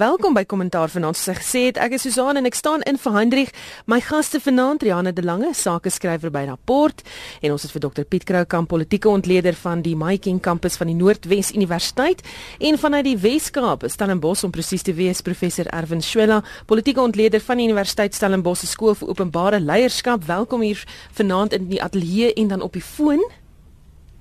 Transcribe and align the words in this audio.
Welkom 0.00 0.32
by 0.32 0.46
Kommentaar 0.48 0.88
vanaand. 0.88 1.18
Soos 1.18 1.28
ek 1.34 1.42
gesê 1.42 1.60
het, 1.66 1.76
ek 1.76 1.98
is 1.98 2.06
Susan 2.06 2.38
en 2.40 2.48
ek 2.48 2.54
staan 2.56 2.80
in 2.88 2.96
vir 2.96 3.12
Hendrik. 3.12 3.50
My 3.90 3.98
gaste 4.00 4.38
vanaand, 4.40 4.80
Rianne 4.86 5.10
de 5.12 5.20
Lange, 5.20 5.50
sakeskrywer 5.52 6.32
by 6.32 6.46
Rapport, 6.48 7.02
en 7.44 7.52
ons 7.52 7.66
het 7.66 7.74
vir 7.74 7.82
Dr 7.84 8.06
Piet 8.08 8.24
Kroukamp, 8.24 8.70
politieke 8.70 9.10
ontleder 9.12 9.58
van 9.60 9.82
die 9.84 9.92
Maiking 10.00 10.38
kampus 10.40 10.78
van 10.80 10.88
die 10.88 10.96
Noordwes 10.96 11.50
Universiteit, 11.52 12.24
en 12.64 12.80
vanuit 12.80 13.10
die 13.10 13.18
Weskaap, 13.20 13.84
Stellenbosch 13.92 14.46
om 14.48 14.54
presies 14.56 14.86
te 14.88 14.96
wees, 14.96 15.20
professor 15.26 15.68
Erwin 15.68 16.00
Schwella, 16.00 16.40
politieke 16.70 17.04
ontleder 17.04 17.44
van 17.44 17.60
die 17.60 17.68
Universiteit 17.68 18.16
Stellenbosch 18.16 18.64
se 18.64 18.72
skool 18.72 18.96
vir 19.02 19.12
openbare 19.12 19.60
leierskap. 19.60 20.24
Welkom 20.30 20.64
hier 20.64 20.80
vanaand 21.20 21.60
in 21.60 21.68
die 21.68 21.82
ateljee 21.84 22.32
en 22.40 22.56
dan 22.56 22.64
op 22.64 22.72
die 22.72 22.86
foon. 22.94 23.20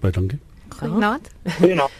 Baie 0.03 0.11
dankie. 0.11 0.43
Goeienaand. 0.75 1.31
Goeienaand. 1.57 1.91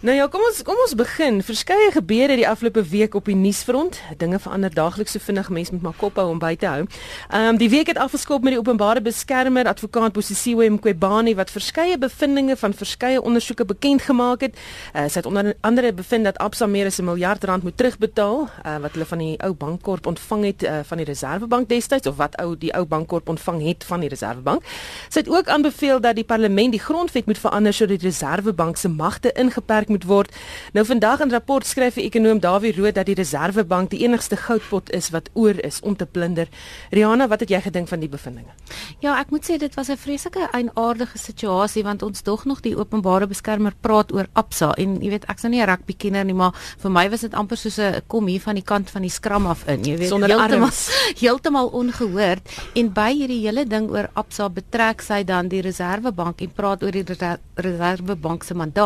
nou 0.00 0.16
ja, 0.16 0.26
kom 0.30 0.42
ons 0.46 0.62
kom 0.62 0.78
ons 0.82 0.94
begin. 0.94 1.40
Verskeie 1.42 1.90
gebeure 1.92 2.36
die 2.38 2.46
afgelope 2.48 2.82
week 2.90 3.14
op 3.14 3.28
die 3.28 3.36
nuusfront. 3.36 4.00
Dinge 4.16 4.38
verander 4.38 4.74
daagliks 4.74 5.12
so 5.16 5.22
vinnig, 5.22 5.48
mense 5.48 5.72
moet 5.72 5.82
maar 5.82 5.96
kop 5.98 6.18
hou 6.20 6.28
om 6.32 6.38
by 6.42 6.54
te 6.56 6.66
hou. 6.66 6.84
Ehm 7.28 7.54
um, 7.54 7.58
die 7.60 7.70
week 7.70 7.90
het 7.92 7.98
afgeskop 7.98 8.42
met 8.42 8.54
die 8.54 8.60
openbare 8.60 9.02
beskermer 9.02 9.68
advokaat 9.68 10.12
Bosisiwe 10.12 10.68
Mqobani 10.70 11.34
wat 11.38 11.50
verskeie 11.50 11.98
bevindinge 11.98 12.56
van 12.56 12.74
verskeie 12.74 13.22
ondersoeke 13.22 13.64
bekend 13.64 14.02
gemaak 14.02 14.46
het. 14.46 14.58
Uh, 14.94 15.06
sy 15.08 15.20
het 15.20 15.26
onder 15.26 15.54
andere 15.60 15.92
bevind 15.92 16.24
dat 16.24 16.38
Absa 16.38 16.66
meer 16.66 16.86
as 16.86 16.98
'n 16.98 17.04
miljard 17.04 17.44
rand 17.44 17.62
moet 17.62 17.76
terugbetaal 17.76 18.48
uh, 18.66 18.76
wat 18.78 18.92
hulle 18.92 19.06
van 19.06 19.18
die 19.18 19.36
ou 19.42 19.52
bankkorp 19.54 20.06
ontvang 20.06 20.44
het 20.44 20.62
uh, 20.62 20.80
van 20.84 20.96
die 20.96 21.06
Reserwebank 21.06 21.68
destyds 21.68 22.06
of 22.06 22.16
wat 22.16 22.36
ou 22.36 22.56
die 22.56 22.72
ou 22.74 22.84
bankkorp 22.84 23.28
ontvang 23.28 23.62
het 23.66 23.84
van 23.84 24.00
die 24.00 24.08
Reserwebank. 24.08 24.62
Sy 25.08 25.18
het 25.18 25.28
ook 25.28 25.48
aanbeveel 25.48 26.00
dat 26.00 26.14
die 26.14 26.24
parlement 26.24 26.72
die 26.72 26.80
grondwet 26.80 27.26
moet 27.26 27.38
verander 27.38 27.72
sodat 27.72 28.00
die 28.00 28.08
Reserwebank 28.08 28.76
se 28.76 28.87
magte 28.88 29.32
ingeperk 29.32 29.88
moet 29.88 30.04
word. 30.04 30.34
Nou 30.72 30.84
vandag 30.84 31.20
in 31.20 31.30
rapport 31.30 31.66
skryf 31.66 31.94
die 31.94 32.04
ekonom 32.04 32.40
Dawie 32.40 32.72
Rood 32.76 32.94
dat 32.94 33.06
die 33.06 33.14
Reserwebank 33.14 33.90
die 33.90 34.02
enigste 34.04 34.36
goudpot 34.36 34.90
is 34.90 35.10
wat 35.10 35.30
oor 35.34 35.58
is 35.64 35.80
om 35.80 35.96
te 35.96 36.06
plunder. 36.06 36.48
Rihanna, 36.90 37.28
wat 37.28 37.40
het 37.40 37.50
jy 37.50 37.60
gedink 37.60 37.88
van 37.88 38.00
die 38.00 38.08
bevindinge? 38.08 38.52
Ja, 39.00 39.18
ek 39.20 39.30
moet 39.30 39.46
sê 39.46 39.58
dit 39.58 39.74
was 39.74 39.88
'n 39.88 39.96
vreeslike 39.96 40.48
eienaardige 40.52 41.18
situasie 41.18 41.82
want 41.84 42.02
ons 42.02 42.22
dog 42.22 42.44
nog 42.44 42.60
die 42.60 42.76
openbare 42.76 43.26
beskermer 43.26 43.72
praat 43.80 44.12
oor 44.12 44.26
Absa 44.32 44.72
en 44.76 45.00
jy 45.02 45.10
weet 45.10 45.24
ek's 45.28 45.42
nou 45.42 45.50
nie 45.50 45.62
'n 45.62 45.68
rugby 45.68 45.94
kenner 45.94 46.24
nie, 46.24 46.34
maar 46.34 46.52
vir 46.78 46.90
my 46.90 47.08
was 47.10 47.20
dit 47.20 47.34
amper 47.34 47.56
soos 47.56 47.78
'n 47.78 48.02
kom 48.06 48.26
hier 48.26 48.40
van 48.40 48.54
die 48.54 48.64
kant 48.64 48.90
van 48.90 49.02
die 49.02 49.10
skram 49.10 49.46
af 49.46 49.66
in, 49.66 49.84
jy 49.84 49.96
weet, 49.96 50.10
heeltemal 50.10 50.70
heeltemal 51.22 51.68
ongehoord 51.68 52.42
en 52.74 52.92
by 52.92 53.12
hierdie 53.12 53.42
hele 53.46 53.64
ding 53.64 53.90
oor 53.90 54.10
Absa 54.14 54.48
betrek 54.48 55.02
sy 55.02 55.24
dan 55.24 55.48
die 55.48 55.60
Reserwebank 55.60 56.40
en 56.40 56.50
praat 56.50 56.82
oor 56.82 56.90
die 56.90 57.02
Reserve 57.02 57.40
Reservebank 57.54 58.44
se 58.44 58.54
mandaat 58.54 58.77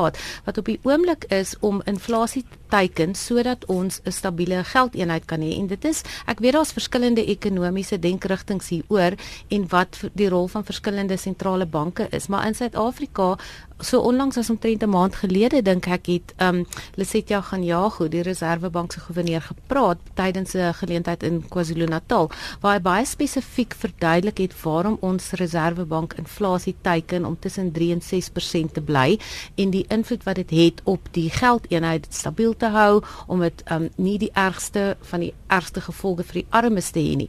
wat 0.44 0.58
op 0.58 0.64
die 0.64 0.80
oomblik 0.82 1.24
is 1.24 1.54
om 1.60 1.82
inflasie 1.84 2.44
teiken 2.72 3.14
sodat 3.14 3.64
ons 3.68 4.00
'n 4.04 4.12
stabiele 4.12 4.64
geldeenheid 4.64 5.24
kan 5.24 5.40
hê 5.40 5.52
en 5.58 5.66
dit 5.66 5.84
is 5.84 6.02
ek 6.26 6.40
weet 6.40 6.52
daar's 6.52 6.72
verskillende 6.72 7.24
ekonomiese 7.24 7.98
denkrigtinge 7.98 8.64
hieroor 8.68 9.14
en 9.48 9.68
wat 9.68 10.00
die 10.14 10.28
rol 10.28 10.48
van 10.48 10.64
verskillende 10.64 11.16
sentrale 11.16 11.66
banke 11.66 12.06
is. 12.10 12.26
Maar 12.26 12.46
in 12.46 12.54
Suid-Afrika 12.54 13.36
so 13.82 14.00
onlangs 14.00 14.36
as 14.36 14.50
omtrent 14.50 14.82
'n 14.82 14.88
maand 14.88 15.14
gelede 15.14 15.62
dink 15.62 15.86
ek 15.86 16.06
het 16.06 16.34
um 16.38 16.66
Lesetja 16.94 17.40
gaan 17.40 17.64
Jago 17.64 18.08
die 18.08 18.22
Reservebank 18.22 18.92
se 18.92 19.00
goewerneur 19.00 19.40
gepraat 19.40 19.98
tydens 20.14 20.54
'n 20.54 20.74
geleentheid 20.74 21.22
in 21.22 21.44
KwaZulu-Natal 21.48 22.30
waar 22.60 22.74
hy 22.74 22.80
baie 22.80 23.04
spesifiek 23.04 23.74
verduidelik 23.74 24.38
het 24.38 24.62
waarom 24.62 24.96
ons 25.00 25.30
Reservebank 25.30 26.14
inflasie 26.14 26.74
teiken 26.82 27.24
om 27.24 27.36
tussen 27.38 27.72
3 27.72 27.92
en 27.92 28.02
6% 28.02 28.74
te 28.74 28.80
bly 28.80 29.18
en 29.54 29.70
die 29.70 29.84
invloed 29.88 30.24
wat 30.24 30.34
dit 30.34 30.50
het, 30.50 30.62
het 30.62 30.80
op 30.84 31.08
die 31.10 31.30
geldeenheid 31.30 32.06
stabiel 32.10 32.56
te 32.62 32.70
hou 32.74 33.02
om 33.26 33.42
dit 33.44 33.64
um 33.74 33.88
nie 33.96 34.18
die 34.22 34.30
ergste 34.38 34.92
van 35.10 35.26
die 35.26 35.32
ergste 35.52 35.82
gevolge 35.84 36.26
vir 36.28 36.42
die 36.42 36.46
armes 36.50 36.90
te 36.94 37.02
hê 37.02 37.16
nie. 37.18 37.28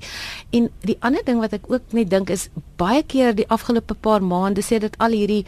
En 0.56 0.70
die 0.86 0.98
ander 1.02 1.26
ding 1.26 1.42
wat 1.44 1.56
ek 1.58 1.70
ook 1.72 1.96
net 1.98 2.12
dink 2.14 2.32
is 2.34 2.50
baie 2.80 3.04
keer 3.04 3.36
die 3.36 3.48
afgelope 3.52 3.96
paar 4.06 4.24
maande 4.24 4.64
sê 4.66 4.80
dit 4.84 4.96
al 5.04 5.16
hierdie 5.18 5.44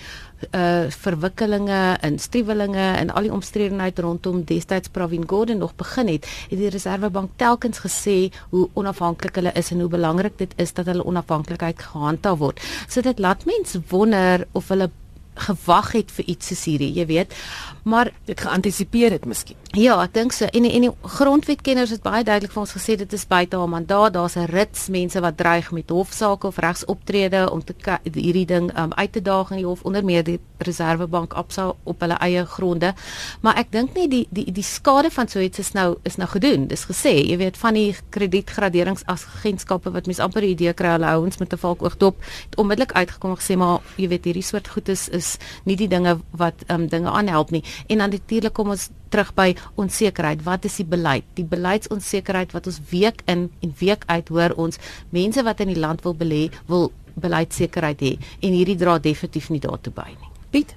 uh 0.53 0.91
verwikkelinge 0.91 1.97
en 2.05 2.17
striwelinge 2.19 2.85
en 2.99 3.09
al 3.09 3.27
die 3.27 3.33
omstredenheid 3.33 3.99
rondom 4.03 4.43
destyds 4.45 4.91
Pravin 4.93 5.23
Gordhan 5.27 5.61
nog 5.63 5.75
begin 5.79 6.11
het, 6.11 6.27
het 6.49 6.59
die 6.59 6.69
Reservebank 6.69 7.37
telkens 7.41 7.79
gesê 7.85 8.17
hoe 8.51 8.67
onafhanklik 8.73 9.39
hulle 9.39 9.53
is 9.55 9.71
en 9.71 9.79
hoe 9.79 9.89
belangrik 9.89 10.37
dit 10.37 10.53
is 10.61 10.73
dat 10.73 10.91
hulle 10.91 11.05
onafhanklikheid 11.05 11.79
gehandhaaf 11.79 12.39
word. 12.39 12.61
So 12.87 13.01
dit 13.01 13.19
laat 13.19 13.45
mense 13.45 13.81
wonder 13.89 14.47
of 14.53 14.69
hulle 14.73 14.89
gewag 15.35 15.91
het 15.91 16.11
vir 16.11 16.25
iets 16.25 16.47
soos 16.47 16.63
hierdie, 16.65 16.93
jy 16.95 17.05
weet. 17.05 17.35
Maar 17.83 18.11
dit 18.25 18.41
geantisipeer 18.41 19.11
het 19.11 19.25
miskien. 19.25 19.57
Ja, 19.75 19.97
ek 20.01 20.13
dink 20.15 20.31
so. 20.31 20.47
En 20.47 20.65
en 20.65 20.85
die 20.87 20.91
grondwetkenners 21.17 21.91
het 21.91 22.01
baie 22.01 22.23
duidelik 22.23 22.53
vir 22.53 22.61
ons 22.63 22.73
gesê 22.77 22.95
dit 22.97 23.13
is 23.13 23.25
buite 23.27 23.57
haar 23.59 23.69
mandaat. 23.69 24.13
Daar's 24.13 24.37
'n 24.37 24.47
rits 24.49 24.87
mense 24.87 25.19
wat 25.19 25.37
dreig 25.37 25.71
met 25.71 25.89
hofsaake 25.89 26.47
of 26.47 26.57
regsoptrede 26.57 27.51
om 27.51 27.63
te 27.63 27.75
hierdie 28.13 28.45
ding 28.45 28.71
um, 28.77 28.93
uit 28.93 29.11
te 29.11 29.21
daag 29.21 29.51
in 29.51 29.57
die 29.57 29.65
hof 29.65 29.83
onder 29.83 30.05
meer 30.05 30.23
die 30.23 30.39
Reservebank 30.57 31.33
Absa 31.33 31.73
op 31.83 31.99
hulle 31.99 32.17
eie 32.23 32.45
gronde. 32.45 32.93
Maar 33.41 33.55
ek 33.57 33.71
dink 33.71 33.93
nie 33.93 34.07
die 34.07 34.27
die 34.29 34.51
die 34.51 34.63
skade 34.63 35.11
van 35.11 35.27
so 35.27 35.39
iets 35.39 35.59
is 35.59 35.71
nou 35.71 35.97
is 36.03 36.15
nou 36.15 36.29
gedoen. 36.29 36.67
Dis 36.67 36.85
gesê, 36.85 37.13
jy 37.29 37.37
weet 37.37 37.57
van 37.57 37.73
die 37.73 37.95
kredietgraderingsagentskappe 38.09 39.91
wat 39.91 40.05
mense 40.05 40.23
amper 40.23 40.41
'n 40.41 40.55
idee 40.55 40.73
kry 40.73 40.95
hulle 40.95 41.05
hou 41.05 41.25
ons 41.25 41.37
met 41.37 41.53
'n 41.53 41.57
valkoog 41.57 41.97
dop, 41.97 42.15
het 42.49 42.57
onmiddellik 42.57 42.91
uitgekom 42.91 43.31
en 43.31 43.37
gesê 43.37 43.57
maar 43.57 43.79
jy 43.97 44.07
weet 44.07 44.25
hierdie 44.25 44.43
soort 44.43 44.67
goed 44.67 44.89
is 44.89 45.09
is 45.09 45.24
nie 45.65 45.77
die 45.79 45.89
dinge 45.91 46.17
wat 46.39 46.65
um, 46.71 46.87
dinge 46.91 47.11
aanhelp 47.11 47.53
nie. 47.55 47.63
En 47.87 48.03
dan 48.03 48.13
natuurlik 48.15 48.53
kom 48.57 48.73
ons 48.75 48.89
terug 49.13 49.31
by 49.37 49.53
onsekerheid. 49.79 50.43
Wat 50.43 50.65
is 50.67 50.79
die 50.81 50.87
beleid? 50.89 51.25
Die 51.39 51.47
beleidsonsekerheid 51.47 52.55
wat 52.55 52.67
ons 52.71 52.81
week 52.91 53.23
in 53.31 53.49
en 53.63 53.73
week 53.79 54.05
uit 54.11 54.29
hoor 54.33 54.55
ons 54.59 54.79
mense 55.15 55.43
wat 55.43 55.63
in 55.63 55.73
die 55.73 55.79
land 55.79 56.03
wil 56.05 56.15
belê, 56.17 56.47
wil 56.71 56.91
beleidsekerheid 57.15 58.01
hê 58.03 58.13
en 58.43 58.55
hierdie 58.55 58.77
dra 58.79 58.97
definitief 58.99 59.49
nie 59.53 59.61
daartoe 59.63 59.93
by 59.95 60.09
nie. 60.11 60.31
Piet. 60.51 60.75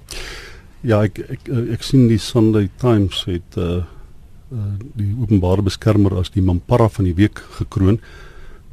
Ja, 0.87 1.01
ek 1.03 1.19
ek 1.19 1.49
ek, 1.51 1.63
ek 1.75 1.83
sien 1.83 2.07
die 2.07 2.21
Sunday 2.23 2.69
Times 2.79 3.25
het 3.27 3.59
uh, 3.59 3.83
uh 4.49 4.73
die 4.95 5.11
openbare 5.19 5.65
beskermer 5.65 6.15
as 6.21 6.31
die 6.33 6.43
Mampara 6.45 6.87
van 6.89 7.09
die 7.09 7.15
week 7.17 7.41
gekroon 7.59 7.99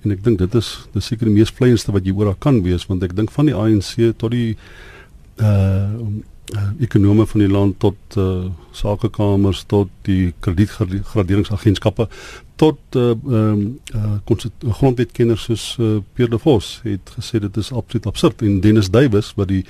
en 0.05 0.15
ek 0.15 0.23
dink 0.25 0.39
dit 0.39 0.59
is 0.59 0.69
dis 0.95 1.09
seker 1.11 1.29
die 1.29 1.35
mees 1.35 1.51
vleiendste 1.53 1.95
wat 1.95 2.07
jy 2.07 2.15
oor 2.15 2.35
kan 2.39 2.63
wees 2.65 2.87
want 2.91 3.03
ek 3.03 3.17
dink 3.19 3.33
van 3.35 3.51
die 3.51 3.57
ANC 3.57 3.97
tot 4.21 4.35
die 4.35 4.55
uh 5.41 6.25
uh, 6.55 6.69
ekonome 6.81 7.27
van 7.27 7.41
die 7.41 7.51
land 7.51 7.79
tot 7.83 8.17
uh, 8.19 8.45
sakekamers 8.71 9.65
tot 9.67 9.91
die 10.07 10.35
kredietgraderingsagentskappe 10.45 12.09
tot 12.61 12.79
uh, 12.97 13.13
um, 13.27 13.81
uh, 13.95 14.73
grondwetkenners 14.79 15.49
soos 15.49 15.65
uh, 15.81 15.97
Pierre 16.15 16.37
de 16.37 16.41
Vos 16.43 16.81
het 16.85 17.15
gesê 17.19 17.41
dit 17.43 17.57
is 17.57 17.73
absoluut 17.73 18.07
absurd 18.07 18.43
en 18.43 18.61
Dennis 18.61 18.91
Duwys 18.91 19.33
wat 19.37 19.51
die 19.53 19.65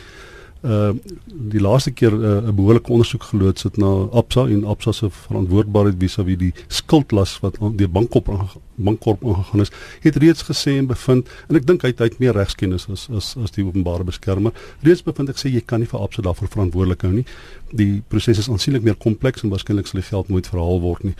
uh 0.63 0.93
die 1.27 1.61
laaste 1.61 1.91
keer 1.91 2.13
'n 2.13 2.49
uh, 2.49 2.53
behoorlike 2.53 2.91
ondersoek 2.91 3.23
geloods 3.23 3.63
het 3.63 3.77
na 3.77 4.09
Absa 4.13 4.47
en 4.47 4.65
Absa 4.65 4.93
se 4.93 5.11
verantwoordbaarheid 5.11 5.95
vis-à-vis 5.99 6.39
die 6.39 6.53
skuldlas 6.69 7.39
wat 7.41 7.59
deur 7.77 7.91
bankkorp 7.91 8.29
bankkorp 8.75 9.25
aangegaan 9.25 9.61
is, 9.61 9.71
het 10.01 10.17
reeds 10.17 10.43
gesê 10.43 10.77
en 10.79 10.87
bevind 10.87 11.29
en 11.49 11.57
ek 11.57 11.67
dink 11.67 11.83
hy 11.83 11.93
het 11.97 12.19
meer 12.19 12.35
regskennis 12.37 12.89
as 12.93 13.09
as 13.11 13.37
as 13.43 13.51
die 13.51 13.65
openbare 13.65 14.05
beskermer. 14.05 14.53
Reeds 14.83 15.03
bevind 15.03 15.29
ek 15.29 15.39
sê 15.39 15.53
jy 15.53 15.61
kan 15.61 15.81
nie 15.81 15.89
vir 15.89 16.01
Absa 16.01 16.23
daarvoor 16.23 16.49
verantwoordelik 16.49 17.03
hou 17.03 17.13
nie. 17.13 17.27
Die 17.73 18.03
proses 18.09 18.39
is 18.39 18.49
aansienlik 18.49 18.83
meer 18.83 18.97
kompleks 18.97 19.43
en 19.43 19.51
waarskynlik 19.51 19.87
sal 19.87 20.01
die 20.01 20.09
geld 20.09 20.29
nooit 20.29 20.47
verhaal 20.47 20.81
word 20.81 21.05
nie. 21.05 21.15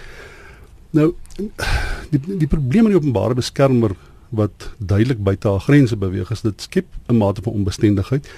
Nou 0.97 1.15
die 2.11 2.21
die 2.45 2.51
probleem 2.51 2.85
met 2.85 2.95
die 2.95 3.01
openbare 3.01 3.35
beskermer 3.35 3.97
wat 4.37 4.71
duidelik 4.79 5.23
buite 5.23 5.49
haar 5.49 5.61
grense 5.61 5.97
beweeg 5.97 6.31
is 6.31 6.43
dit 6.43 6.63
skep 6.63 6.87
'n 7.09 7.17
mate 7.17 7.43
van 7.43 7.53
onbestendigheid. 7.53 8.29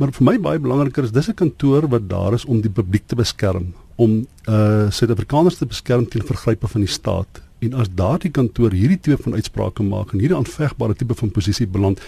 Maar 0.00 0.14
vir 0.16 0.24
my 0.24 0.32
baie 0.40 0.60
belangriker 0.64 1.04
is 1.04 1.12
dis 1.12 1.28
'n 1.28 1.36
kantoor 1.36 1.86
wat 1.92 2.08
daar 2.08 2.32
is 2.32 2.44
om 2.44 2.60
die 2.60 2.72
publiek 2.72 3.06
te 3.06 3.16
beskerm, 3.16 3.74
om 3.96 4.26
uh 4.48 4.88
Suid-Afrikaners 4.88 5.58
te 5.58 5.66
beskerm 5.66 6.08
teen 6.08 6.24
vergrype 6.24 6.66
van 6.66 6.80
die 6.80 6.88
staat. 6.88 7.42
En 7.58 7.74
as 7.74 7.88
daardie 7.94 8.30
kantoor 8.30 8.72
hierdie 8.72 9.00
twee 9.00 9.16
van 9.16 9.34
uitsprake 9.34 9.82
maak 9.82 10.12
en 10.12 10.18
hierdie 10.18 10.36
aanvegbare 10.36 10.94
tipe 10.94 11.14
van 11.14 11.30
posisie 11.30 11.66
beland 11.66 12.00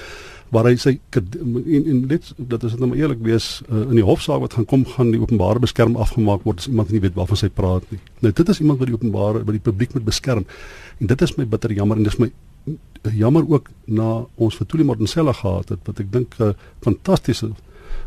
waar 0.48 0.64
hy 0.64 0.76
sê 0.76 0.98
en 1.10 1.84
en 1.84 2.06
dit 2.08 2.32
dat 2.36 2.64
as 2.64 2.70
dit 2.70 2.80
nou 2.80 2.96
eerlik 2.96 3.20
wees 3.20 3.62
uh, 3.68 3.80
in 3.80 3.96
die 3.96 4.04
hofsaak 4.04 4.40
wat 4.40 4.54
gaan 4.54 4.64
kom 4.64 4.84
gaan 4.84 5.10
die 5.10 5.20
openbare 5.20 5.58
beskerm 5.58 5.96
afgemaak 5.96 6.44
word 6.44 6.58
as 6.58 6.68
iemand 6.68 6.90
nie 6.90 7.00
weet 7.00 7.14
waarvan 7.14 7.36
sy 7.36 7.48
praat 7.48 7.84
nie. 7.90 8.00
Nou 8.20 8.32
dit 8.32 8.48
is 8.48 8.60
iemand 8.60 8.78
wat 8.78 8.88
die 8.88 8.96
openbare 8.96 9.44
wat 9.44 9.52
die 9.52 9.66
publiek 9.68 9.92
moet 9.92 10.04
beskerm. 10.04 10.46
En 10.98 11.06
dit 11.06 11.22
is 11.22 11.36
my 11.36 11.44
bitter 11.44 11.72
jammer 11.72 11.96
en 11.96 12.08
dis 12.08 12.18
my 12.18 12.30
jammer 13.12 13.44
ook 13.48 13.68
na 13.84 14.24
ons 14.36 14.56
vir 14.56 14.66
Tuli 14.66 14.84
Martinsella 14.84 15.32
gehad 15.32 15.68
het 15.68 15.84
wat 15.84 16.00
ek 16.00 16.12
dink 16.12 16.34
'n 16.38 16.42
uh, 16.42 16.54
fantastiese 16.80 17.52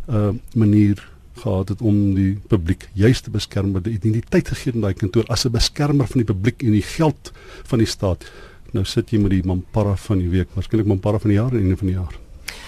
uh 0.10 0.30
manier 0.54 1.08
gehad 1.36 1.70
het 1.70 1.82
om 1.82 2.14
die 2.16 2.40
publiek 2.48 2.88
juis 2.94 3.22
te 3.22 3.30
beskerm 3.30 3.72
met 3.72 3.84
die 3.84 3.94
identiteit 3.94 4.48
gegee 4.48 4.74
in 4.74 4.82
daai 4.82 4.94
kantoor 4.94 5.26
as 5.28 5.46
'n 5.46 5.52
beskermer 5.52 6.08
van 6.08 6.24
die 6.24 6.34
publiek 6.34 6.64
en 6.64 6.72
die 6.72 6.82
geld 6.82 7.32
van 7.64 7.78
die 7.78 7.88
staat. 7.88 8.32
Nou 8.72 8.86
sit 8.86 9.10
jy 9.10 9.20
met 9.20 9.32
die 9.32 9.44
Mampara 9.44 9.96
van 9.96 10.18
die 10.18 10.30
week, 10.30 10.48
waarskynlik 10.54 10.88
Mampara 10.88 11.20
van 11.20 11.30
die 11.30 11.40
jaar 11.40 11.52
en 11.52 11.60
einde 11.60 11.78
van 11.78 11.88
die 11.88 11.96
jaar. 11.96 12.16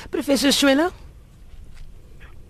Professor 0.10 0.52
Swela 0.52 0.92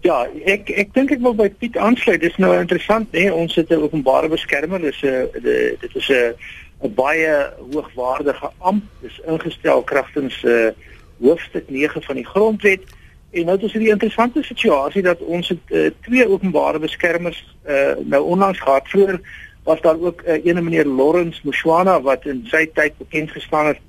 Ja, 0.05 0.27
ek 0.45 0.69
ek 0.69 0.93
dink 0.93 1.11
ek 1.11 1.23
wil 1.25 1.33
by 1.35 1.49
Piet 1.49 1.77
aansluit. 1.77 2.21
Dis 2.21 2.37
nou 2.37 2.51
interessant, 2.59 3.09
hè. 3.17 3.31
Ons 3.33 3.55
het 3.55 3.71
'n 3.71 3.81
openbare 3.81 4.29
beskermer. 4.29 4.79
Dis 4.79 5.01
'n 5.03 5.29
dit 5.81 5.95
is 5.95 6.09
'n 6.09 6.35
'n 6.83 6.93
baie 6.93 7.53
hoogwaardige 7.71 8.51
amp, 8.57 8.83
dis 9.01 9.19
ingestel 9.25 9.81
kragtens 9.81 10.43
uh, 10.43 10.69
hoofstuk 11.19 11.69
9 11.69 12.01
van 12.01 12.15
die 12.15 12.25
grondwet. 12.25 12.81
En 13.31 13.45
nou 13.45 13.57
is 13.59 13.71
dit 13.71 13.81
'n 13.81 13.85
interessante 13.85 14.43
situasie 14.43 15.01
dat 15.01 15.19
ons 15.19 15.49
het 15.49 15.65
uh, 15.67 15.89
twee 16.01 16.29
openbare 16.29 16.79
beskermers 16.79 17.55
uh, 17.67 17.91
nou 18.03 18.23
onlangs 18.23 18.59
gehad. 18.59 18.87
Vroeger 18.87 19.19
was 19.63 19.81
daar 19.81 19.99
ook 19.99 20.23
'n 20.25 20.29
uh, 20.29 20.45
ene 20.45 20.61
meneer 20.61 20.85
Lawrence 20.85 21.41
Mushwana 21.43 22.01
wat 22.01 22.25
in 22.25 22.45
sy 22.47 22.69
tyd 22.73 22.97
bekend 22.97 23.31
gestaan 23.31 23.65
het 23.65 23.79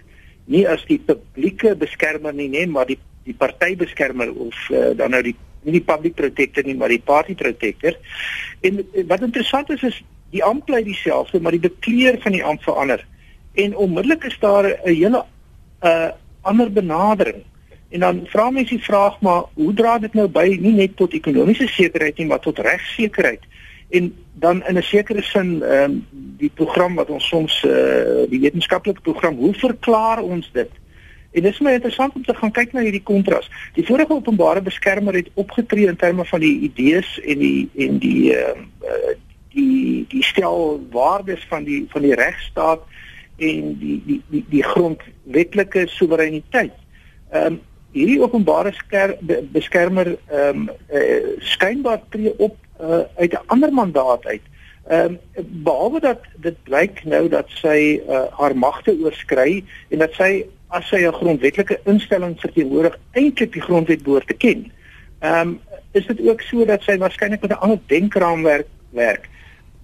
nie 0.45 0.69
as 0.69 0.85
die 0.87 0.99
publieke 0.99 1.77
beskermer 1.77 2.35
nie, 2.35 2.49
nee, 2.49 2.67
maar 2.67 2.87
die 2.87 2.99
die 3.25 3.35
partybeskermer 3.35 4.33
of 4.33 4.69
uh, 4.71 4.97
dan 4.97 5.11
nou 5.11 5.23
die 5.23 5.37
nie 5.63 5.73
die 5.73 5.85
public 5.85 6.15
protector 6.15 6.65
nie, 6.65 6.77
maar 6.77 6.89
die 6.89 7.03
party 7.05 7.35
protector. 7.35 7.97
En 8.61 8.81
wat 9.07 9.21
interessant 9.27 9.71
is 9.71 9.83
is 9.83 10.03
die 10.31 10.45
amp 10.45 10.67
bly 10.69 10.83
dieselfde, 10.85 11.41
maar 11.41 11.57
die 11.57 11.67
bekleer 11.67 12.19
van 12.21 12.33
die 12.33 12.45
amp 12.45 12.63
verander. 12.63 13.05
En 13.55 13.77
onmiddellik 13.77 14.25
is 14.25 14.39
daar 14.41 14.65
'n 14.65 14.79
hele 14.85 15.25
'n 15.83 15.87
uh, 15.87 16.11
ander 16.41 16.73
benadering. 16.73 17.45
En 17.89 18.01
dan 18.01 18.21
vra 18.27 18.51
mense 18.51 18.75
die 18.75 18.85
vraag 18.85 19.21
maar 19.21 19.43
hoe 19.55 19.75
dra 19.75 19.99
dit 19.99 20.15
nou 20.15 20.27
by 20.29 20.59
nie 20.61 20.75
net 20.77 20.97
tot 20.97 21.15
ekonomiese 21.17 21.69
sekerheid 21.73 22.19
nie, 22.19 22.27
maar 22.27 22.43
tot 22.45 22.59
regsekerheid? 22.59 23.47
En 23.89 24.11
dan 24.35 24.61
in 24.67 24.77
'n 24.77 24.83
sekere 24.83 25.23
sin 25.23 25.63
ehm 25.63 25.91
um, 25.91 26.07
die 26.37 26.51
program 26.55 26.95
wat 26.95 27.09
ons 27.09 27.29
soms 27.29 27.65
uh, 27.65 28.29
die 28.29 28.41
wetenskaplike 28.41 29.01
program, 29.01 29.37
hoe 29.37 29.55
verklaar 29.55 30.23
ons 30.23 30.51
dit? 30.53 30.71
En 31.31 31.43
dit 31.43 31.53
is 31.53 31.61
my 31.61 31.73
interessant 31.73 32.15
om 32.15 32.25
te 32.25 32.35
gaan 32.35 32.51
kyk 32.51 32.73
na 32.73 32.81
hierdie 32.81 33.03
kontras. 33.03 33.51
Die 33.75 33.87
vorige 33.87 34.13
openbare 34.13 34.63
beskermer 34.63 35.15
het 35.15 35.29
opgetree 35.35 35.87
in 35.87 35.97
terme 35.97 36.25
van 36.25 36.41
die 36.41 36.61
idees 36.61 37.21
en 37.21 37.39
die 37.39 37.69
en 37.77 37.99
die 37.99 38.35
ehm 38.37 38.61
uh, 38.83 39.17
die 39.53 40.05
die 40.09 40.23
stel 40.23 40.87
waardes 40.91 41.47
van 41.49 41.65
die 41.65 41.87
van 41.89 42.03
die 42.03 42.15
regstaat 42.15 42.85
en 43.37 43.79
die 43.79 44.03
die 44.07 44.21
die 44.31 44.45
die 44.49 44.63
grondwetlike 44.63 45.87
soewereiniteit. 45.87 46.77
Ehm 47.31 47.47
um, 47.47 47.61
hierdie 47.93 48.21
openbare 48.23 48.73
sker, 48.77 49.17
beskermer 49.53 50.17
ehm 50.29 50.69
um, 50.69 50.71
uh, 50.93 51.39
skynbaar 51.55 52.01
tree 52.13 52.35
op 52.39 52.57
uh, 52.81 53.05
uit 53.17 53.33
'n 53.33 53.47
ander 53.47 53.73
mandaat 53.73 54.27
uit. 54.27 54.45
Ehm 54.89 55.17
um, 55.37 55.47
behalwe 55.65 56.01
dat 56.01 56.21
dit 56.37 56.57
blyk 56.63 57.05
nou 57.05 57.29
dat 57.29 57.49
sy 57.49 58.01
uh, 58.09 58.25
haar 58.39 58.57
magte 58.57 58.97
oorskry 59.03 59.65
en 59.89 59.99
dat 59.99 60.13
sy 60.15 60.47
as 60.69 60.89
sy 60.89 61.05
'n 61.07 61.13
grondwetlike 61.13 61.81
instelling 61.85 62.37
verteenwoordig 62.41 62.99
eintlik 63.13 63.53
die 63.53 63.63
grondwet 63.63 64.03
behoort 64.03 64.27
te 64.27 64.37
ken. 64.37 64.73
Ehm 65.21 65.49
um, 65.49 65.61
is 65.93 66.07
dit 66.07 66.21
ook 66.21 66.41
so 66.41 66.65
dat 66.65 66.83
sy 66.83 66.99
waarskynlik 66.99 67.41
met 67.41 67.51
'n 67.51 67.63
ander 67.65 67.81
denkraamwerk 67.87 68.67
werk 68.91 69.29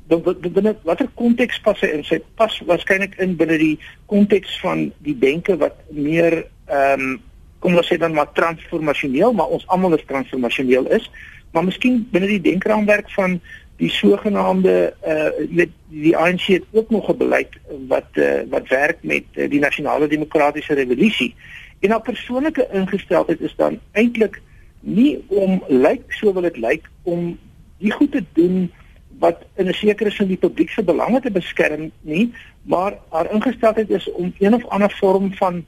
binne 0.09 0.77
watter 0.85 1.09
konteks 1.15 1.61
pas 1.61 1.81
hy 1.81 1.89
in? 1.89 2.05
Sy 2.05 2.21
pas 2.37 2.57
waarskynlik 2.67 3.17
in 3.19 3.37
binne 3.37 3.59
die 3.59 3.79
konteks 4.07 4.61
van 4.61 4.93
die 4.99 5.17
denke 5.19 5.57
wat 5.57 5.77
meer 5.91 6.45
ehm 6.67 7.01
um, 7.01 7.23
kom 7.65 7.77
ons 7.81 7.89
sê 7.89 7.97
dan 7.97 8.13
maar 8.13 8.33
transformasioneel, 8.37 9.33
maar 9.33 9.53
ons 9.57 9.65
almal 9.73 9.97
is 9.97 10.05
transformasioneel 10.05 10.91
is, 10.93 11.09
maar 11.57 11.65
miskien 11.65 12.03
binne 12.13 12.29
die 12.29 12.43
denkraamwerk 12.45 13.09
van 13.17 13.39
die 13.81 13.89
sogenaamde 13.91 14.75
uh 15.13 15.31
die, 15.51 15.71
die 15.91 16.13
ANC 16.17 16.45
het 16.53 16.67
ook 16.77 16.91
nog 16.91 17.09
'n 17.09 17.17
beleid 17.17 17.57
wat 17.89 18.21
uh, 18.21 18.45
wat 18.53 18.69
werk 18.69 18.99
met 19.03 19.25
uh, 19.33 19.49
die 19.51 19.61
nasionale 19.65 20.07
demokratiese 20.07 20.75
revolusie. 20.75 21.35
En 21.81 21.91
haar 21.91 22.05
persoonlike 22.05 22.69
ingesteldheid 22.73 23.41
is 23.41 23.55
dan 23.57 23.81
eintlik 23.93 24.41
nie 24.81 25.25
om 25.29 25.63
lyk 25.69 26.13
so 26.13 26.33
wil 26.33 26.43
dit 26.43 26.57
lyk 26.57 26.91
om 27.03 27.39
die 27.79 27.93
goed 27.93 28.13
te 28.13 28.25
doen 28.33 28.73
wat 29.19 29.43
in 29.57 29.69
'n 29.69 29.73
sekere 29.73 30.11
sin 30.11 30.29
die 30.29 30.45
publiek 30.47 30.71
se 30.71 30.83
belange 30.83 31.21
te 31.21 31.31
beskerm 31.31 31.91
nie, 32.01 32.33
maar 32.63 32.99
haar 33.09 33.33
ingesteldheid 33.33 33.91
is 33.91 34.13
om 34.13 34.35
een 34.39 34.55
of 34.55 34.67
ander 34.67 34.91
vorm 34.91 35.33
van 35.35 35.65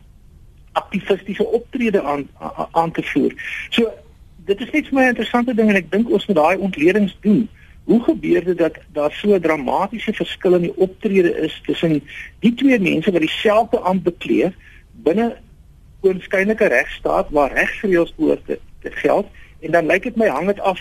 aktivistiese 0.81 1.47
optrede 1.59 2.03
aan 2.03 2.27
aan 2.71 2.93
te 2.93 3.03
voer. 3.03 3.33
So 3.71 3.93
dit 4.47 4.61
is 4.61 4.71
net 4.71 4.89
vir 4.89 4.99
my 4.99 5.05
'n 5.05 5.15
interessante 5.15 5.55
ding 5.55 5.69
en 5.71 5.77
ek 5.77 5.91
dink 5.91 6.11
ons 6.11 6.27
moet 6.27 6.37
daai 6.37 6.57
ontledings 6.57 7.17
doen. 7.21 7.49
Hoe 7.85 8.03
gebeur 8.03 8.45
dit 8.45 8.59
dat 8.59 8.79
daar 8.93 9.13
so 9.13 9.39
dramatiese 9.41 10.13
verskil 10.13 10.55
in 10.55 10.69
die 10.69 10.77
optrede 10.77 11.33
is 11.47 11.61
tussen 11.67 12.03
die 12.41 12.55
twee 12.55 12.79
mense 12.79 13.13
wat 13.13 13.21
dieselfde 13.21 13.79
ampt 13.79 14.05
bekleed 14.05 14.55
binne 15.07 15.27
'n 15.27 15.37
oënskynlike 16.03 16.67
regstaat 16.67 17.31
waar 17.31 17.53
regsreëls 17.53 18.15
behoort 18.17 18.47
te 18.47 18.91
geld 18.91 19.27
en 19.61 19.71
dan 19.71 19.87
lyk 19.87 20.03
dit 20.03 20.17
my 20.17 20.29
hang 20.29 20.47
dit 20.47 20.61
af 20.61 20.81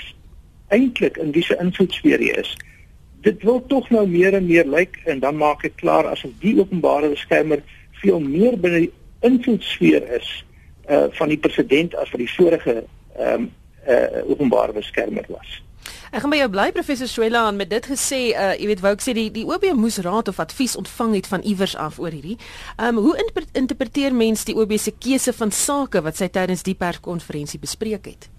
eintlik 0.68 1.18
in 1.18 1.32
wiese 1.32 1.58
invloedsfeer 1.60 2.22
jy 2.22 2.34
is. 2.42 2.58
Dit 3.22 3.44
wil 3.44 3.66
tog 3.68 3.90
nou 3.90 4.08
meer 4.08 4.34
en 4.34 4.46
meer 4.46 4.68
lyk 4.68 5.00
en 5.06 5.20
dan 5.20 5.38
maak 5.38 5.64
ek 5.66 5.76
klaar 5.82 6.06
asof 6.06 6.32
die 6.40 6.60
openbare 6.60 7.10
beskermer 7.10 7.64
veel 8.02 8.20
meer 8.20 8.58
binne 8.60 8.86
die 8.86 8.94
invloedsfeer 9.20 10.10
is 10.20 10.46
uh 10.90 11.06
van 11.10 11.28
die 11.28 11.38
president 11.38 11.96
as 11.96 12.10
wat 12.12 12.22
die 12.22 12.34
vorige 12.34 12.84
ehm 13.18 13.34
um, 13.34 13.52
uh 13.88 14.30
openbare 14.30 14.74
beskermer 14.74 15.26
was. 15.28 15.62
Ek 16.12 16.22
gaan 16.24 16.32
by 16.32 16.38
jou 16.40 16.50
bly 16.50 16.72
professor 16.72 17.08
Swela 17.08 17.46
aan 17.48 17.58
met 17.60 17.70
dit 17.70 17.86
gesê 17.86 18.22
uh 18.34 18.54
jy 18.56 18.70
weet 18.72 18.84
wou 18.84 18.94
ek 18.96 19.04
sê 19.04 19.14
die 19.18 19.30
die 19.32 19.46
OB 19.46 19.66
moes 19.76 19.98
raad 20.06 20.30
of 20.32 20.40
advies 20.40 20.78
ontvang 20.80 21.16
het 21.16 21.28
van 21.28 21.42
iewers 21.44 21.76
af 21.76 22.00
oor 22.00 22.14
hierdie. 22.14 22.38
Ehm 22.78 22.98
um, 22.98 23.04
hoe 23.04 23.18
interpreteer 23.54 24.16
mens 24.16 24.46
die 24.46 24.56
OB 24.56 24.78
se 24.78 24.94
keuse 25.00 25.34
van 25.34 25.52
sake 25.52 26.02
wat 26.02 26.18
sy 26.18 26.28
tydens 26.28 26.64
die 26.64 26.78
perskonferensie 26.78 27.60
bespreek 27.60 28.06
het? 28.06 28.30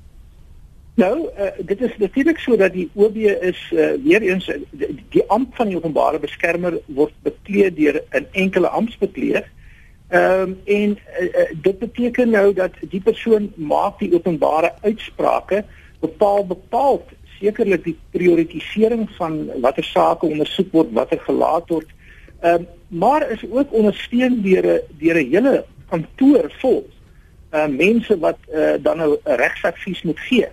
Nou, 0.97 1.29
uh, 1.29 1.51
dit 1.69 1.81
is 1.81 1.97
natuurlik 2.01 2.39
so 2.41 2.57
dat 2.57 2.73
die 2.73 2.89
OB 2.95 3.17
is 3.21 3.59
uh, 3.73 3.91
weer 4.05 4.23
eens 4.25 4.47
die, 4.71 5.05
die 5.13 5.25
amp 5.29 5.53
van 5.59 5.69
die 5.69 5.77
openbare 5.77 6.19
beskermer 6.19 6.79
word 6.87 7.13
bekleed 7.23 7.77
deur 7.77 8.01
'n 8.17 8.27
enkele 8.33 8.69
amptbekleer. 8.69 9.45
Ehm 10.09 10.41
um, 10.41 10.61
en 10.65 10.99
uh, 11.21 11.25
uh, 11.25 11.51
dit 11.63 11.79
beteken 11.79 12.31
nou 12.31 12.53
dat 12.55 12.71
die 12.89 13.01
persoon 13.01 13.53
maak 13.55 13.99
die 13.99 14.15
openbare 14.15 14.73
uitsprake 14.81 15.65
bepaal 16.01 16.47
bepaal 16.47 17.03
sekerlik 17.41 17.85
die 17.85 17.97
prioritisering 18.11 19.09
van 19.17 19.51
watter 19.61 19.85
sake 19.85 20.27
ondersoek 20.27 20.71
word, 20.73 20.93
watter 20.93 21.19
gelaat 21.19 21.69
word. 21.69 21.89
Ehm 22.41 22.55
um, 22.55 22.67
maar 22.89 23.31
is 23.31 23.43
ook 23.51 23.73
ondersteun 23.73 24.43
deur 24.43 24.67
'n 24.67 24.81
deur 24.99 25.19
'n 25.19 25.31
hele 25.31 25.65
kantoor 25.91 26.55
vol 26.59 26.87
uh 27.51 27.67
mense 27.67 28.19
wat 28.19 28.39
uh, 28.55 28.75
dan 28.83 28.97
nou 28.97 29.19
regsadvies 29.25 30.03
moet 30.03 30.21
gee. 30.21 30.49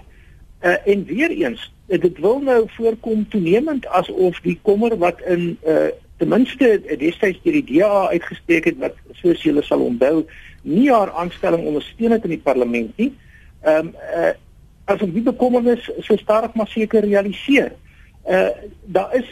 Uh, 0.61 0.87
en 0.87 1.05
weer 1.05 1.29
eens, 1.29 1.73
dit 1.85 2.19
wil 2.19 2.39
nou 2.39 2.65
voorkom 2.69 3.29
toenemend 3.29 3.87
asof 3.87 4.39
die 4.41 4.59
kommer 4.61 4.97
wat 4.97 5.21
in 5.21 5.57
uh 5.65 5.87
ten 6.23 6.31
minste 6.31 6.79
destyds 6.99 7.41
deur 7.43 7.57
die 7.59 7.65
DA 7.67 8.07
uitgesteek 8.15 8.69
het 8.71 8.79
wat 8.79 8.95
soos 9.19 9.43
julle 9.43 9.63
sal 9.67 9.83
onthou, 9.83 10.23
nie 10.63 10.87
haar 10.91 11.11
aanstelling 11.19 11.65
ondersteun 11.67 12.15
het 12.15 12.23
in 12.27 12.37
die 12.37 12.43
parlement 12.43 12.97
nie. 12.97 13.11
Ehm 13.63 13.91
um, 13.91 13.93
uh 14.15 14.33
asof 14.91 15.13
die 15.15 15.23
bekommernis 15.23 15.85
so 16.03 16.17
stadig 16.19 16.55
maar 16.59 16.67
seker 16.67 17.05
realiseer. 17.07 17.71
Uh 18.27 18.49
daar 18.95 19.15
is 19.15 19.29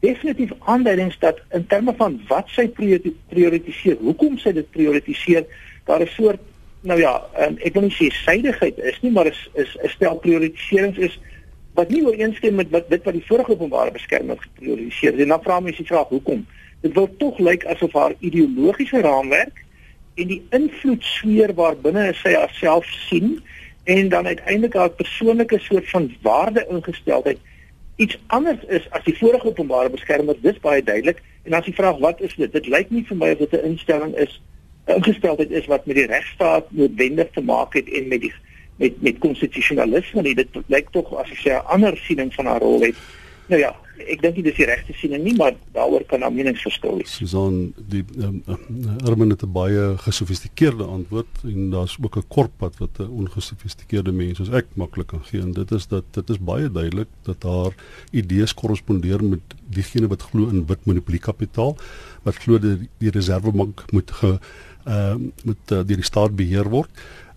definitief 0.00 0.52
aanduidings 0.68 1.16
dat 1.18 1.40
in 1.56 1.66
terme 1.66 1.94
van 1.96 2.18
wat 2.28 2.48
sy 2.52 2.66
prioritiseer, 2.68 3.96
hoekom 4.00 4.36
sy 4.38 4.52
dit 4.52 4.70
prioritiseer, 4.76 5.46
daar 5.88 6.04
'n 6.04 6.12
soort 6.16 6.40
nou 6.80 7.00
ja, 7.00 7.14
um, 7.46 7.56
ek 7.60 7.74
wil 7.76 7.88
nie 7.88 7.96
sê 7.96 8.08
suidigheid 8.12 8.78
is 8.78 9.00
nie, 9.00 9.12
maar 9.12 9.26
is 9.26 9.48
is 9.54 9.76
'n 9.84 9.88
stel 9.88 10.16
prioritiserings 10.16 10.98
is 10.98 11.18
wat 11.80 11.92
nie 11.92 12.02
ooreenstem 12.06 12.54
met 12.60 12.70
wat 12.74 12.88
dit 12.92 13.04
wat 13.08 13.16
die 13.16 13.26
vorige 13.26 13.56
openbare 13.56 13.92
beskerming 13.96 14.40
geprioritiseer 14.42 15.12
het. 15.12 15.24
En 15.24 15.34
dan 15.34 15.42
vra 15.42 15.60
mense 15.60 15.82
die 15.82 15.90
vraag 15.90 16.12
hoekom? 16.14 16.46
Dit 16.84 16.96
wil 16.96 17.08
tog 17.20 17.38
lyk 17.38 17.66
asof 17.74 17.96
haar 17.96 18.14
ideologiese 18.18 19.02
raamwerk 19.04 19.64
en 20.20 20.30
die 20.32 20.40
invloedsfeer 20.56 21.54
waarbinne 21.56 22.10
sy 22.22 22.34
haarself 22.36 22.88
sien 23.08 23.38
en 23.84 24.10
dan 24.12 24.26
uiteindelik 24.26 24.76
haar 24.76 24.92
persoonlike 25.02 25.58
soort 25.58 25.88
van 25.90 26.10
waarde 26.22 26.66
ingesteldheid 26.68 27.40
iets 28.00 28.18
anders 28.26 28.62
is 28.68 28.86
as 28.96 29.04
die 29.04 29.16
vorige 29.18 29.50
openbare 29.52 29.90
beskermer. 29.92 30.36
Dis 30.40 30.60
baie 30.64 30.82
duidelik. 30.82 31.20
En 31.44 31.56
as 31.58 31.66
jy 31.68 31.74
vra 31.76 31.92
wat 32.00 32.20
is 32.24 32.32
dit? 32.38 32.52
Dit 32.52 32.68
lyk 32.72 32.88
nie 32.94 33.04
vir 33.08 33.18
my 33.20 33.34
of 33.34 33.42
dit 33.42 33.52
'n 33.58 33.72
instelling 33.72 34.14
is 34.16 34.40
ingesteldheid 34.86 35.50
is 35.50 35.66
wat 35.66 35.86
met 35.86 35.96
die 35.96 36.06
regstaat 36.06 36.70
noodwendig 36.72 37.28
te 37.34 37.42
maak 37.44 37.74
het 37.74 37.88
en 37.88 38.08
met 38.08 38.20
die 38.20 38.32
met 38.80 39.02
met 39.04 39.18
konstitusionalisme 39.22 40.24
nie 40.26 40.34
dit 40.34 40.60
lyk 40.72 40.90
tog 40.96 41.12
as 41.20 41.30
ek 41.30 41.40
sê 41.44 41.54
'n 41.54 41.66
ander 41.76 41.96
siening 42.06 42.34
van 42.34 42.46
haar 42.46 42.60
rol 42.60 42.88
het 42.88 42.96
nou 43.52 43.60
ja 43.60 43.74
ek 44.08 44.22
dink 44.22 44.38
dit 44.38 44.48
is 44.50 44.56
die 44.58 44.66
regte 44.68 44.94
siening 44.96 45.22
nie 45.24 45.34
maar 45.36 45.56
daaroor 45.74 46.04
kan 46.08 46.22
daar 46.24 46.32
meningsverskil 46.32 46.96
wees. 47.00 47.12
Susan 47.20 47.58
die 47.92 48.02
um, 48.18 48.40
Herman 49.04 49.34
het 49.34 49.42
'n 49.44 49.52
baie 49.52 49.96
gesofistikeerde 50.06 50.84
antwoord 50.84 51.44
en 51.44 51.70
daar's 51.70 51.96
ook 52.00 52.16
'n 52.16 52.28
kort 52.28 52.56
pad 52.56 52.78
wat 52.78 52.98
'n 52.98 53.10
ongesofistikeerde 53.10 54.12
mens 54.12 54.38
soos 54.38 54.50
ek 54.50 54.66
maklik 54.74 55.06
kan 55.12 55.24
gee 55.24 55.40
en 55.40 55.52
dit 55.52 55.70
is 55.70 55.86
dat 55.86 56.04
dit 56.10 56.30
is 56.30 56.38
baie 56.38 56.70
duidelik 56.70 57.08
dat 57.22 57.42
haar 57.42 57.72
idees 58.10 58.54
korrespondeer 58.54 59.24
met 59.24 59.44
diegene 59.68 60.08
wat 60.08 60.22
glo 60.22 60.48
in 60.48 60.66
wit 60.66 60.84
monopoliekapitaal 60.84 61.76
wat 62.22 62.36
glo 62.36 62.58
dat 62.58 62.78
die 62.98 63.10
reservebank 63.10 63.84
moet 63.92 64.10
ge 64.10 64.38
uh 64.86 65.14
moet 65.44 65.72
uh, 65.72 65.84
deur 65.84 66.00
die 66.00 66.04
staat 66.04 66.36
beheer 66.36 66.68
word 66.68 66.90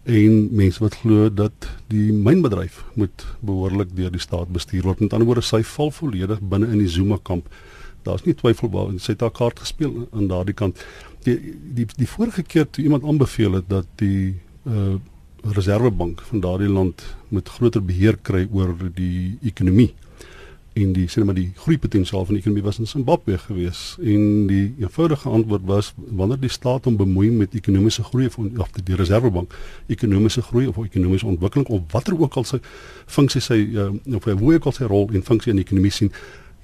en 0.04 0.50
mense 0.52 0.82
wat 0.84 0.98
glo 1.00 1.30
dat 1.32 1.70
die 1.88 2.12
mynbedryf 2.12 2.82
moet 3.00 3.24
behoorlik 3.40 3.94
deur 3.96 4.12
die 4.12 4.22
staat 4.22 4.52
bestuur 4.52 4.84
word. 4.84 5.00
Met 5.00 5.14
ander 5.14 5.30
woorde, 5.30 5.46
sy 5.46 5.62
val 5.64 5.94
volledig 5.96 6.42
binne 6.42 6.68
in 6.74 6.84
die 6.84 6.92
Zuma 6.92 7.20
kamp 7.24 7.48
Daar's 8.04 8.26
nie 8.28 8.36
twyfel 8.36 8.72
oor 8.72 8.92
en 8.92 9.00
sy 9.00 9.16
het 9.16 9.24
haar 9.24 9.34
kaart 9.36 9.64
gespeel 9.64 10.06
aan 10.12 10.28
daardie 10.32 10.56
kant. 10.60 10.82
Die 11.24 11.38
die 11.78 11.88
die 11.96 12.10
vorige 12.10 12.44
keer 12.44 12.68
toe 12.70 12.84
iemand 12.84 13.08
aanbeveel 13.08 13.60
het 13.62 13.70
dat 13.72 13.90
die 14.04 14.36
uh 14.68 14.96
reservebank 15.44 16.22
van 16.24 16.40
daardie 16.40 16.70
land 16.72 17.02
moet 17.28 17.50
groter 17.52 17.82
beheer 17.84 18.16
kry 18.16 18.46
oor 18.56 18.70
die 18.96 19.34
ekonomie 19.44 19.90
en 20.74 20.94
die 20.94 21.06
sê 21.12 21.22
maar 21.26 21.38
die 21.38 21.52
groeipotensiaal 21.62 22.26
van 22.26 22.36
die 22.36 22.42
ekonomie 22.42 22.64
was 22.66 22.80
in 22.82 22.88
Zimbabwe 22.88 23.38
gewees. 23.38 23.96
En 24.02 24.48
die 24.50 24.74
eenvoudige 24.82 25.30
antwoord 25.30 25.66
was 25.70 25.94
wanneer 26.10 26.40
die 26.42 26.50
staat 26.50 26.86
hom 26.90 26.98
bemoei 26.98 27.30
met 27.32 27.54
ekonomiese 27.54 28.04
groei 28.04 28.26
of, 28.26 28.38
of 28.38 28.72
die, 28.80 28.96
reservebank 28.96 29.54
ekonomiese 29.88 30.42
groei 30.42 30.68
of 30.68 30.78
ekonomiese 30.82 31.26
ontwikkeling 31.30 31.68
of 31.68 31.82
watter 31.92 32.18
ook 32.20 32.38
al 32.42 32.48
sy 32.50 32.60
funksie 33.06 33.42
sy 33.42 33.60
uh, 33.78 33.90
of 34.16 34.26
hoe 34.26 34.54
ook 34.54 34.66
al 34.66 34.78
sy 34.80 34.90
rol 34.90 35.10
en 35.14 35.26
funksie 35.26 35.54
in 35.54 35.62
die 35.62 35.66
ekonomie 35.68 35.94
sien 35.94 36.14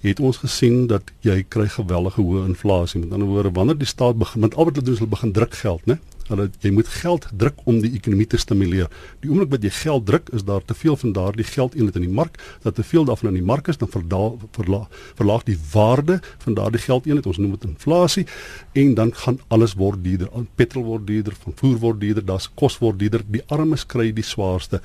het 0.01 0.20
ons 0.24 0.39
gesien 0.42 0.88
dat 0.88 1.12
jy 1.25 1.42
kry 1.51 1.68
geweldige 1.68 2.24
hoë 2.24 2.46
inflasie. 2.48 3.01
Met 3.04 3.12
ander 3.13 3.28
woorde 3.28 3.51
wanneer 3.54 3.78
die 3.78 3.89
staat 3.89 4.18
begin 4.18 4.42
met 4.48 4.56
al 4.56 4.70
wat 4.70 4.80
hulle 4.80 4.86
doen 4.86 4.96
is 4.96 5.04
hulle 5.04 5.12
begin 5.12 5.36
druk 5.36 5.54
geld 5.60 5.86
né 5.86 6.00
hulle 6.29 6.48
jy 6.63 6.71
moet 6.74 6.88
geld 7.00 7.27
druk 7.41 7.59
om 7.69 7.79
die 7.83 7.91
ekonomie 7.98 8.27
te 8.29 8.39
stimuleer. 8.41 8.89
Die 9.24 9.31
oomblik 9.31 9.51
wat 9.53 9.65
jy 9.65 9.74
geld 9.81 10.05
druk, 10.09 10.31
is 10.36 10.45
daar 10.48 10.63
te 10.65 10.77
veel 10.77 10.98
van 11.01 11.13
daardie 11.17 11.45
geld 11.48 11.75
eenheid 11.77 12.00
in 12.00 12.07
die 12.07 12.15
mark, 12.21 12.39
dat 12.63 12.77
te 12.79 12.86
veel 12.86 13.05
daarvan 13.09 13.33
in 13.33 13.41
die 13.41 13.45
mark 13.45 13.69
is, 13.71 13.77
dan 13.81 13.91
verdaal 13.91 14.38
verla, 14.57 14.81
verlaag 15.19 15.45
die 15.50 15.57
waarde 15.74 16.19
van 16.45 16.57
daardie 16.59 16.81
geld 16.86 17.09
eenheid. 17.09 17.29
Ons 17.29 17.41
noem 17.41 17.55
dit 17.57 17.69
inflasie 17.69 18.25
en 18.74 18.95
dan 18.98 19.13
gaan 19.24 19.39
alles 19.48 19.75
word 19.79 20.03
duurder. 20.03 20.31
Petrol 20.55 20.86
word 20.88 21.07
duurder, 21.07 21.38
vervoer 21.45 21.79
word 21.86 22.01
duurder, 22.01 22.25
daar's 22.25 22.50
kos 22.55 22.79
word 22.83 23.00
duurder. 23.00 23.25
Die 23.27 23.45
armes 23.48 23.86
kry 23.86 24.12
die 24.15 24.25
swaarste. 24.25 24.81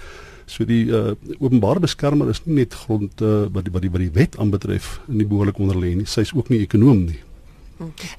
So 0.47 0.67
die 0.69 0.85
uh, 0.93 1.15
openbare 1.39 1.81
beskermer 1.81 2.29
is 2.33 2.43
nie 2.45 2.61
net 2.61 2.75
grond 2.85 3.23
uh, 3.25 3.47
wat 3.53 3.65
die 3.65 3.73
wat 3.73 3.85
die 3.85 3.93
wat 3.93 4.03
die 4.05 4.13
wet 4.13 4.37
aanbetref 4.41 4.99
in 5.09 5.23
die 5.23 5.29
behoorlik 5.29 5.61
onder 5.61 5.79
lê 5.81 5.95
nie. 5.97 6.09
Sy's 6.09 6.35
ook 6.37 6.53
nie 6.53 6.65
ekonom 6.67 7.07
nie. 7.09 7.23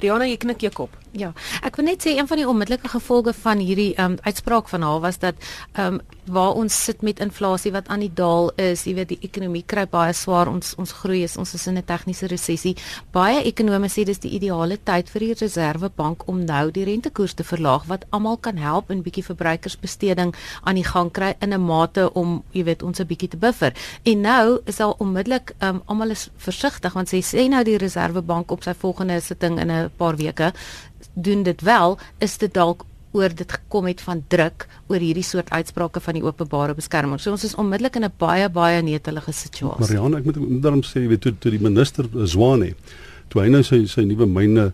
Rihanna, 0.01 0.27
jy 0.29 0.37
knik 0.37 0.65
jou 0.67 0.71
kop. 0.73 0.97
Ja, 1.15 1.31
ek 1.65 1.79
wil 1.79 1.89
net 1.89 2.05
sê 2.05 2.17
een 2.17 2.27
van 2.27 2.41
die 2.41 2.47
onmiddellike 2.49 2.91
gevolge 2.91 3.33
van 3.45 3.63
hierdie 3.63 3.93
um, 4.01 4.17
uitspraak 4.27 4.69
van 4.71 4.85
haar 4.85 5.01
was 5.05 5.19
dat 5.23 5.35
ehm 5.73 5.99
um, 5.99 6.01
waar 6.25 6.53
ons 6.57 6.83
sit 6.83 7.01
met 7.01 7.19
inflasie 7.19 7.71
wat 7.71 7.87
aan 7.87 7.99
die 7.99 8.13
daal 8.13 8.51
is, 8.61 8.85
jy 8.87 8.95
weet 8.97 9.11
die 9.13 9.19
ekonomie 9.27 9.63
kry 9.67 9.85
baie 9.89 10.13
swaar, 10.13 10.49
ons 10.49 10.73
ons 10.81 10.93
groei 11.01 11.23
is 11.23 11.37
ons 11.37 11.53
is 11.53 11.67
in 11.67 11.77
'n 11.77 11.83
tegniese 11.85 12.27
resessie. 12.27 12.75
Baie 13.11 13.43
ekonome 13.43 13.87
sê 13.87 14.05
dis 14.05 14.19
die 14.19 14.31
ideale 14.31 14.77
tyd 14.77 15.09
vir 15.09 15.19
die 15.19 15.33
Reserwebank 15.33 16.27
om 16.27 16.45
nou 16.45 16.71
die 16.71 16.85
rentekoers 16.85 17.33
te 17.33 17.43
verlaag 17.43 17.85
wat 17.87 18.05
almal 18.09 18.37
kan 18.37 18.57
help 18.57 18.91
in 18.91 19.03
bietjie 19.03 19.23
verbruikersbesteding 19.23 20.33
aan 20.63 20.75
die 20.75 20.83
gang 20.83 21.11
kry 21.11 21.35
in 21.41 21.53
'n 21.53 21.61
mate 21.61 22.13
om 22.13 22.43
jy 22.51 22.63
weet 22.63 22.83
ons 22.83 22.99
'n 22.99 23.07
bietjie 23.07 23.29
te 23.29 23.37
buffer. 23.37 23.73
En 24.03 24.21
nou 24.21 24.59
is 24.65 24.79
al 24.79 24.95
onmiddellik 24.99 25.55
um, 25.61 25.81
almal 25.85 26.09
is 26.09 26.29
versigtig 26.37 26.93
want 26.93 27.07
sê 27.13 27.21
sê 27.21 27.49
nou 27.49 27.63
die 27.63 27.77
Reserwebank 27.77 28.51
op 28.51 28.63
sy 28.63 28.73
volgende 28.73 29.21
sitting 29.21 29.59
in 29.59 29.71
'n 29.71 29.91
paar 29.97 30.15
weke 30.15 30.53
doen 31.15 31.43
dit 31.43 31.61
wel, 31.61 31.97
is 32.17 32.37
dit 32.37 32.53
dalk 32.53 32.85
oor 33.15 33.33
dit 33.35 33.51
gekom 33.57 33.87
het 33.89 34.03
van 34.03 34.23
druk 34.27 34.67
oor 34.91 34.99
hierdie 35.03 35.23
soort 35.23 35.49
uitsprake 35.55 36.01
van 36.03 36.19
die 36.19 36.23
openbare 36.25 36.75
beskerming. 36.77 37.21
So 37.21 37.31
ons 37.31 37.47
is 37.47 37.55
onmiddellik 37.55 37.95
in 37.95 38.05
'n 38.05 38.13
baie 38.17 38.49
baie 38.49 38.81
netelige 38.81 39.31
situasie. 39.31 39.79
Marianne, 39.79 40.17
ek 40.17 40.25
moet 40.25 40.61
daarom 40.61 40.83
sê, 40.83 41.01
jy 41.01 41.07
weet 41.07 41.21
toe 41.21 41.33
toe 41.39 41.51
die 41.51 41.61
minister 41.61 42.05
eh, 42.05 42.25
Zwane 42.25 42.75
toe 43.29 43.41
hy 43.41 43.49
nou 43.49 43.63
sy 43.63 43.85
sy 43.85 44.05
nuwe 44.05 44.25
myne 44.25 44.71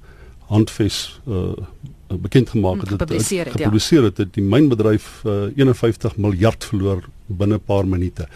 handves 0.52 1.20
uh 1.28 1.56
bekend 2.12 2.50
gemaak 2.50 2.82
het 2.82 2.90
dat 2.90 3.00
gepubliseer 3.00 3.46
het, 3.46 3.54
gepubliseer 3.56 4.04
het, 4.04 4.18
het 4.18 4.34
die 4.36 4.44
mynbedryf 4.44 5.22
uh, 5.24 5.48
51 5.56 6.18
miljard 6.18 6.66
verloor 6.68 7.06
binne 7.28 7.56
'n 7.56 7.64
paar 7.66 7.88
minute 7.88 8.28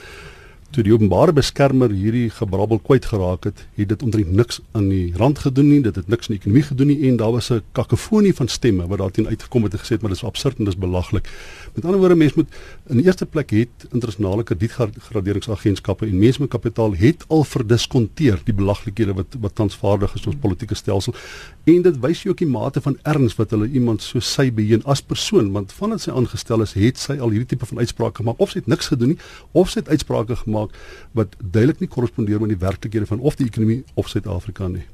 toe 0.75 0.83
die 0.83 0.93
openbare 0.93 1.31
beskermer 1.35 1.93
hierdie 1.95 2.27
gebrabbel 2.35 2.81
kwyt 2.83 3.07
geraak 3.07 3.47
het, 3.47 3.61
het 3.79 3.89
dit 3.93 4.03
omtrent 4.03 4.31
niks 4.35 4.59
aan 4.75 4.89
die 4.91 5.13
rand 5.15 5.39
gedoen 5.39 5.69
nie, 5.71 5.81
dit 5.85 5.95
het 5.95 6.09
niks 6.11 6.27
aan 6.27 6.35
die 6.35 6.41
ekonomie 6.41 6.65
gedoen 6.67 6.91
nie 6.91 6.97
en 7.09 7.19
daar 7.21 7.31
was 7.31 7.49
'n 7.51 7.61
kakofonie 7.71 8.33
van 8.35 8.47
stemme 8.47 8.87
wat 8.87 8.99
daarteen 8.99 9.27
uitgekom 9.27 9.63
het 9.63 9.73
en 9.73 9.79
gesê 9.79 9.95
het 9.95 10.01
maar 10.01 10.11
dis 10.11 10.23
absurd 10.23 10.59
en 10.59 10.65
dis 10.65 10.77
belaglik. 10.77 11.29
Met 11.75 11.85
ander 11.85 11.99
woorde, 11.99 12.15
mense 12.15 12.33
moet 12.35 12.49
in 12.89 12.97
die 12.97 13.05
eerste 13.05 13.25
plek 13.25 13.49
het 13.49 13.87
internasionale 13.91 14.43
kredietgraderingsagentskappe 14.43 16.05
en 16.05 16.19
mense 16.19 16.41
met 16.41 16.49
kapitaal 16.49 16.93
het 16.95 17.23
al 17.27 17.43
verdiskonteer 17.43 18.39
die 18.43 18.53
belaglikhede 18.53 19.13
wat 19.13 19.35
wat 19.39 19.55
tans 19.55 19.75
vaardig 19.75 20.13
is 20.15 20.25
ons 20.27 20.35
politieke 20.41 20.75
stelsel 20.75 21.15
en 21.63 21.81
dit 21.81 21.99
wys 21.99 22.23
jy 22.23 22.29
ook 22.29 22.37
die 22.37 22.49
mate 22.49 22.81
van 22.81 22.97
erns 23.03 23.35
wat 23.35 23.49
hulle 23.49 23.67
iemand 23.67 24.01
so 24.01 24.19
sy 24.19 24.51
beheen 24.51 24.83
as 24.85 25.01
persoon 25.01 25.51
want 25.51 25.71
vandat 25.71 26.01
sy 26.01 26.11
aangestel 26.11 26.61
is, 26.61 26.73
het 26.73 26.97
sy 26.97 27.17
al 27.19 27.29
hierdie 27.29 27.47
tipe 27.55 27.65
van 27.65 27.79
uitsprake 27.79 28.21
gemaak 28.21 28.39
of 28.39 28.51
sy 28.51 28.59
het 28.59 28.67
niks 28.67 28.87
gedoen 28.87 29.13
nie 29.13 29.19
of 29.51 29.69
sy 29.69 29.79
het 29.79 29.89
uitsprake 29.89 30.35
gemaak 30.35 30.64
maak 30.65 31.11
wat 31.13 31.35
duidelik 31.39 31.79
nie 31.79 31.89
korrespondeer 31.89 32.39
met 32.39 32.49
die 32.49 32.61
werklikhede 32.61 33.05
van 33.05 33.19
of 33.19 33.35
die 33.35 33.47
ekonomie 33.47 33.83
of 33.93 34.09
Suid-Afrika 34.09 34.67
nie. 34.67 34.85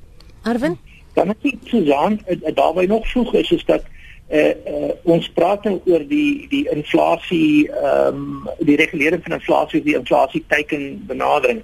Arwin, 0.44 0.78
dan 1.14 1.34
ek 1.34 1.58
Susan 1.70 2.22
eh, 2.26 2.38
eh, 2.42 2.56
daarby 2.56 2.86
nog 2.86 3.08
vroeg 3.08 3.34
is 3.34 3.52
is 3.52 3.66
dat 3.66 3.84
uh, 4.32 4.48
uh, 4.48 4.92
ons 5.04 5.28
praat 5.36 5.64
nou 5.68 5.82
oor 5.86 6.04
die 6.08 6.48
die 6.50 6.64
inflasie 6.72 7.68
ehm 7.68 8.16
um, 8.16 8.50
die 8.60 8.78
regulering 8.80 9.24
van 9.24 9.36
inflasie 9.36 9.82
die 9.84 9.98
inflasie 9.98 10.44
teiken 10.48 11.04
benadering 11.08 11.60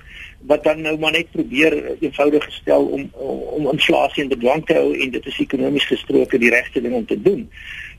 wat 0.51 0.63
dan 0.63 0.81
nou 0.81 0.97
maar 0.99 1.15
net 1.15 1.31
probeer 1.31 1.95
eenvoudig 1.99 2.43
gestel 2.43 2.85
om 2.85 3.07
om 3.55 3.69
inflasie 3.71 4.23
in 4.23 4.33
bedwang 4.33 4.65
te 4.65 4.75
hou 4.75 4.91
en 4.93 5.15
dit 5.15 5.25
is 5.25 5.39
ekonomies 5.39 5.87
gesproke 5.87 6.37
die 6.37 6.51
regte 6.51 6.81
ding 6.81 6.93
om 6.93 7.05
te 7.05 7.21
doen. 7.21 7.47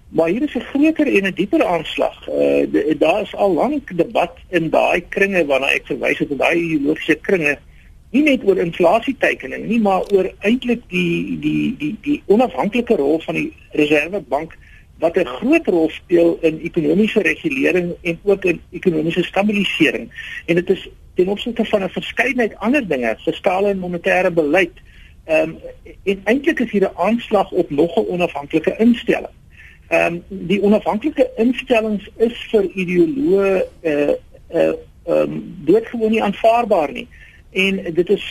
Maar 0.08 0.28
hier 0.28 0.42
is 0.42 0.54
'n 0.54 0.60
groter 0.60 1.06
en 1.06 1.26
'n 1.26 1.34
dieper 1.34 1.64
aanslag. 1.64 2.28
Uh 2.28 2.98
daar 2.98 3.22
is 3.22 3.34
al 3.34 3.52
lank 3.52 3.96
debat 3.96 4.32
in 4.48 4.70
daai 4.70 5.04
kringe 5.08 5.46
waarna 5.46 5.66
ek 5.66 5.86
verwys 5.86 6.18
het, 6.18 6.38
daai 6.38 6.56
ideologiese 6.56 7.18
kringe, 7.20 7.58
nie 8.10 8.22
net 8.22 8.44
oor 8.44 8.58
inflasietekening 8.58 9.66
nie, 9.66 9.80
maar 9.80 10.02
oor 10.12 10.30
eintlik 10.40 10.82
die 10.88 11.38
die 11.40 11.76
die 11.78 11.96
die 12.00 12.22
onafhanklike 12.26 12.96
rol 12.96 13.20
van 13.20 13.34
die 13.34 13.52
Reservebank 13.70 14.56
wat 14.98 15.16
'n 15.16 15.26
groot 15.26 15.66
rol 15.66 15.90
speel 15.90 16.38
in 16.40 16.60
ekonomiese 16.60 17.20
regulering 17.20 17.92
en 18.02 18.18
ook 18.22 18.44
in 18.44 18.60
ekonomiese 18.70 19.22
stabilisering. 19.22 20.10
En 20.46 20.54
dit 20.54 20.70
is 20.70 20.88
ten 21.14 21.28
opsigte 21.28 21.64
van 21.64 21.82
'n 21.82 21.88
verskeidenheid 21.88 22.56
ander 22.56 22.88
dinge, 22.88 23.16
fiskale 23.18 23.68
en 23.68 23.78
monetêre 23.78 24.32
beleid. 24.32 24.72
Ehm 25.24 25.48
um, 25.48 25.58
en 26.04 26.20
eintlik 26.24 26.60
is 26.60 26.70
hier 26.70 26.88
'n 26.88 26.96
aanslag 26.96 27.50
op 27.50 27.70
nog 27.70 27.96
'n 27.96 28.08
onafhanklike 28.08 28.74
instelling. 28.78 29.36
Ehm 29.88 30.14
um, 30.14 30.22
die 30.28 30.62
onafhanklike 30.62 31.30
instellings 31.36 32.08
is 32.16 32.36
vir 32.50 32.66
ideoloë 32.74 33.64
eh 33.80 33.92
uh, 33.92 34.10
eh 34.48 34.60
uh, 34.60 34.74
ehm 35.08 35.32
um, 35.32 35.38
doodgewoon 35.64 36.10
nie 36.10 36.22
aanvaarbaar 36.22 36.92
nie. 36.92 37.06
En 37.50 37.80
dit 37.94 38.08
is 38.08 38.26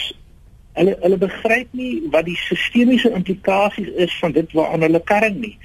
hulle 0.77 0.97
hulle 1.01 1.17
begryp 1.17 1.67
nie 1.71 2.03
wat 2.13 2.25
die 2.25 2.37
sistemiese 2.37 3.09
implikasies 3.09 3.89
is 4.05 4.19
van 4.19 4.31
dit 4.31 4.51
waaraan 4.53 4.85
hulle 4.85 5.01
karring 5.03 5.39
nie. 5.41 5.57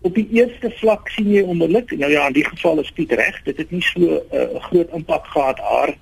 Op 0.00 0.14
die 0.14 0.28
eerste 0.32 0.70
vlak 0.78 1.10
sien 1.12 1.32
jy 1.32 1.42
onmiddellik, 1.42 1.90
nou 1.98 2.10
ja, 2.12 2.26
in 2.26 2.38
die 2.38 2.46
geval 2.46 2.78
is 2.80 2.92
Piet 2.96 3.12
reg, 3.12 3.42
dit 3.44 3.56
het 3.56 3.70
nie 3.70 3.82
so 3.82 4.00
'n 4.00 4.22
uh, 4.32 4.62
groot 4.68 4.94
impak 4.94 5.26
gehad 5.26 5.58
haar 5.58 5.94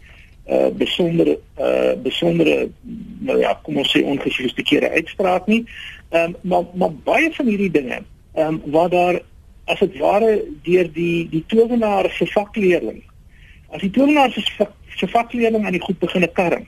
uh 0.49 0.57
eh, 0.57 0.73
besondere 0.73 1.38
uh 1.61 1.93
besondere 2.02 2.71
nou 3.19 3.38
ja, 3.38 3.59
kom 3.62 3.76
ons 3.76 3.97
sê 3.97 4.05
ongesofistikeerde 4.05 4.90
uitspraak 4.90 5.47
nie. 5.47 5.64
Ehm 6.11 6.25
um, 6.25 6.37
maar 6.40 6.64
maar 6.75 6.93
baie 7.05 7.33
van 7.33 7.47
hierdie 7.47 7.71
dinge 7.71 8.02
ehm 8.35 8.47
um, 8.47 8.62
waar 8.64 8.88
daar 8.88 9.21
as 9.68 9.78
dit 9.84 9.98
ware 10.00 10.32
deur 10.66 10.88
die 10.92 11.28
die 11.30 11.44
towenaar 11.46 12.10
se 12.16 12.26
vakleerling. 12.26 13.02
As 13.70 13.84
die 13.84 13.92
towenaar 13.92 14.32
se 14.32 14.42
se 14.96 15.08
vakleerling 15.08 15.64
aan 15.64 15.76
die 15.76 15.84
goed 15.84 15.98
begin 15.98 16.26
karring, 16.32 16.66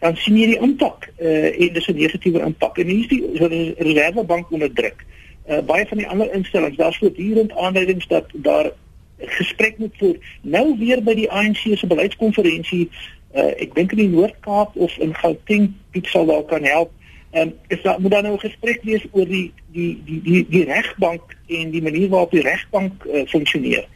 dan 0.00 0.16
sien 0.16 0.36
jy 0.38 0.46
die 0.54 0.60
impak 0.62 1.08
uh, 1.20 1.50
en 1.52 1.72
dis 1.74 1.88
'n 1.88 1.96
negatiewe 1.96 2.40
impak. 2.40 2.78
En 2.78 2.86
hier 2.86 3.04
is 3.04 3.08
die 3.08 3.74
Reservebank 3.78 4.50
onder 4.50 4.72
druk. 4.72 5.04
Uh, 5.48 5.60
baie 5.66 5.86
van 5.86 5.98
die 5.98 6.08
ander 6.08 6.32
instellings, 6.34 6.76
daar's 6.76 6.98
voortdurend 6.98 7.52
aanduidings 7.52 8.06
dat 8.06 8.26
daar 8.32 8.70
gesprek 9.18 9.78
moet 9.78 9.94
voer. 9.98 10.16
Nou 10.42 10.76
weer 10.78 11.02
by 11.02 11.14
die 11.14 11.30
ANC 11.30 11.64
se 11.74 11.86
beleidskonferensie, 11.86 12.88
uh, 13.34 13.54
ek 13.56 13.74
dink 13.74 13.92
in 13.92 14.04
die 14.04 14.12
Noord-Kaap 14.12 14.76
of 14.76 14.96
in 14.98 15.14
Gauteng, 15.14 15.72
Piet 15.90 16.06
sal 16.06 16.26
daar 16.26 16.44
kan 16.44 16.64
help 16.64 16.92
Ehm 17.30 17.48
um, 17.48 17.54
is 17.68 17.82
daar 17.82 18.00
moet 18.00 18.10
dan 18.10 18.22
nou 18.22 18.34
'n 18.34 18.40
gesprek 18.40 18.80
wees 18.82 19.04
oor 19.10 19.26
die 19.26 19.52
die 19.72 20.02
die 20.04 20.22
die 20.22 20.46
die 20.48 20.64
regbank 20.64 21.36
en 21.46 21.70
die 21.70 21.82
manier 21.82 22.08
waarop 22.08 22.30
die 22.30 22.42
regbank 22.42 23.04
uh, 23.04 23.26
funksioneer. 23.26 23.86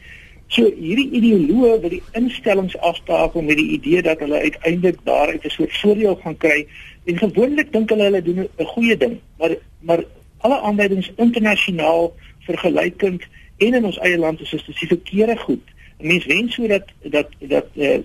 So 0.47 0.69
hierdie 0.79 1.09
ideoloë 1.09 1.79
wat 1.81 1.89
die 1.89 2.03
instellings 2.11 2.77
afstaak 2.77 3.33
met 3.33 3.57
die 3.57 3.69
idee 3.77 4.01
dat 4.01 4.19
hulle 4.19 4.39
uiteindelik 4.39 4.99
daar 5.03 5.27
uit 5.27 5.43
'n 5.43 5.49
soort 5.49 5.77
voordeel 5.77 6.15
gaan 6.15 6.37
kry 6.37 6.67
en 7.05 7.17
gewoonlik 7.17 7.71
dink 7.73 7.89
hulle 7.89 8.03
hulle 8.03 8.21
doen 8.21 8.47
'n 8.57 8.65
goeie 8.65 8.97
ding, 8.97 9.19
maar 9.37 9.55
maar 9.79 10.03
alle 10.37 10.59
aanduidings 10.59 11.11
internasionaal 11.15 12.13
vergelykend 12.39 13.23
en 13.57 13.73
in 13.73 13.85
ons 13.85 13.99
eie 13.99 14.17
land 14.17 14.41
is 14.41 14.49
dit 14.49 14.65
die 14.65 14.87
verkeerde 14.87 15.37
goed 15.37 15.72
mens 15.99 16.25
wens 16.25 16.55
so 16.55 16.67
dat 16.67 16.83
dat 17.01 17.27
dat 17.39 17.65
uh, 17.73 17.97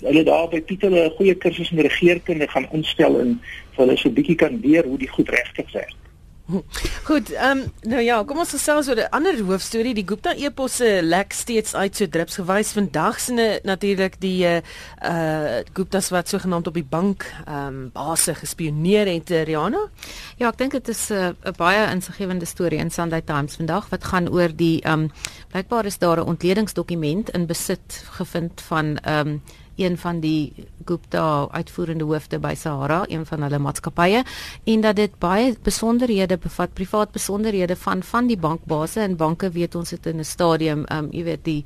hulle 0.00 0.22
daar 0.22 0.48
by 0.48 0.60
Pieter 0.60 0.90
'n 0.90 1.10
goeie 1.16 1.34
kursus 1.34 1.70
in 1.70 1.78
regeringskunde 1.78 2.48
gaan 2.48 2.68
instel 2.72 3.20
en 3.20 3.40
vir 3.74 3.84
hulle 3.84 3.96
so 3.96 4.08
'n 4.08 4.14
bietjie 4.14 4.34
kan 4.34 4.60
leer 4.62 4.84
hoe 4.84 4.98
die 4.98 5.08
goed 5.08 5.28
regtig 5.28 5.72
werk. 5.72 5.94
Goed, 6.46 7.32
ehm 7.32 7.58
um, 7.58 7.90
nou 7.90 8.00
ja, 8.02 8.20
kom 8.22 8.38
ons 8.38 8.52
gesels 8.54 8.86
oor 8.88 9.00
'n 9.02 9.10
ander 9.10 9.38
hoofstorie. 9.48 9.94
Die 9.94 10.06
Gupta 10.06 10.34
eposse 10.34 11.00
lek 11.02 11.32
steeds 11.32 11.74
uit 11.74 11.96
so 11.96 12.06
drips 12.06 12.38
gewys 12.38 12.70
vandag 12.70 13.18
sien 13.20 13.40
natuurlik 13.62 14.20
die 14.20 14.44
uh 14.46 14.60
uh 15.02 15.58
Guptas 15.74 16.08
wat 16.14 16.28
sogenaamd 16.28 16.66
op 16.66 16.74
die 16.74 16.86
bank 16.86 17.26
ehm 17.46 17.66
um, 17.66 17.90
base 17.92 18.34
gespioneer 18.34 19.06
het, 19.06 19.30
uh, 19.30 19.42
Rihanna. 19.42 19.88
Ja, 20.38 20.48
ek 20.48 20.58
dink 20.58 20.72
dit 20.72 20.88
is 20.88 21.10
'n 21.10 21.34
uh, 21.44 21.52
baie 21.56 21.90
insiggewende 21.90 22.46
storie 22.46 22.78
in 22.78 22.90
Sunday 22.90 23.22
Times 23.22 23.56
vandag 23.56 23.88
wat 23.88 24.04
gaan 24.04 24.28
oor 24.28 24.56
die 24.56 24.80
ehm 24.82 25.00
um, 25.00 25.10
blykbaar 25.50 25.86
is 25.86 25.98
daar 25.98 26.20
'n 26.20 26.28
ontledingsdokument 26.28 27.30
in 27.30 27.46
besit 27.46 28.04
gevind 28.10 28.60
van 28.60 28.98
ehm 28.98 29.28
um, 29.28 29.42
een 29.76 29.98
van 29.98 30.20
die 30.20 30.52
Gupta 30.84 31.48
uitvoerende 31.50 32.04
hoofde 32.04 32.38
by 32.38 32.54
Sahara, 32.54 33.04
een 33.08 33.26
van 33.26 33.42
hulle 33.42 33.58
maatskappye 33.58 34.22
en 34.64 34.80
dat 34.80 34.96
dit 34.96 35.18
baie 35.18 35.56
besonderhede 35.62 36.38
bevat, 36.38 36.72
privaat 36.74 37.12
besonderhede 37.12 37.76
van 37.76 38.02
van 38.02 38.26
die 38.26 38.38
bankbase 38.38 39.00
en 39.00 39.16
banke 39.16 39.50
weet 39.50 39.74
ons 39.74 39.90
het 39.90 40.06
in 40.06 40.18
'n 40.18 40.24
stadium, 40.24 40.84
ehm 40.84 41.04
um, 41.04 41.12
jy 41.12 41.24
weet 41.24 41.44
die 41.44 41.64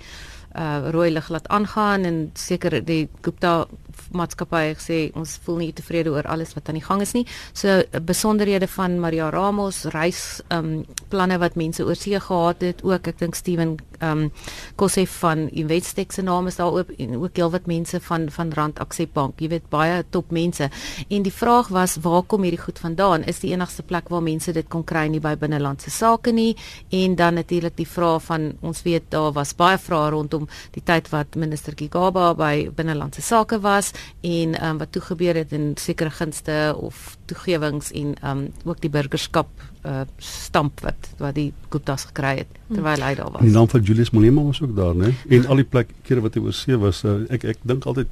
uh 0.59 0.91
rooi 0.91 1.11
lig 1.11 1.29
laat 1.29 1.49
aangaan 1.49 2.05
en 2.05 2.31
seker 2.35 2.85
die 2.85 3.09
Gupta 3.23 3.67
maatskappy 4.13 4.75
gesê 4.79 4.99
ons 5.19 5.37
voel 5.45 5.57
nie 5.65 5.73
tevrede 5.77 6.11
oor 6.11 6.27
alles 6.31 6.55
wat 6.57 6.69
aan 6.69 6.79
die 6.79 6.85
gang 6.85 7.03
is 7.03 7.15
nie. 7.15 7.27
So 7.53 7.83
besonderhede 8.07 8.69
van 8.69 8.99
Maria 9.01 9.31
Ramos 9.31 9.85
reis 9.95 10.41
um 10.51 10.85
planne 11.11 11.39
wat 11.39 11.57
mense 11.57 11.85
oor 11.85 11.97
see 11.99 12.21
gehad 12.21 12.63
het 12.65 12.85
ook 12.85 13.09
ek 13.13 13.19
dink 13.19 13.39
Steven 13.39 13.77
um 14.01 14.31
Kosef 14.77 15.19
van 15.21 15.49
Investec 15.49 16.13
se 16.13 16.23
naam 16.23 16.47
is 16.47 16.57
daar 16.57 16.73
ook 16.73 16.91
en 16.99 17.17
ook 17.21 17.37
heelwat 17.37 17.67
mense 17.67 18.01
van 18.01 18.29
van 18.31 18.53
Rand 18.53 18.79
Aksep 18.81 19.13
Bank. 19.13 19.41
Jy 19.41 19.49
weet 19.49 19.69
baie 19.71 20.05
top 20.11 20.31
mense. 20.31 20.71
En 21.09 21.23
die 21.23 21.33
vraag 21.33 21.69
was 21.69 21.97
waar 22.03 22.23
kom 22.23 22.43
hierdie 22.43 22.61
goed 22.61 22.79
vandaan? 22.79 23.25
Is 23.25 23.41
die 23.41 23.53
enigste 23.53 23.83
plek 23.83 24.09
waar 24.09 24.23
mense 24.23 24.53
dit 24.53 24.69
kon 24.69 24.85
kry 24.85 25.07
nie 25.09 25.21
by 25.21 25.35
binnelandse 25.37 25.91
sake 25.91 26.33
nie? 26.33 26.57
En 26.91 27.15
dan 27.15 27.35
natuurlik 27.35 27.77
die 27.77 27.89
vraag 27.89 28.23
van 28.23 28.53
ons 28.61 28.83
weet 28.83 29.11
daar 29.11 29.33
was 29.33 29.55
baie 29.57 29.79
vrae 29.79 30.11
rondom 30.11 30.49
die 30.75 30.83
tyd 30.85 31.11
wat 31.13 31.37
minister 31.37 31.75
Gigaba 31.77 32.35
by 32.35 32.71
binnelandse 32.77 33.23
sake 33.23 33.61
was 33.61 33.90
en 34.27 34.57
um, 34.65 34.79
wat 34.79 34.93
toe 34.93 35.03
gebeur 35.03 35.35
het 35.35 35.53
in 35.57 35.73
sekere 35.81 36.11
gunste 36.11 36.75
of 36.77 37.17
toegewings 37.31 37.93
en 37.97 38.15
um, 38.25 38.47
ook 38.65 38.81
die 38.81 38.91
burgerskap 38.91 39.49
uh, 39.85 40.03
stamp 40.19 40.81
wat 40.85 41.11
wat 41.19 41.35
die 41.39 41.51
Guptas 41.69 42.07
gekry 42.11 42.37
het 42.43 42.61
terwyl 42.69 43.03
hy 43.05 43.15
daar 43.19 43.33
was. 43.33 43.43
Die 43.47 43.55
naam 43.55 43.69
van 43.69 43.83
Julius 43.83 44.11
Malema 44.11 44.45
was 44.47 44.63
ook 44.63 44.77
daar, 44.77 44.95
né? 44.95 45.15
En 45.29 45.47
al 45.47 45.63
die 45.63 45.69
plek 45.69 45.93
kere 46.09 46.25
wat 46.25 46.37
hy 46.37 46.45
oor 46.45 46.57
see 46.57 46.79
was, 46.81 47.05
uh, 47.05 47.21
ek 47.33 47.45
ek 47.55 47.67
dink 47.69 47.89
altyd 47.91 48.09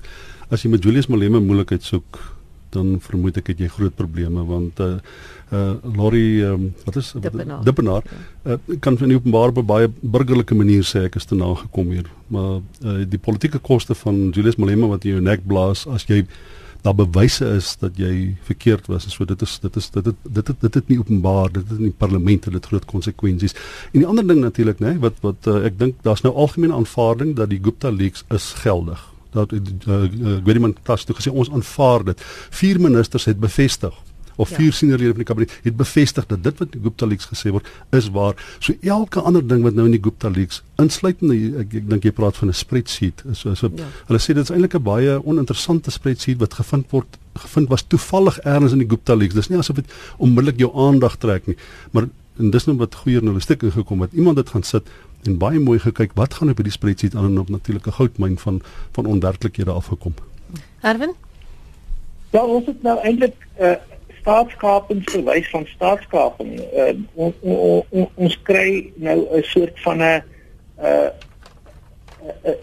as 0.48 0.64
jy 0.64 0.72
met 0.72 0.84
Julius 0.84 1.10
Malema 1.12 1.40
moeilikheid 1.44 1.84
soek, 1.84 2.20
dan 2.74 2.98
vermoed 3.04 3.38
ek 3.40 3.52
het 3.52 3.60
jy 3.64 3.68
groot 3.72 3.96
probleme 3.96 4.44
want 4.48 4.80
uh 4.84 4.96
uh 5.52 5.74
Lori 5.96 6.44
um, 6.44 6.74
wat 6.84 6.96
is 6.96 7.14
Dippenaar. 7.64 8.02
Uh, 8.44 8.58
kan 8.80 8.96
die 9.00 9.16
openbaar 9.16 9.48
op 9.48 9.66
baie 9.66 9.88
burgerlike 10.00 10.54
manier 10.54 10.84
sê 10.84 11.06
ek 11.08 11.16
is 11.16 11.24
te 11.24 11.34
nagekom 11.38 11.90
hier. 11.90 12.08
Maar 12.28 12.60
uh, 12.84 13.00
die 13.08 13.18
politieke 13.18 13.58
koste 13.58 13.94
van 13.94 14.28
Julius 14.30 14.56
Malema 14.60 14.90
wat 14.90 15.04
in 15.04 15.16
jou 15.16 15.24
nek 15.24 15.46
blaas 15.48 15.86
as 15.88 16.04
jy 16.08 16.24
daar 16.84 16.94
bewyse 16.94 17.46
is 17.56 17.72
dat 17.80 17.96
jy 17.98 18.36
verkeerd 18.46 18.86
was 18.86 19.08
so 19.10 19.24
dit 19.24 19.42
is 19.42 19.58
dit 19.58 19.76
is 19.76 19.90
dit 19.90 20.04
het, 20.06 20.16
dit 20.22 20.46
het, 20.46 20.60
dit 20.60 20.74
het 20.74 20.88
nie 20.88 20.98
openbaar 20.98 21.52
dit 21.52 21.64
het 21.64 21.78
in 21.78 21.88
die 21.88 21.98
parlement 22.04 22.44
het 22.44 22.54
dit 22.54 22.66
groot 22.66 22.84
konsekwensies. 22.84 23.56
En 23.92 24.02
die 24.02 24.06
ander 24.06 24.26
ding 24.26 24.40
natuurlik 24.44 24.82
nê 24.84 24.98
wat 25.02 25.18
wat 25.24 25.48
uh, 25.48 25.62
ek 25.66 25.78
dink 25.78 25.96
daar's 26.06 26.22
nou 26.26 26.34
algemene 26.34 26.76
aanvaarding 26.76 27.34
dat 27.36 27.50
die 27.50 27.62
Gupta 27.62 27.90
leaks 27.90 28.24
is 28.34 28.52
geldig. 28.62 29.00
Dat 29.32 29.52
uh, 29.52 29.58
uh, 29.58 30.04
Gwediman 30.44 30.76
Tas 30.82 31.04
toe 31.04 31.16
gesê 31.16 31.32
ons 31.32 31.50
aanvaar 31.50 32.04
dit. 32.12 32.22
Vier 32.60 32.80
ministers 32.80 33.26
het 33.28 33.40
bevestig 33.40 33.96
of 34.38 34.52
vier 34.54 34.70
ja. 34.70 34.76
senior 34.80 35.00
lede 35.02 35.16
van 35.16 35.22
die 35.24 35.28
kabinet 35.28 35.54
het 35.64 35.76
bevestig 35.76 36.26
dat 36.30 36.42
dit 36.46 36.60
wat 36.62 36.72
die 36.74 36.82
Gupta 36.82 37.06
leaks 37.10 37.28
gesê 37.30 37.52
word 37.54 37.66
is 37.96 38.10
waar. 38.14 38.38
So 38.62 38.74
elke 38.80 39.22
ander 39.26 39.42
ding 39.42 39.64
wat 39.66 39.74
nou 39.74 39.88
in 39.90 39.96
die 39.96 40.02
Gupta 40.02 40.30
leaks 40.30 40.62
insluitende 40.78 41.34
ek, 41.64 41.74
ek 41.82 41.88
dink 41.90 42.06
jy 42.06 42.14
praat 42.14 42.38
van 42.38 42.52
'n 42.52 42.54
spreadsheet. 42.54 43.24
So 43.32 43.54
so 43.54 43.70
ja. 43.74 43.88
hulle 44.06 44.22
sê 44.22 44.34
dit 44.38 44.44
is 44.44 44.54
eintlik 44.54 44.78
'n 44.78 44.82
baie 44.82 45.18
oninteressante 45.24 45.90
spreadsheet 45.90 46.38
wat 46.38 46.54
gevind 46.54 46.86
word 46.90 47.18
gevind 47.38 47.68
was 47.68 47.82
toevallig 47.82 48.38
ergens 48.38 48.72
in 48.72 48.78
die 48.78 48.88
Gupta 48.88 49.14
leaks. 49.14 49.34
Dis 49.34 49.48
nie 49.48 49.58
asof 49.58 49.76
dit 49.76 49.92
onmiddellik 50.18 50.58
jou 50.58 50.70
aandag 50.74 51.18
trek 51.18 51.46
nie. 51.46 51.56
Maar 51.90 52.08
en 52.38 52.50
dis 52.50 52.66
nou 52.68 52.76
wat 52.78 52.94
goeie 52.94 53.18
journalistiek 53.18 53.62
ingekom 53.62 54.00
het. 54.00 54.12
Iemand 54.12 54.36
het 54.38 54.50
gaan 54.54 54.62
sit 54.62 54.88
en 55.26 55.38
baie 55.38 55.58
mooi 55.58 55.78
gekyk 55.82 56.14
wat 56.14 56.34
gaan 56.38 56.50
op 56.52 56.60
hierdie 56.60 56.72
spreadsheet 56.72 57.14
aan 57.14 57.32
en 57.32 57.38
op 57.38 57.48
natuurlike 57.48 57.92
goudmyn 57.92 58.38
van 58.38 58.60
van 58.92 59.06
onwerklikhede 59.06 59.70
afgekom. 59.70 60.14
Erwin? 60.80 61.14
Ja, 62.30 62.44
ons 62.44 62.66
het 62.66 62.82
nou 62.82 62.98
eintlik 63.00 63.34
uh, 63.60 63.74
staatskaping 64.28 65.02
verwys 65.08 65.48
van 65.50 65.66
staatskaping. 65.66 66.60
Uh, 66.60 66.92
on, 67.14 67.34
on, 67.40 67.84
on, 67.90 68.08
ons 68.14 68.36
kry 68.44 68.92
nou 69.00 69.24
'n 69.24 69.42
soort 69.42 69.80
van 69.80 70.02
'n 70.02 70.22
'n 70.84 71.12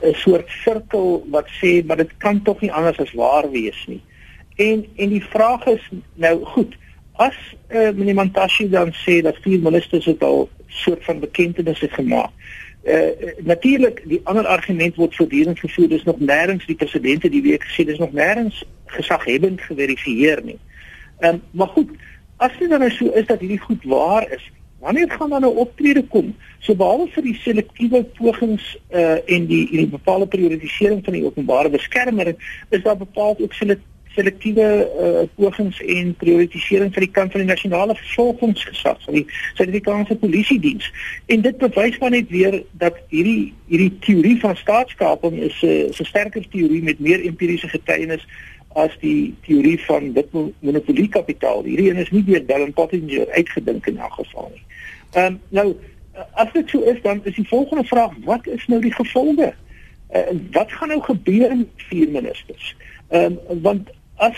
'n 0.10 0.14
soort 0.14 0.50
sirkel 0.64 1.26
wat 1.30 1.48
sê 1.62 1.86
maar 1.86 1.98
dit 1.98 2.18
kan 2.18 2.42
tog 2.42 2.62
nie 2.62 2.72
anders 2.72 3.00
as 3.00 3.14
waar 3.14 3.50
wees 3.52 3.86
nie. 3.88 4.02
En 4.56 4.86
en 4.96 5.10
die 5.10 5.24
vraag 5.24 5.66
is 5.66 5.90
nou 6.14 6.46
goed, 6.46 6.76
as 7.14 7.36
uh, 7.70 7.90
meneer 7.90 8.14
Mantashe 8.14 8.70
dan 8.70 8.94
sê 8.94 9.22
dat 9.22 9.42
vier 9.42 9.60
ministers 9.60 10.06
het 10.06 10.24
al 10.24 10.50
soort 10.68 11.04
van 11.04 11.20
bekentenisse 11.20 11.90
gemaak. 11.90 12.32
Uh, 12.84 13.34
natuurlik 13.40 14.04
die 14.06 14.22
ander 14.24 14.46
argument 14.46 14.96
word 14.96 15.16
voortdurend 15.16 15.60
gevoer 15.60 15.88
dis 15.88 16.04
nog 16.04 16.20
nêrens 16.20 16.66
die 16.66 16.76
presidente 16.76 17.30
die 17.30 17.42
week 17.42 17.64
gesê 17.64 17.86
dis 17.86 17.98
nog 17.98 18.12
nêrens 18.12 18.64
gesaghebend 18.86 19.62
geverifieer 19.62 20.44
nie. 20.44 20.60
Uh 20.62 20.75
Ehm 21.20 21.34
um, 21.34 21.42
maar 21.52 21.68
goed, 21.68 21.90
as 22.38 22.52
dit 22.60 22.70
dan 22.70 22.80
nou 22.80 22.92
so 22.92 23.10
is 23.10 23.26
dat 23.26 23.40
hierdie 23.40 23.60
goed 23.60 23.84
waar 23.84 24.32
is, 24.32 24.52
wanneer 24.80 25.12
gaan 25.12 25.30
dan 25.30 25.42
nou 25.42 25.56
optrede 25.56 26.04
kom? 26.04 26.36
So 26.60 26.76
behalwe 26.76 27.08
vir 27.14 27.24
die 27.24 27.38
selektiewe 27.42 28.04
pogings 28.18 28.78
uh 28.92 29.18
en 29.26 29.48
die 29.52 29.64
die 29.72 29.88
bepaalde 29.88 30.28
prioritisering 30.28 31.04
van 31.04 31.14
die 31.14 31.26
openbare 31.26 31.70
beskermer, 31.70 32.36
is 32.70 32.84
daar 32.84 32.98
bepaald 32.98 33.42
ook 33.42 33.54
selektiewe 34.16 34.68
uh 35.06 35.24
pogings 35.36 35.80
en 35.82 36.14
prioritisering 36.20 36.94
vir 36.94 37.08
die 37.08 37.12
kant 37.12 37.32
van 37.32 37.44
die 37.46 37.50
nasionale 37.50 37.96
vervolgingsgesag, 37.96 39.02
van 39.04 39.20
die 39.20 39.26
Suid-Afrikaanse 39.54 40.16
polisie 40.16 40.60
diens. 40.60 40.92
En 41.26 41.42
dit 41.42 41.58
bewys 41.58 41.98
maar 42.00 42.14
net 42.16 42.30
weer 42.30 42.64
dat 42.72 43.00
hierdie 43.10 43.54
hierdie 43.72 43.94
teorie 44.00 44.40
van 44.40 44.56
staatskaping 44.56 45.40
is 45.50 45.62
'n 45.62 45.68
uh, 45.68 46.00
'n 46.00 46.12
sterker 46.12 46.46
teorie 46.50 46.84
met 46.84 47.00
meer 47.00 47.24
empiriese 47.26 47.68
getuienis 47.68 48.28
as 48.76 48.96
die 49.00 49.36
teorie 49.46 49.80
van 49.86 50.12
dit 50.14 50.32
monopolie 50.60 51.08
kapitaal. 51.10 51.64
Hierdie 51.64 51.90
een 51.90 52.02
is 52.04 52.12
nie 52.12 52.24
deur 52.28 52.46
Dallin 52.46 52.74
Pottinger 52.76 53.30
uitgedink 53.32 53.88
in 53.88 53.98
elk 53.98 54.18
geval 54.20 54.50
nie. 54.54 54.64
Ehm 55.12 55.26
um, 55.26 55.40
nou 55.50 55.68
as 56.40 56.52
dit 56.54 56.70
so 56.70 56.82
is 56.92 57.00
dan 57.04 57.22
is 57.24 57.36
die 57.36 57.48
volgende 57.48 57.84
vraag 57.84 58.12
wat 58.24 58.48
is 58.48 58.68
nou 58.68 58.82
die 58.82 58.94
gevolge? 58.94 59.54
Uh, 60.16 60.22
wat 60.52 60.72
gaan 60.72 60.92
nou 60.92 61.02
gebeur 61.02 61.56
met 61.56 61.88
vier 61.90 62.10
ministers? 62.10 62.76
Ehm 63.08 63.40
um, 63.50 63.62
want 63.62 63.90
as 64.16 64.38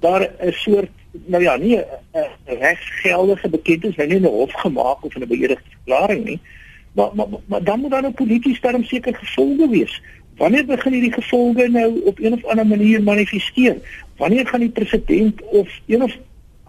daar 0.00 0.30
'n 0.40 0.52
soort 0.52 0.90
nou 1.26 1.42
ja, 1.42 1.56
nie 1.56 1.78
'n 1.78 2.58
regsgeldige 2.58 3.48
bekendis 3.48 3.96
nou 3.96 4.08
nie 4.08 4.16
in 4.16 4.22
'n 4.22 4.36
hof 4.40 4.52
gemaak 4.52 5.04
of 5.04 5.14
in 5.14 5.22
'n 5.22 5.28
beëdigde 5.28 5.70
verklaring 5.70 6.24
nie, 6.24 6.40
maar 6.92 7.10
maar 7.14 7.26
maar 7.46 7.62
dan 7.62 7.80
moet 7.80 7.90
daar 7.90 8.02
nou 8.02 8.14
polities 8.14 8.60
daarom 8.60 8.84
seker 8.84 9.14
gevolge 9.14 9.68
wees. 9.68 10.02
Wanneer 10.36 10.66
begin 10.66 10.92
hierdie 10.92 11.12
gevolge 11.12 11.68
nou 11.68 12.00
op 12.04 12.18
een 12.18 12.32
of 12.32 12.44
ander 12.44 12.66
manier 12.66 13.02
manifesteer? 13.02 13.76
Wanneer 14.16 14.46
gaan 14.46 14.60
die 14.60 14.70
president 14.70 15.42
of 15.42 15.68
een 15.86 16.02
of 16.02 16.16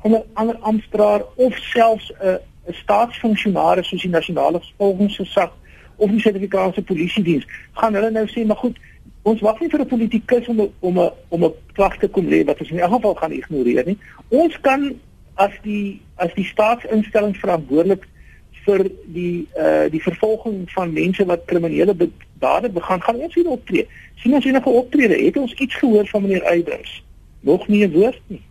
ander 0.02 0.24
ander 0.34 0.58
amptenaar 0.58 1.22
of 1.36 1.58
selfs 1.58 2.12
'n 2.12 2.40
'n 2.68 2.74
staatsfunksionaris 2.74 3.88
soos 3.88 4.02
die 4.02 4.10
nasionale 4.10 4.60
vervolgingsgesag 4.60 5.52
of 5.96 6.10
die 6.10 6.20
Suid-Afrikaanse 6.20 6.82
polisie 6.82 7.24
diens 7.24 7.46
gaan 7.74 7.94
hulle 7.94 8.12
nou 8.12 8.26
sê 8.28 8.46
maar 8.46 8.62
goed, 8.62 8.78
ons 9.22 9.42
wag 9.42 9.60
nie 9.60 9.70
vir 9.70 9.82
'n 9.82 9.94
politikus 9.94 10.48
om 10.48 10.60
om 10.80 11.00
'n 11.00 11.12
om 11.30 11.44
'n 11.46 11.54
klag 11.74 11.98
te 11.98 12.08
kom 12.08 12.28
lê 12.28 12.44
wat 12.46 12.60
ons 12.60 12.72
in 12.72 12.80
elk 12.80 12.94
geval 12.94 13.16
gaan 13.16 13.32
ignoreer 13.32 13.86
nie. 13.86 13.98
Ons 14.30 14.60
kan 14.62 15.00
as 15.36 15.54
die 15.62 16.02
as 16.16 16.34
die 16.34 16.46
staatsinstelling 16.46 17.38
verantwoordelik 17.38 18.08
vir 18.66 18.86
die 19.14 19.48
uh, 19.58 19.86
die 19.94 20.02
vervolging 20.02 20.66
van 20.74 20.94
mense 20.94 21.26
wat 21.26 21.46
kriminele 21.46 21.96
dade 22.40 22.70
begaan, 22.70 23.02
gaan 23.02 23.22
ons 23.28 23.36
hier 23.38 23.50
optree. 23.50 23.88
Sien 24.22 24.34
ons 24.34 24.46
enige 24.46 24.70
optrede? 24.70 25.18
Het 25.22 25.38
ons 25.38 25.54
iets 25.54 25.76
gehoor 25.76 26.08
van 26.08 26.22
meneer 26.22 26.44
Eybers? 26.52 27.04
Nog 27.40 27.68
nie 27.68 27.86
'n 27.86 27.92
woord 27.92 28.22
nie. 28.28 28.42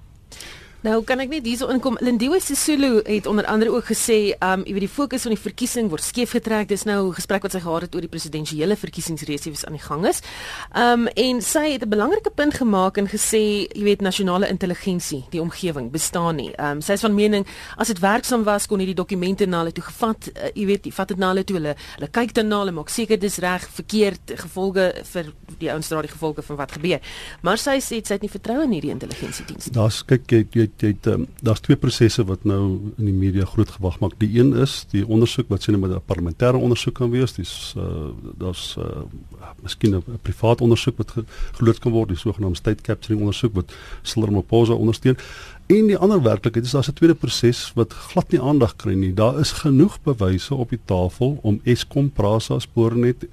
Nou 0.85 0.99
kan 1.01 1.17
ek 1.23 1.31
net 1.33 1.47
hierso 1.49 1.71
inkom. 1.73 1.95
Lindiwe 2.05 2.37
Sisulu 2.45 2.99
het 3.07 3.25
onder 3.27 3.47
andere 3.49 3.73
ook 3.73 3.87
gesê, 3.89 4.35
um 4.45 4.67
jy 4.69 4.75
weet 4.77 4.85
die 4.85 4.93
fokus 4.93 5.23
van 5.25 5.33
die 5.33 5.41
verkiesing 5.41 5.87
word 5.89 6.05
skeef 6.05 6.35
getrek. 6.37 6.69
Dis 6.69 6.85
nou 6.85 7.09
'n 7.09 7.15
gesprek 7.17 7.41
wat 7.43 7.53
sy 7.53 7.61
gehad 7.61 7.83
het 7.89 7.95
oor 7.95 8.05
die 8.05 8.13
presidentsiële 8.13 8.77
verkiesingsresie 8.77 9.53
wat 9.53 9.65
aan 9.65 9.79
die 9.79 9.81
gang 9.81 10.07
is. 10.07 10.21
Um 10.77 11.09
en 11.09 11.41
sy 11.41 11.73
het 11.73 11.83
'n 11.83 11.89
belangrike 11.89 12.31
punt 12.31 12.55
gemaak 12.55 12.99
en 12.99 13.09
gesê, 13.09 13.65
jy 13.73 13.83
weet 13.83 14.03
nasionale 14.03 14.49
intelligensie, 14.49 15.25
die 15.31 15.41
omgewing 15.41 15.91
bestaan 15.91 16.37
nie. 16.37 16.53
Um 16.59 16.83
sy 16.83 16.93
is 16.93 17.01
van 17.01 17.15
mening 17.15 17.47
as 17.79 17.89
dit 17.89 17.99
werksaam 17.99 18.45
was 18.45 18.67
kon 18.67 18.79
hierdie 18.79 18.95
dokumente 18.95 19.47
na 19.47 19.59
hulle 19.59 19.73
toe 19.73 19.85
gevat, 19.85 20.29
uh, 20.37 20.51
jy 20.55 20.67
weet, 20.67 20.93
vat 20.93 21.09
dit 21.09 21.19
na 21.19 21.29
hulle 21.29 21.45
toe. 21.45 21.57
Hulle 21.57 21.75
hulle 21.97 22.11
kyk 22.11 22.35
dan 22.35 22.49
na 22.49 22.59
hulle 22.59 22.73
maak 22.73 22.89
seker 22.89 23.19
dis 23.19 23.39
reg, 23.39 23.69
verkeerd, 23.69 24.33
gevolge 24.37 24.93
vir 25.05 25.33
die 25.59 25.71
ouens 25.71 25.89
dra 25.89 26.03
die 26.03 26.11
gevolge 26.11 26.43
van 26.43 26.57
wat 26.57 26.73
gebeur. 26.73 27.01
Maar 27.41 27.57
sy 27.57 27.79
sê 27.81 28.05
sy 28.05 28.13
het 28.13 28.21
nie 28.21 28.29
vertroue 28.29 28.65
in 28.65 28.73
hierdie 28.73 28.91
intelligensiediens. 28.91 29.71
Daar's 29.73 30.03
kyk 30.05 30.31
jy, 30.31 30.47
jy 30.53 30.74
jy 30.83 30.89
het 30.89 31.07
um, 31.07 31.27
daar's 31.43 31.61
twee 31.61 31.77
prosesse 31.77 32.25
wat 32.25 32.45
nou 32.45 32.93
in 32.99 33.05
die 33.05 33.15
media 33.15 33.45
groot 33.45 33.71
gewag 33.71 33.99
maak. 34.01 34.17
Die 34.19 34.39
een 34.39 34.53
is 34.57 34.85
die 34.91 35.07
ondersoek 35.07 35.49
wat 35.49 35.63
sien 35.63 35.79
met 35.81 35.91
'n 35.91 36.03
parlementêre 36.07 36.57
ondersoek 36.57 36.95
kan 36.95 37.11
wees. 37.11 37.33
Dis 37.33 37.75
uh 37.77 38.11
daar's 38.39 38.77
uh 38.79 39.05
miskien 39.63 39.97
'n 39.97 40.19
privaat 40.23 40.61
ondersoek 40.61 40.97
wat 40.97 41.15
geloods 41.53 41.79
kan 41.79 41.93
word, 41.93 42.09
die 42.09 42.17
sogenaamde 42.17 42.57
state 42.57 42.83
capturing 42.83 43.21
ondersoek 43.21 43.55
wat 43.55 43.73
Cyril 44.03 44.29
Ramaphosa 44.29 44.73
ondersteun. 44.73 45.17
En 45.67 45.87
die 45.87 45.97
ander 45.97 46.23
werklikheid 46.23 46.65
is 46.65 46.71
daar's 46.71 46.89
'n 46.89 46.93
tweede 46.93 47.15
proses 47.15 47.73
wat 47.75 47.93
glad 47.93 48.31
nie 48.31 48.41
aandag 48.41 48.77
kry 48.77 48.95
nie. 48.95 49.15
Daar 49.15 49.39
is 49.41 49.53
genoeg 49.53 50.03
bewyse 50.03 50.55
op 50.55 50.69
die 50.69 50.81
tafel 50.85 51.39
om 51.43 51.61
Eskom, 51.65 52.11
Prasa, 52.11 52.59
Spoornet 52.59 53.27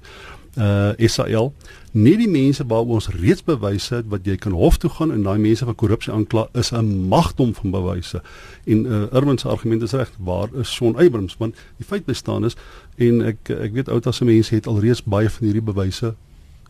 uh 0.58 1.08
SAL 1.08 1.52
nie 1.92 2.16
die 2.16 2.28
mense 2.28 2.64
waaroor 2.66 3.00
ons 3.00 3.08
reeds 3.08 3.44
bewyse 3.44 3.94
het 3.94 4.08
wat 4.12 4.26
jy 4.28 4.36
kan 4.36 4.52
hof 4.52 4.76
toe 4.80 4.90
gaan 4.90 5.12
en 5.12 5.24
daai 5.24 5.38
mense 5.38 5.64
van 5.64 5.74
korrupsie 5.74 6.12
aankla 6.12 6.46
is 6.52 6.72
'n 6.72 7.08
magdom 7.08 7.54
van 7.54 7.70
bewyse. 7.70 8.22
En 8.64 8.84
uh 8.86 9.06
Irwin 9.12 9.38
se 9.38 9.48
argument 9.48 9.82
is 9.82 9.92
reg 9.92 10.10
waar 10.18 10.48
is 10.54 10.72
Shaun 10.72 10.96
Abrams? 10.96 11.36
Want 11.36 11.54
die 11.76 11.86
feit 11.86 12.04
bestaan 12.04 12.44
is 12.44 12.56
en 12.96 13.22
ek 13.22 13.48
ek 13.48 13.72
weet 13.72 13.88
outas 13.88 14.16
se 14.16 14.24
mense 14.24 14.54
het 14.54 14.66
alreeds 14.66 15.02
baie 15.02 15.30
van 15.30 15.44
hierdie 15.46 15.62
bewyse 15.72 16.14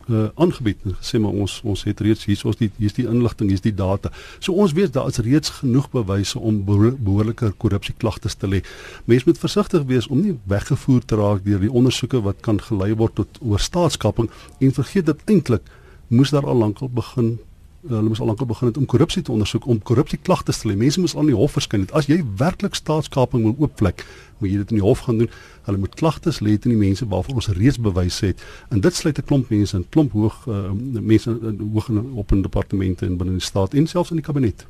uh, 0.09 0.27
aangebied 0.35 0.81
en 0.85 0.95
gesê 0.99 1.19
maar 1.21 1.35
ons 1.45 1.59
ons 1.63 1.83
het 1.87 2.01
reeds 2.05 2.25
hier 2.25 2.41
ons 2.49 2.59
die 2.59 2.69
hier's 2.77 2.97
die 2.97 3.07
inligting 3.07 3.49
hier's 3.49 3.63
die 3.65 3.75
data. 3.75 4.11
So 4.39 4.53
ons 4.53 4.75
weet 4.77 4.93
daar 4.93 5.07
is 5.11 5.21
reeds 5.23 5.49
genoeg 5.59 5.89
bewyse 5.93 6.39
om 6.39 6.63
behoorlike 6.65 7.53
korrupsie 7.57 7.95
klagtes 7.97 8.35
te 8.35 8.47
lê. 8.47 8.63
Mense 9.05 9.29
moet 9.29 9.39
versigtig 9.39 9.87
wees 9.89 10.07
om 10.07 10.21
nie 10.21 10.35
weggevoer 10.49 11.05
te 11.05 11.19
raak 11.19 11.45
deur 11.45 11.63
die 11.63 11.71
ondersoeke 11.71 12.21
wat 12.25 12.41
kan 12.41 12.61
gelei 12.61 12.93
word 12.95 13.15
tot 13.21 13.41
oor 13.41 13.59
staatskaping 13.59 14.29
en 14.59 14.75
vergeet 14.75 15.09
dat 15.11 15.23
eintlik 15.25 15.67
moes 16.07 16.33
daar 16.33 16.45
al 16.45 16.59
lankal 16.65 16.89
begin 16.93 17.35
uh, 17.37 17.52
hulle 17.87 18.07
moes 18.07 18.19
al 18.19 18.29
lankal 18.31 18.47
begin 18.47 18.67
het 18.67 18.77
om 18.77 18.85
korrupsie 18.85 19.21
te 19.21 19.31
ondersoek, 19.31 19.65
om 19.67 19.81
korrupsie 19.81 20.19
klagtes 20.21 20.61
te 20.61 20.69
lê. 20.69 20.75
Mense 20.79 20.99
moes 20.99 21.15
al 21.15 21.25
in 21.25 21.33
die 21.33 21.39
hof 21.39 21.57
verskyn 21.57 21.83
het. 21.83 21.91
As 21.91 22.07
jy 22.07 22.21
werklik 22.39 22.75
staatskaping 22.75 23.43
wil 23.43 23.55
oopvlek, 23.59 24.05
moet 24.39 24.51
jy 24.51 24.61
dit 24.61 24.75
in 24.75 24.79
die 24.79 24.85
hof 24.85 25.03
gaan 25.07 25.19
doen. 25.23 25.31
Hulle 25.67 25.81
moet 25.83 25.95
klagtes 25.99 26.39
lê 26.39 26.57
teen 26.57 26.75
die 26.75 26.79
mense 26.79 27.07
waarvoor 27.07 27.41
ons 27.41 27.51
reeds 27.57 27.79
bewys 27.79 28.19
het. 28.23 28.43
En 28.69 28.83
dit 28.83 28.95
sluit 28.95 29.17
'n 29.17 29.27
klomp 29.27 29.49
mense 29.49 29.75
in, 29.77 29.85
klomp 29.89 30.11
hoog 30.11 30.45
uh, 30.47 30.71
mense 30.99 31.29
hoog 31.73 31.89
op 32.13 32.31
in 32.31 32.41
departemente 32.41 33.05
en 33.05 33.17
binne 33.17 33.33
die 33.33 33.41
staat 33.41 33.73
en 33.73 33.87
selfs 33.87 34.09
in 34.09 34.21
die 34.21 34.25
kabinet. 34.25 34.67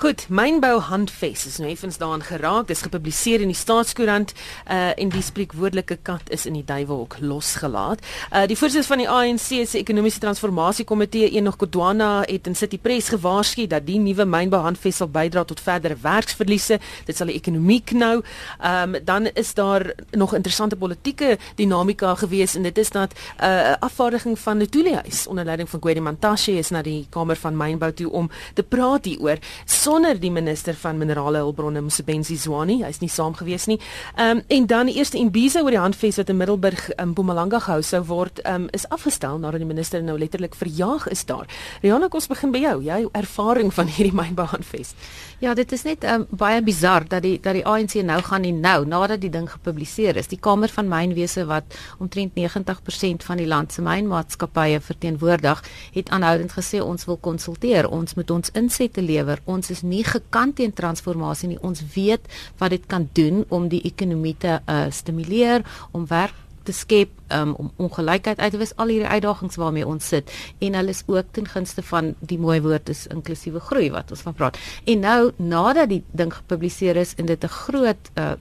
Goed, 0.00 0.26
mynbou 0.28 0.78
handves 0.80 1.46
is 1.46 1.58
nou 1.60 1.70
effens 1.70 1.98
daaraan 2.00 2.22
geraak. 2.22 2.68
Dis 2.68 2.82
gepubliseer 2.82 3.40
in 3.44 3.52
die 3.52 3.58
Staatskoerant 3.58 4.32
uh 4.70 4.90
en 5.00 5.08
die 5.08 5.22
spreekwoordelike 5.22 5.98
kat 6.02 6.30
is 6.34 6.46
in 6.46 6.56
die 6.58 6.64
duiwelhok 6.64 7.16
losgelaat. 7.20 8.02
Uh 8.32 8.46
die 8.50 8.56
voorsitter 8.58 8.88
van 8.88 9.02
die 9.02 9.08
ANC 9.08 9.48
se 9.68 9.78
ekonomiese 9.78 10.18
transformasie 10.18 10.84
komitee, 10.84 11.30
Enoch 11.38 11.58
Godwana, 11.58 12.22
het 12.26 12.46
in 12.46 12.56
City 12.56 12.78
Press 12.78 13.08
gewaarsku 13.12 13.66
dat 13.70 13.86
die 13.86 13.98
nuwe 14.00 14.24
mynbou 14.24 14.60
handves 14.64 14.96
sal 15.00 15.08
bydra 15.08 15.44
tot 15.44 15.60
verdere 15.60 15.96
werksverliese. 16.02 16.80
Dit 17.06 17.16
sal 17.16 17.30
die 17.30 17.38
ekonomie 17.38 17.80
knou. 17.84 18.22
Um 18.64 18.96
dan 19.04 19.30
is 19.34 19.54
daar 19.54 19.92
nog 20.10 20.34
interessante 20.34 20.76
politieke 20.76 21.38
dinamika 21.56 22.14
gewees 22.14 22.54
en 22.54 22.62
dit 22.62 22.78
is 22.78 22.90
dat 22.90 23.12
'n 23.12 23.44
uh, 23.44 23.74
afvaardiging 23.80 24.38
van 24.38 24.58
die 24.58 24.68
Tulihuis 24.68 25.26
onder 25.26 25.44
leiding 25.44 25.68
van 25.70 25.80
Gwedi 25.80 26.00
Mantashe 26.00 26.52
is 26.52 26.70
na 26.70 26.82
die 26.82 27.06
Kamer 27.10 27.36
van 27.36 27.56
Mynbou 27.56 27.92
toe 27.92 28.10
om 28.10 28.30
te 28.54 28.62
praat 28.62 29.04
hieroor 29.04 29.38
sonder 29.64 30.20
die 30.20 30.30
minister 30.30 30.74
van 30.74 30.98
minerale 30.98 31.38
hulpbronne 31.44 31.80
Msebenzi 31.80 32.36
Zwane. 32.36 32.84
Hy's 32.84 33.00
nie 33.00 33.10
saam 33.10 33.34
gewees 33.34 33.66
nie. 33.66 33.78
Ehm 34.16 34.38
um, 34.38 34.42
en 34.48 34.66
dan 34.66 34.86
die 34.86 34.96
eerste 34.96 35.18
Imbiza 35.18 35.62
oor 35.62 35.70
die 35.70 35.80
handves 35.80 36.16
wat 36.16 36.28
in 36.28 36.36
Middelburg 36.36 36.88
in 36.90 37.08
Mpumalanga 37.08 37.60
gehou 37.60 37.82
sou 37.82 38.02
word, 38.06 38.38
ehm 38.44 38.62
um, 38.62 38.68
is 38.72 38.88
afgestel 38.88 39.38
nadat 39.38 39.60
die 39.60 39.68
minister 39.68 40.02
nou 40.02 40.18
letterlik 40.18 40.54
verjaag 40.54 41.08
is 41.08 41.24
daar. 41.24 41.46
Rihanna, 41.82 42.08
kom 42.08 42.20
ons 42.20 42.28
begin 42.28 42.52
by 42.52 42.58
jou. 42.58 42.76
Jou 42.84 43.08
ervaring 43.12 43.72
van 43.74 43.86
hierdie 43.86 44.14
mynbehandves. 44.14 44.94
Ja, 45.40 45.54
dit 45.54 45.72
is 45.72 45.82
net 45.86 46.04
um, 46.04 46.26
baie 46.30 46.60
bizar 46.62 47.06
dat 47.08 47.22
die 47.24 47.38
dat 47.40 47.56
die 47.56 47.64
ANC 47.66 47.94
nou 48.04 48.20
gaan 48.22 48.44
en 48.44 48.60
nou 48.60 48.84
nadat 48.86 49.22
die 49.22 49.30
ding 49.32 49.48
gepubliseer 49.50 50.16
is, 50.20 50.28
die 50.28 50.38
Kamer 50.38 50.68
van 50.68 50.88
Mynwese 50.88 51.46
wat 51.48 51.76
omtrent 51.98 52.36
90% 52.36 53.24
van 53.24 53.40
die 53.40 53.46
land 53.48 53.72
se 53.72 53.82
mynmaatskappye 53.82 54.80
verteenwoordig, 54.84 55.62
het 55.94 56.10
aanhoudend 56.12 56.52
gesê 56.52 56.82
ons 56.84 57.06
wil 57.08 57.16
konsulteer, 57.16 57.88
ons 57.88 58.14
moet 58.18 58.30
ons 58.30 58.52
insette 58.60 59.02
lewer. 59.02 59.40
Ons 59.50 59.72
is 59.74 59.82
nie 59.82 60.04
gekant 60.06 60.56
teen 60.60 60.74
transformasie 60.76 61.50
nie. 61.52 61.60
Ons 61.66 61.82
weet 61.94 62.30
wat 62.60 62.74
dit 62.76 62.86
kan 62.86 63.08
doen 63.18 63.44
om 63.48 63.68
die 63.72 63.82
ekonomie 63.88 64.36
te 64.38 64.60
uh, 64.60 64.86
stimuleer, 64.94 65.66
om 65.96 66.06
werk 66.10 66.36
te 66.62 66.72
skep 66.76 67.10
um, 67.32 67.54
om 67.56 67.70
ongelykheid 67.76 68.38
uit 68.38 68.52
te 68.52 68.60
wis 68.60 68.74
al 68.76 68.92
hierdie 68.92 69.08
uitdagings 69.08 69.56
waarmee 69.60 69.86
ons 69.86 70.10
sit 70.12 70.30
en 70.60 70.76
hulle 70.76 70.92
is 70.94 71.02
ook 71.08 71.32
ten 71.36 71.48
gunste 71.48 71.82
van 71.88 72.12
die 72.20 72.38
mooi 72.38 72.60
woord 72.60 72.92
is 72.92 73.06
inklusiewe 73.14 73.62
groei 73.70 73.88
wat 73.94 74.12
ons 74.12 74.24
van 74.26 74.36
praat. 74.36 74.60
En 74.84 75.02
nou 75.06 75.32
nadat 75.36 75.90
die 75.94 76.02
ding 76.12 76.32
gepubliseer 76.34 77.00
is 77.00 77.16
en 77.16 77.26
dit 77.26 77.44
'n 77.44 77.54
groot 77.64 78.12
uh, 78.14 78.36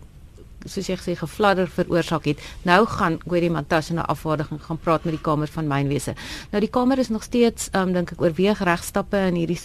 soos 0.66 0.90
jy 0.90 0.98
gesê 1.00 1.16
gefladder 1.16 1.70
veroorsaak 1.72 2.26
het. 2.26 2.40
Nou 2.68 2.86
gaan 2.86 3.20
Gwedi 3.24 3.50
Mantashe 3.50 3.94
na 3.94 4.06
afvaardiging 4.06 4.60
gaan 4.64 4.78
praat 4.78 5.04
met 5.04 5.14
die 5.14 5.24
Kamer 5.24 5.48
van 5.48 5.68
Mynwese. 5.68 6.16
Nou 6.52 6.60
die 6.60 6.70
Kamer 6.70 7.00
is 7.00 7.10
nog 7.10 7.24
steeds 7.24 7.70
um, 7.74 7.94
dink 7.94 8.12
ek 8.12 8.22
oorweeg 8.22 8.60
regstappe 8.60 9.18
in 9.18 9.36
hierdie 9.36 9.60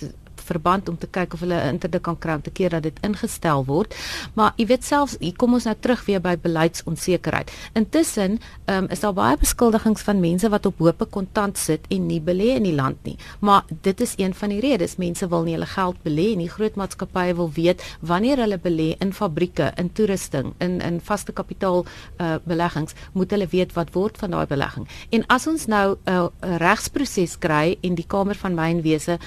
verband 0.45 0.89
om 0.89 0.99
te 0.99 1.07
kyk 1.07 1.35
of 1.35 1.41
hulle 1.41 1.61
'n 1.61 1.75
interde 1.75 2.01
kan 2.01 2.19
kry 2.19 2.35
om 2.35 2.43
te 2.43 2.51
keer 2.51 2.71
dat 2.71 2.83
dit 2.83 2.99
ingestel 3.03 3.65
word. 3.65 3.95
Maar 4.35 4.53
jy 4.57 4.67
weet 4.67 4.85
selfs 4.85 5.17
hier 5.21 5.37
kom 5.37 5.55
ons 5.55 5.65
nou 5.65 5.75
terug 5.81 6.05
weer 6.05 6.21
by 6.21 6.37
beleidsonsekerheid. 6.37 7.51
Intussen 7.73 8.39
um, 8.67 8.87
is 8.91 9.01
daar 9.01 9.13
baie 9.13 9.37
beskuldigings 9.37 10.03
van 10.03 10.21
mense 10.21 10.49
wat 10.49 10.67
op 10.67 10.79
hope 10.79 11.05
kontant 11.05 11.59
sit 11.59 11.87
en 11.89 12.07
nie 12.07 12.21
belê 12.21 12.55
in 12.57 12.63
die 12.63 12.75
land 12.75 12.97
nie. 13.05 13.17
Maar 13.41 13.65
dit 13.83 14.01
is 14.01 14.15
een 14.17 14.35
van 14.35 14.49
die 14.49 14.61
redes 14.61 14.97
mense 14.97 15.29
wil 15.29 15.43
nie 15.43 15.57
hulle 15.57 15.67
geld 15.67 15.97
belê 16.05 16.37
nie. 16.37 16.49
Groot 16.49 16.77
maatskappye 16.77 17.35
wil 17.35 17.51
weet 17.55 17.83
wanneer 18.01 18.39
hulle 18.45 18.59
belê 18.59 18.95
in 19.01 19.13
fabrieke, 19.13 19.73
in 19.77 19.93
toerusting, 19.93 20.55
in 20.59 20.81
in 20.81 21.01
vaste 21.01 21.33
kapitaal 21.33 21.85
uh, 21.85 22.35
beleggings, 22.45 22.95
moet 23.13 23.31
hulle 23.31 23.47
weet 23.51 23.73
wat 23.73 23.93
word 23.95 24.19
van 24.19 24.31
daai 24.31 24.47
belegging. 24.47 24.89
En 25.11 25.27
as 25.27 25.47
ons 25.47 25.67
nou 25.67 25.97
'n 26.05 26.11
uh, 26.11 26.29
regsproses 26.59 27.39
kry 27.39 27.77
en 27.83 27.95
die 27.95 28.07
Kamer 28.07 28.35
van 28.35 28.55
Mynwese 28.55 29.19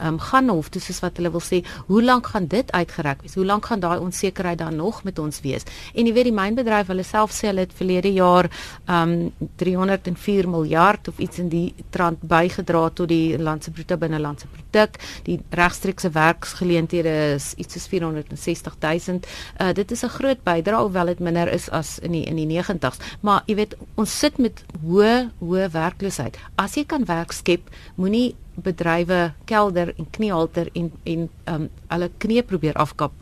um, 0.00 0.18
gaan 0.18 0.50
hof 0.56 0.70
toe 0.72 0.82
soos 0.82 1.00
wat 1.04 1.20
hulle 1.20 1.30
wil 1.34 1.44
sê, 1.44 1.62
hoe 1.86 2.02
lank 2.02 2.26
gaan 2.32 2.46
dit 2.50 2.72
uitgereik 2.72 3.22
wees? 3.22 3.36
Hoe 3.38 3.46
lank 3.46 3.66
gaan 3.70 3.80
daai 3.80 3.98
onsekerheid 3.98 4.58
dan 4.58 4.76
nog 4.76 5.02
met 5.04 5.18
ons 5.18 5.40
wees? 5.44 5.66
En 5.94 6.06
jy 6.06 6.12
weet 6.16 6.30
die 6.30 6.36
mynbedryf 6.36 6.90
hulle 6.92 7.04
self 7.06 7.34
sê 7.36 7.50
hulle 7.50 7.66
het 7.66 7.74
verlede 7.76 8.12
jaar 8.16 8.50
um 8.88 9.32
304 9.60 10.48
miljard 10.48 11.08
of 11.08 11.18
iets 11.18 11.38
in 11.42 11.48
die 11.52 11.74
trant 11.94 12.22
bygedra 12.22 12.88
tot 12.90 13.08
die 13.08 13.38
land 13.38 13.64
se 13.64 13.70
bruto 13.70 13.96
binnelandse 14.00 14.48
produk. 14.52 14.98
Die 15.26 15.38
regstreekse 15.50 16.10
werksgeleenthede 16.14 17.14
is 17.34 17.52
iets 17.56 17.76
soos 17.76 17.88
460 17.92 18.78
000. 18.80 19.20
Uh 19.60 19.72
dit 19.76 19.90
is 19.90 20.04
'n 20.04 20.14
groot 20.18 20.42
bydrae 20.42 20.82
hoewel 20.82 21.06
dit 21.06 21.20
minder 21.20 21.52
is 21.52 21.70
as 21.70 21.98
in 21.98 22.12
die 22.12 22.24
in 22.24 22.36
die 22.36 22.48
90s. 22.62 22.98
Maar 23.20 23.42
jy 23.46 23.54
weet 23.54 23.76
ons 23.94 24.18
sit 24.18 24.38
met 24.38 24.64
hoë 24.84 25.30
hoë 25.40 25.70
werkloosheid. 25.70 26.38
As 26.56 26.74
jy 26.74 26.84
kan 26.84 27.04
werk 27.04 27.32
skep, 27.32 27.70
moenie 27.96 28.34
bedrywe 28.62 29.32
kelder 29.44 29.92
en 29.96 30.06
kniehalter 30.10 30.68
en 30.72 30.92
en 31.04 31.28
um 31.44 31.68
hulle 31.88 32.10
knie 32.18 32.42
probeer 32.42 32.74
afkap 32.74 33.12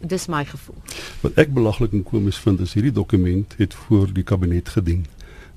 dis 0.00 0.26
my 0.32 0.44
gevoel. 0.48 0.76
Wat 1.20 1.40
ek 1.40 1.52
belaglik 1.52 1.92
en 1.92 2.04
komies 2.06 2.38
vind 2.40 2.60
is 2.64 2.72
hierdie 2.76 2.94
dokument 2.94 3.54
het 3.58 3.74
voor 3.74 4.12
die 4.12 4.24
kabinet 4.24 4.68
gedien. 4.68 5.04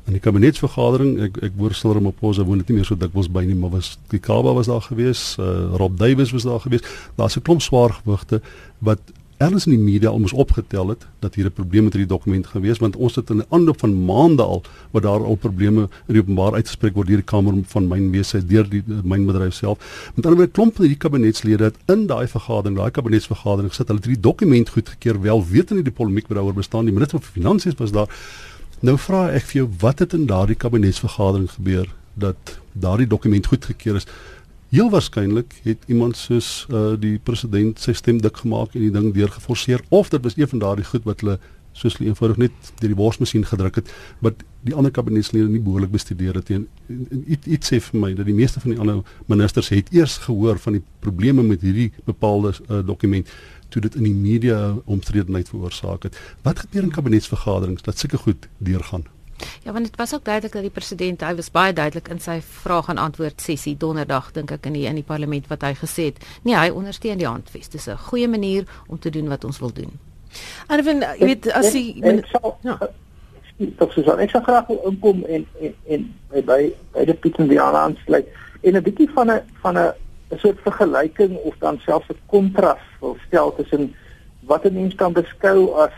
In 0.07 0.15
die 0.15 0.23
kabinetsvergadering, 0.23 1.17
ek 1.25 1.37
ek 1.49 1.55
hoor 1.59 1.75
Silver 1.75 2.01
Maposa 2.03 2.45
woon 2.47 2.61
dit 2.61 2.69
nie 2.71 2.79
meer 2.79 2.87
so 2.87 2.95
dikwels 2.95 3.27
by 3.31 3.43
nie, 3.43 3.55
maar 3.59 3.73
was 3.75 3.97
die 4.11 4.21
Kaba 4.23 4.53
was 4.55 4.69
daar 4.71 4.85
gewees, 4.85 5.35
uh, 5.39 5.75
Rob 5.79 5.97
Davies 5.99 6.31
was 6.35 6.47
daar 6.47 6.63
gewees. 6.63 6.83
Daar's 7.19 7.35
'n 7.35 7.43
klomp 7.43 7.61
swaar 7.61 7.91
gewigte 8.03 8.41
wat 8.79 8.99
erns 9.37 9.67
in 9.67 9.75
die 9.75 9.81
media 9.81 10.09
almoes 10.09 10.33
opgetel 10.33 10.89
het 10.89 11.05
dat 11.21 11.35
hier 11.35 11.45
'n 11.45 11.53
probleem 11.53 11.83
met 11.83 11.93
hierdie 11.93 12.09
dokument 12.09 12.47
gewees 12.47 12.79
want 12.79 12.95
ons 12.95 13.15
het 13.15 13.29
in 13.29 13.37
'n 13.37 13.45
aanloop 13.49 13.79
van 13.79 14.05
maande 14.05 14.43
al 14.43 14.63
wat 14.91 15.03
daar 15.03 15.23
al 15.23 15.35
probleme 15.35 15.81
in 16.07 16.13
die 16.13 16.21
openbaar 16.21 16.53
uitgespreek 16.53 16.93
word 16.93 17.07
deur 17.07 17.17
die 17.17 17.25
kamer 17.25 17.53
van 17.65 17.87
mynwese 17.87 18.45
deur 18.45 18.69
die 18.69 18.83
mynbedryf 19.03 19.53
self. 19.53 19.77
Met 20.15 20.25
ander 20.25 20.39
woorde 20.39 20.51
klomp 20.51 20.75
van 20.75 20.85
hierdie 20.85 21.09
kabinetslede 21.09 21.63
het 21.63 21.75
in 21.85 22.07
daai 22.07 22.27
vergadering, 22.27 22.77
daai 22.77 22.91
kabinetsvergadering 22.91 23.69
gesit, 23.69 23.87
hulle 23.87 23.99
het 23.99 24.07
hierdie 24.07 24.23
dokument 24.23 24.69
goedgekeur 24.69 25.21
wel 25.21 25.47
wetende 25.47 25.83
die 25.83 25.93
polemiek 25.93 26.27
wat 26.27 26.37
daaroor 26.37 26.53
bestaan. 26.53 26.85
Die 26.85 26.93
minister 26.93 27.19
van 27.19 27.31
finansies 27.31 27.73
was 27.77 27.91
daar. 27.91 28.09
Nou 28.79 28.97
vra 28.97 29.29
ek 29.29 29.43
vir 29.43 29.61
jou, 29.61 29.69
wat 29.79 29.99
het 29.99 30.13
in 30.13 30.25
daardie 30.25 30.55
kabinetsvergadering 30.55 31.51
gebeur 31.51 31.87
dat 32.13 32.59
daardie 32.73 33.07
dokument 33.07 33.45
goedgekeur 33.45 33.95
is? 33.95 34.07
Heel 34.69 34.89
waarskynlik 34.91 35.53
het 35.63 35.83
iemand 35.87 36.17
soos 36.17 36.65
uh, 36.67 36.97
die 36.99 37.19
president 37.23 37.79
sy 37.79 37.93
stem 37.95 38.17
dik 38.19 38.41
gemaak 38.43 38.73
en 38.75 38.83
die 38.83 38.91
ding 38.91 39.13
deurgeforseer 39.15 39.83
of 39.95 40.09
dit 40.11 40.23
was 40.23 40.35
een 40.35 40.49
van 40.51 40.59
daardie 40.59 40.87
goed 40.89 41.07
wat 41.07 41.23
hulle 41.23 41.37
soos 41.77 41.95
hulle 41.97 42.09
eenvoudig 42.09 42.41
net 42.41 42.71
deur 42.81 42.91
die 42.91 42.97
borsmasjien 42.97 43.45
gedruk 43.47 43.79
het 43.79 43.93
wat 44.25 44.43
die 44.67 44.75
ander 44.75 44.91
kabinetslede 44.91 45.47
nie 45.47 45.63
behoorlik 45.63 45.93
bestudeer 45.93 46.35
het 46.41 46.51
en, 46.51 46.67
en, 46.89 47.01
en 47.15 47.23
iets, 47.31 47.47
iets 47.47 47.71
sê 47.71 47.79
vir 47.87 47.99
my 48.01 48.11
dat 48.17 48.27
die 48.27 48.35
meeste 48.35 48.59
van 48.63 48.73
die 48.73 48.79
ander 48.83 49.03
ministers 49.31 49.71
het 49.71 49.91
eers 49.95 50.17
gehoor 50.27 50.59
van 50.59 50.79
die 50.79 50.83
probleme 51.05 51.45
met 51.47 51.63
hierdie 51.63 51.91
bepaalde 52.09 52.55
uh, 52.57 52.81
dokument 52.85 53.31
toe 53.71 53.83
dit 53.87 53.95
in 53.99 54.07
die 54.07 54.15
media 54.15 54.57
omstredenheid 54.85 55.49
veroorsaak 55.51 56.07
het. 56.07 56.19
Wat 56.43 56.65
gebeur 56.65 56.87
in 56.87 56.95
kabinetsvergaderings 56.95 57.83
dat 57.87 57.99
sulke 57.99 58.19
goed 58.23 58.47
deurgaan? 58.63 59.07
Ja, 59.63 59.71
want 59.71 59.85
dit 59.85 59.95
was 59.95 60.13
ook 60.13 60.23
duidelik 60.25 60.53
dat 60.53 60.61
die 60.61 60.71
president, 60.71 61.21
hy 61.21 61.35
was 61.35 61.51
baie 61.51 61.73
duidelik 61.73 62.07
in 62.07 62.19
sy 62.19 62.41
vraag 62.41 62.87
en 62.87 62.97
antwoord 62.97 63.41
sessie 63.41 63.77
donderdag 63.77 64.31
dink 64.31 64.51
ek 64.51 64.65
in 64.65 64.73
die 64.73 64.85
in 64.87 64.95
die 64.95 65.03
parlement 65.03 65.47
wat 65.47 65.61
hy 65.61 65.73
gesê 65.73 66.09
het. 66.11 66.21
Nee, 66.43 66.55
hy 66.55 66.69
ondersteun 66.69 67.17
die 67.17 67.27
handves. 67.27 67.69
Dis 67.69 67.87
'n 67.87 67.97
goeie 67.97 68.27
manier 68.27 68.65
om 68.87 68.99
te 68.99 69.09
doen 69.09 69.27
wat 69.27 69.43
ons 69.43 69.59
wil 69.59 69.73
doen. 69.73 69.99
En 70.67 70.83
vind 70.83 71.03
jy 71.19 71.25
weet 71.25 71.51
as 71.51 71.73
jy 71.73 72.01
ja 72.63 72.79
Ek 73.57 73.93
sou 73.93 74.19
ek 74.21 74.29
sou 74.29 74.41
graag 74.45 74.67
wil 74.67 74.81
inkom 74.85 75.23
en 75.25 75.45
en 75.59 75.73
en 75.89 76.13
by 76.29 76.41
by, 76.45 76.73
by 76.93 77.05
die 77.05 77.13
Piet 77.13 77.39
en 77.41 77.47
die 77.49 77.61
aansluit 77.61 78.27
en 78.61 78.75
'n 78.75 78.83
bietjie 78.83 79.09
van 79.15 79.31
'n 79.31 79.41
van 79.61 79.77
'n 79.77 79.93
'n 80.31 80.39
soort 80.39 80.59
vergelyking 80.61 81.37
of 81.37 81.55
dan 81.59 81.79
selfs 81.85 82.09
'n 82.09 82.19
kontras 82.27 82.83
wil 82.99 83.17
stel 83.27 83.55
tussen 83.55 83.95
wat 84.45 84.65
'n 84.65 84.73
mens 84.73 84.95
kan 84.95 85.13
beskou 85.13 85.73
as 85.73 85.95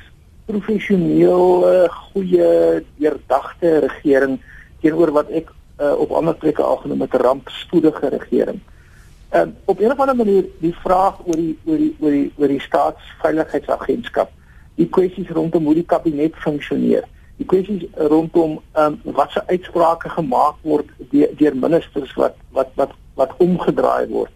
professioneel 0.50 1.66
goeie 2.12 2.50
deurdagte 2.98 3.80
regering 3.86 4.40
teenoor 4.82 5.12
wat 5.14 5.30
ek 5.30 5.52
uh, 5.80 5.94
op 6.02 6.12
ander 6.12 6.36
plekke 6.36 6.64
al 6.64 6.82
genoem 6.84 7.06
het 7.06 7.14
'n 7.14 7.24
rampspoedige 7.24 8.10
regering. 8.10 8.60
En 9.30 9.48
uh, 9.48 9.56
op 9.66 9.80
'n 9.80 9.92
of 9.92 10.00
ander 10.00 10.16
manier 10.16 10.46
die 10.60 10.76
vraag 10.84 11.22
oor 11.26 11.36
die 11.36 11.58
oor 11.66 11.78
die 11.78 11.96
oor 12.00 12.12
die 12.12 12.32
oor 12.38 12.48
die 12.48 12.62
staatsveiligheidsagentskap, 12.62 14.32
die 14.76 14.90
kwessies 14.90 15.30
rondom 15.30 15.66
hoe 15.66 15.74
die 15.74 15.86
kabinet 15.86 16.36
funksioneer, 16.36 17.04
die 17.38 17.46
kwessies 17.46 17.86
rondom 17.96 18.60
um, 18.74 19.00
wat 19.04 19.32
se 19.32 19.48
uitsprake 19.48 20.10
gemaak 20.10 20.56
word 20.62 20.88
deur, 21.12 21.30
deur 21.38 21.56
ministers 21.56 22.14
wat 22.14 22.36
wat 22.52 22.70
wat 22.76 22.92
wat 23.14 23.32
omgedraai 23.38 24.08
word. 24.08 24.32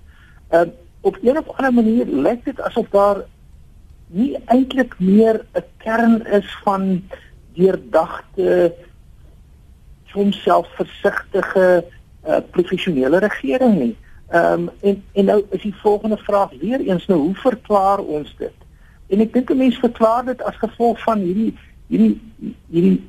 En 0.50 0.68
uh, 0.68 0.74
op 1.02 1.18
'n 1.22 1.38
of 1.38 1.58
ander 1.58 1.74
manier 1.74 2.06
lyk 2.06 2.46
dit 2.46 2.62
asof 2.62 2.88
daar 2.90 3.26
nie 4.14 4.38
eintlik 4.46 4.96
meer 5.00 5.42
'n 5.54 5.66
kern 5.84 6.26
is 6.26 6.50
van 6.64 7.04
deurdagte 7.58 8.74
soms 10.14 10.42
selfversigtige 10.42 11.86
uh, 12.28 12.38
professionele 12.52 13.20
regering 13.20 13.80
nie. 13.80 13.96
Ehm 14.30 14.68
um, 14.68 14.70
en 14.82 15.04
en 15.14 15.26
nou 15.26 15.40
is 15.50 15.62
die 15.62 15.76
volgende 15.76 16.18
vraag 16.18 16.52
weer 16.62 16.80
eens 16.80 17.06
nou 17.06 17.20
hoe 17.20 17.36
verklaar 17.36 18.00
ons 18.00 18.36
dit? 18.38 18.54
En 19.08 19.20
ek 19.20 19.34
dink 19.34 19.50
'n 19.50 19.58
mens 19.58 19.78
verklaar 19.78 20.26
dit 20.26 20.42
as 20.42 20.56
gevolg 20.62 21.02
van 21.04 21.20
hierdie 21.20 21.54
hierdie 21.88 22.22
hierdie 22.70 23.02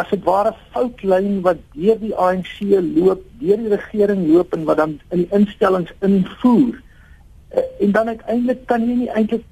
as 0.00 0.08
dit 0.08 0.22
ware 0.24 0.54
foutlyn 0.72 1.40
wat 1.40 1.58
deur 1.74 1.98
die 2.00 2.14
ANC 2.16 2.60
loop, 2.94 3.22
deur 3.40 3.56
die 3.56 3.74
regering 3.74 4.26
loop 4.32 4.54
en 4.54 4.64
wat 4.64 4.76
dan 4.76 5.00
in 5.10 5.24
die 5.24 5.32
instellings 5.36 5.92
invoer. 6.00 6.80
Uh, 7.56 7.64
en 7.80 7.92
dan 7.92 8.08
uiteindelik 8.08 8.66
kan 8.66 8.86
jy 8.86 8.94
nie 8.94 9.10
eintlik 9.10 9.44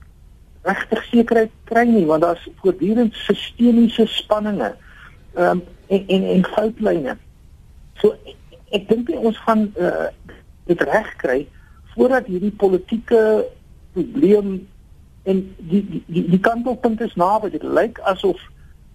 regtig 0.68 1.04
sekerheid 1.10 1.54
kry 1.70 1.84
nie 1.88 2.06
want 2.08 2.24
daar's 2.26 2.44
voortdurend 2.60 3.16
sistemiese 3.26 4.06
spanninge 4.12 4.74
um, 5.34 5.62
en 5.88 6.04
en 6.06 6.26
en 6.34 6.44
foutlyne. 6.54 7.16
So 8.02 8.14
ek, 8.24 8.58
ek 8.78 8.88
dink 8.90 9.12
ons 9.16 9.38
gaan 9.46 9.68
uh, 9.80 10.08
dit 10.68 10.82
reg 10.90 11.14
kry 11.22 11.38
voordat 11.94 12.28
hierdie 12.30 12.54
politieke 12.60 13.22
probleem 13.96 14.58
en 15.28 15.42
die 15.58 15.82
die 15.88 16.04
die, 16.06 16.24
die 16.34 16.44
kantelpunt 16.44 17.00
is 17.04 17.16
naby. 17.18 17.50
Dit 17.56 17.66
lyk 17.66 18.00
asof 18.10 18.40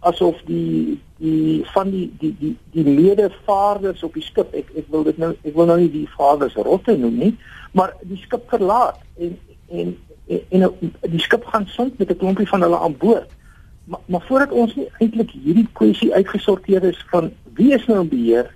asof 0.03 0.39
die 0.45 0.99
die 1.17 1.63
van 1.73 1.91
die 1.91 2.07
die 2.19 2.35
die 2.39 2.53
die 2.75 2.83
lede 2.83 3.29
vaarders 3.45 4.03
op 4.03 4.13
die 4.13 4.25
skip 4.25 4.53
ek 4.53 4.71
ek 4.75 4.89
wil 4.91 5.05
dit 5.07 5.19
nou 5.21 5.31
ek 5.41 5.53
wil 5.55 5.69
nou 5.69 5.77
nie 5.79 5.91
die 5.91 6.07
vaarders 6.17 6.57
rotte 6.67 6.95
noem 6.99 7.19
nie 7.21 7.33
maar 7.71 7.93
die 8.01 8.19
skip 8.25 8.49
verlaat 8.51 8.99
en 9.17 9.37
en 9.71 9.93
en, 10.27 10.61
en 10.61 10.71
die 11.01 11.19
skip 11.19 11.45
gaan 11.45 11.67
sink 11.67 11.97
met 11.97 12.09
'n 12.09 12.17
klompie 12.17 12.47
van 12.47 12.61
hulle 12.61 12.79
aan 12.79 12.97
boord. 12.97 13.31
Maar 13.83 13.99
maar 14.05 14.21
voordat 14.21 14.51
ons 14.51 14.75
nie 14.75 14.89
eintlik 14.97 15.31
hierdie 15.31 15.67
kwessie 15.71 16.13
uitgesorteer 16.13 16.83
is 16.83 17.05
van 17.09 17.31
wie 17.53 17.73
is 17.73 17.85
nou 17.85 17.99
in 17.99 18.09
beheer? 18.09 18.53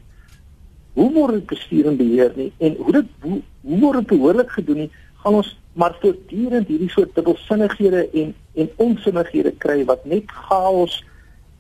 Hoe 0.93 1.13
word 1.13 1.33
dit 1.33 1.45
bestuur 1.45 1.85
en 1.85 1.97
beheer 1.97 2.31
nie 2.35 2.51
en 2.57 2.75
hoe 2.75 2.91
dit 2.91 3.05
hoe, 3.19 3.41
hoe 3.61 3.79
word 3.79 3.97
dit 3.97 4.07
behoorlik 4.07 4.51
gedoen 4.51 4.77
nie, 4.77 4.91
gaan 5.23 5.33
ons 5.33 5.57
maar 5.73 5.97
voortdurend 6.01 6.67
hierdie 6.67 6.89
soort 6.89 7.15
dubbelsinnighede 7.15 8.09
en 8.09 8.35
en 8.55 8.69
onsinnighede 8.75 9.51
kry 9.57 9.85
wat 9.85 10.05
net 10.05 10.31
chaos 10.31 11.03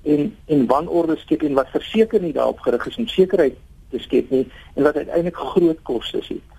en 0.03 0.35
en 0.45 0.65
wanorde 0.65 1.17
skep 1.17 1.43
en 1.43 1.53
wat 1.53 1.69
verseker 1.69 2.21
nie 2.21 2.33
daarop 2.33 2.59
gerig 2.59 2.87
is 2.87 2.97
om 2.97 3.07
sekerheid 3.07 3.57
te 3.89 3.99
skep 3.99 4.29
nie 4.29 4.47
en 4.75 4.83
wat 4.83 4.95
uiteindelik 4.95 5.35
groot 5.35 5.81
kostes 5.81 6.27
het. 6.27 6.56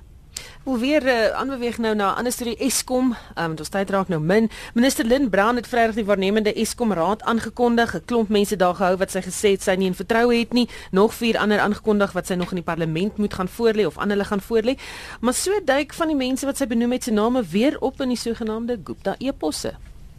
Hoe 0.62 0.78
weer 0.78 1.06
uh, 1.06 1.28
aanbeweeg 1.28 1.78
nou 1.78 1.94
na 1.94 2.12
'n 2.12 2.16
ander 2.16 2.32
storie 2.32 2.56
Eskom, 2.56 3.16
um, 3.38 3.54
ons 3.58 3.68
tyd 3.68 3.90
raak 3.90 4.08
nou 4.08 4.20
min. 4.20 4.50
Minister 4.74 5.04
Lynn 5.04 5.30
Brown 5.30 5.56
het 5.56 5.66
Vrydag 5.66 5.94
die 5.94 6.04
waarnemende 6.04 6.52
Eskom 6.54 6.92
raad 6.92 7.22
aangekondig. 7.22 7.94
'n 7.94 8.04
Klomp 8.04 8.28
mense 8.28 8.56
daar 8.56 8.74
gehou 8.74 8.96
wat 8.96 9.10
sy 9.10 9.20
gesê 9.20 9.50
het 9.50 9.62
sy 9.62 9.74
nie 9.74 9.86
in 9.86 9.94
vertroue 9.94 10.38
het 10.38 10.52
nie. 10.52 10.68
Nog 10.90 11.14
vier 11.14 11.38
ander 11.38 11.58
aangekondig 11.58 12.12
wat 12.12 12.26
sy 12.26 12.34
nog 12.34 12.50
in 12.50 12.56
die 12.56 12.64
parlement 12.64 13.16
moet 13.16 13.34
gaan 13.34 13.48
voorlê 13.48 13.86
of 13.86 13.98
aan 13.98 14.08
hulle 14.10 14.24
gaan 14.24 14.40
voorlê. 14.40 14.78
Maar 15.20 15.34
so 15.34 15.60
duik 15.64 15.92
van 15.94 16.06
die 16.06 16.16
mense 16.16 16.46
wat 16.46 16.56
sy 16.56 16.66
benoem 16.66 16.92
het 16.92 17.04
se 17.04 17.10
name 17.10 17.42
weer 17.42 17.80
op 17.80 18.00
in 18.00 18.08
die 18.08 18.16
sogenaamde 18.16 18.80
Gupta 18.84 19.14
eposse. 19.18 19.74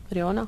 Rihanna 0.09 0.47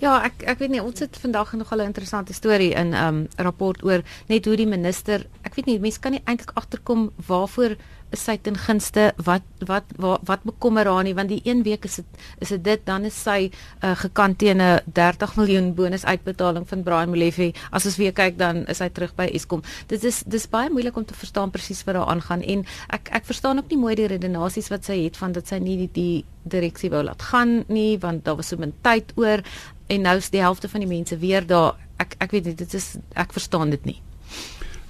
Ja, 0.00 0.18
ek 0.24 0.42
ek 0.48 0.60
weet 0.62 0.72
nie 0.74 0.82
ons 0.82 1.02
het 1.02 1.16
vandag 1.20 1.52
nog 1.52 1.72
'n 1.74 1.80
interessante 1.80 2.32
storie 2.32 2.72
in 2.74 2.90
'n 2.90 2.94
um, 2.94 3.28
rapport 3.36 3.84
oor 3.84 4.02
net 4.26 4.44
hoe 4.44 4.56
die 4.56 4.66
minister, 4.66 5.26
ek 5.42 5.54
weet 5.54 5.66
nie 5.66 5.78
mense 5.78 6.00
kan 6.00 6.12
nie 6.12 6.22
eintlik 6.24 6.50
agterkom 6.54 7.10
waarvoor 7.26 7.76
is 8.14 8.22
sy 8.24 8.36
ten 8.42 8.56
gunste 8.58 9.10
wat 9.24 9.46
wat 9.66 9.84
wat, 10.02 10.22
wat 10.28 10.42
bekommer 10.46 10.88
haar 10.88 11.04
nie 11.06 11.14
want 11.14 11.30
die 11.30 11.40
een 11.44 11.62
week 11.66 11.84
is 11.84 12.00
dit 12.00 12.24
is 12.40 12.52
dit 12.54 12.64
dit 12.64 12.84
dan 12.86 13.04
is 13.08 13.16
sy 13.16 13.50
uh, 13.50 13.94
gekant 14.02 14.38
teen 14.38 14.60
'n 14.62 14.80
30 14.86 15.36
miljoen 15.36 15.74
bonus 15.74 16.04
uitbetaling 16.04 16.66
van 16.68 16.82
Brian 16.82 17.10
Molefe. 17.10 17.52
As 17.70 17.86
ons 17.86 17.96
weer 17.96 18.12
kyk 18.12 18.38
dan 18.38 18.66
is 18.66 18.78
hy 18.78 18.88
terug 18.88 19.14
by 19.14 19.28
Eskom. 19.32 19.62
Dit 19.86 20.04
is 20.04 20.22
dis 20.26 20.48
baie 20.48 20.70
moeilik 20.70 20.96
om 20.96 21.04
te 21.04 21.14
verstaan 21.14 21.50
presies 21.50 21.84
wat 21.84 21.94
daar 21.94 22.10
aangaan 22.10 22.42
en 22.42 22.64
ek 22.88 23.10
ek 23.12 23.24
verstaan 23.24 23.58
ook 23.58 23.70
nie 23.70 23.78
mooi 23.78 23.94
die 23.94 24.06
redenasies 24.06 24.70
wat 24.70 24.84
sy 24.84 25.04
het 25.04 25.16
van 25.16 25.32
dat 25.32 25.46
sy 25.46 25.58
nie 25.58 25.76
die, 25.76 25.90
die 25.92 26.24
direksie 26.42 26.90
wou 26.90 27.02
laat 27.04 27.22
gaan 27.22 27.64
nie 27.68 27.98
want 27.98 28.24
daar 28.24 28.36
was 28.36 28.48
so 28.48 28.56
min 28.56 28.74
tyd 28.82 29.12
oor 29.16 29.42
en 29.88 30.02
nou 30.02 30.16
is 30.16 30.30
die 30.30 30.40
helfte 30.42 30.68
van 30.68 30.80
die 30.80 30.90
mense 30.90 31.18
weer 31.18 31.46
daar. 31.46 31.76
Ek 31.98 32.16
ek 32.18 32.30
weet 32.30 32.44
nie 32.44 32.54
dit 32.54 32.74
is 32.74 32.96
ek 33.14 33.32
verstaan 33.32 33.70
dit 33.70 33.84
nie 33.84 34.00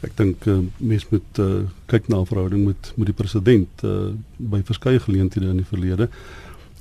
Ek 0.00 0.14
dink 0.16 0.46
uh, 0.48 0.60
mense 0.78 1.06
moet 1.10 1.38
uh, 1.38 1.64
kyk 1.86 2.08
na 2.08 2.20
'n 2.20 2.26
verhouding 2.26 2.64
met 2.66 2.92
met 2.96 3.06
die 3.06 3.16
president. 3.16 3.68
Uh, 3.84 4.12
by 4.38 4.62
verskeie 4.64 5.00
geleenthede 5.00 5.50
in 5.50 5.60
die 5.60 5.70
verlede 5.72 6.08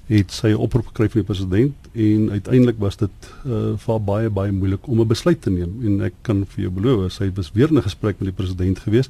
het 0.10 0.32
sy 0.34 0.55
oproep 0.58 0.88
gekry 0.89 1.05
van 1.13 1.21
die 1.21 1.27
president 1.27 1.89
en 1.93 2.32
uiteindelik 2.34 2.79
was 2.82 2.97
dit 2.97 3.27
uh, 3.45 3.75
vir 3.77 3.99
baie 4.01 4.29
baie 4.29 4.51
moeilik 4.51 4.88
om 4.88 5.01
'n 5.01 5.08
besluit 5.08 5.41
te 5.41 5.49
neem. 5.49 5.75
En 5.86 6.01
ek 6.01 6.13
kan 6.21 6.45
vir 6.45 6.63
jou 6.63 6.71
beloof 6.71 7.12
sy 7.12 7.29
was 7.36 7.51
weer 7.53 7.69
'n 7.71 7.82
gesprek 7.82 8.19
met 8.19 8.34
die 8.34 8.39
president 8.43 8.79
gewees 8.79 9.10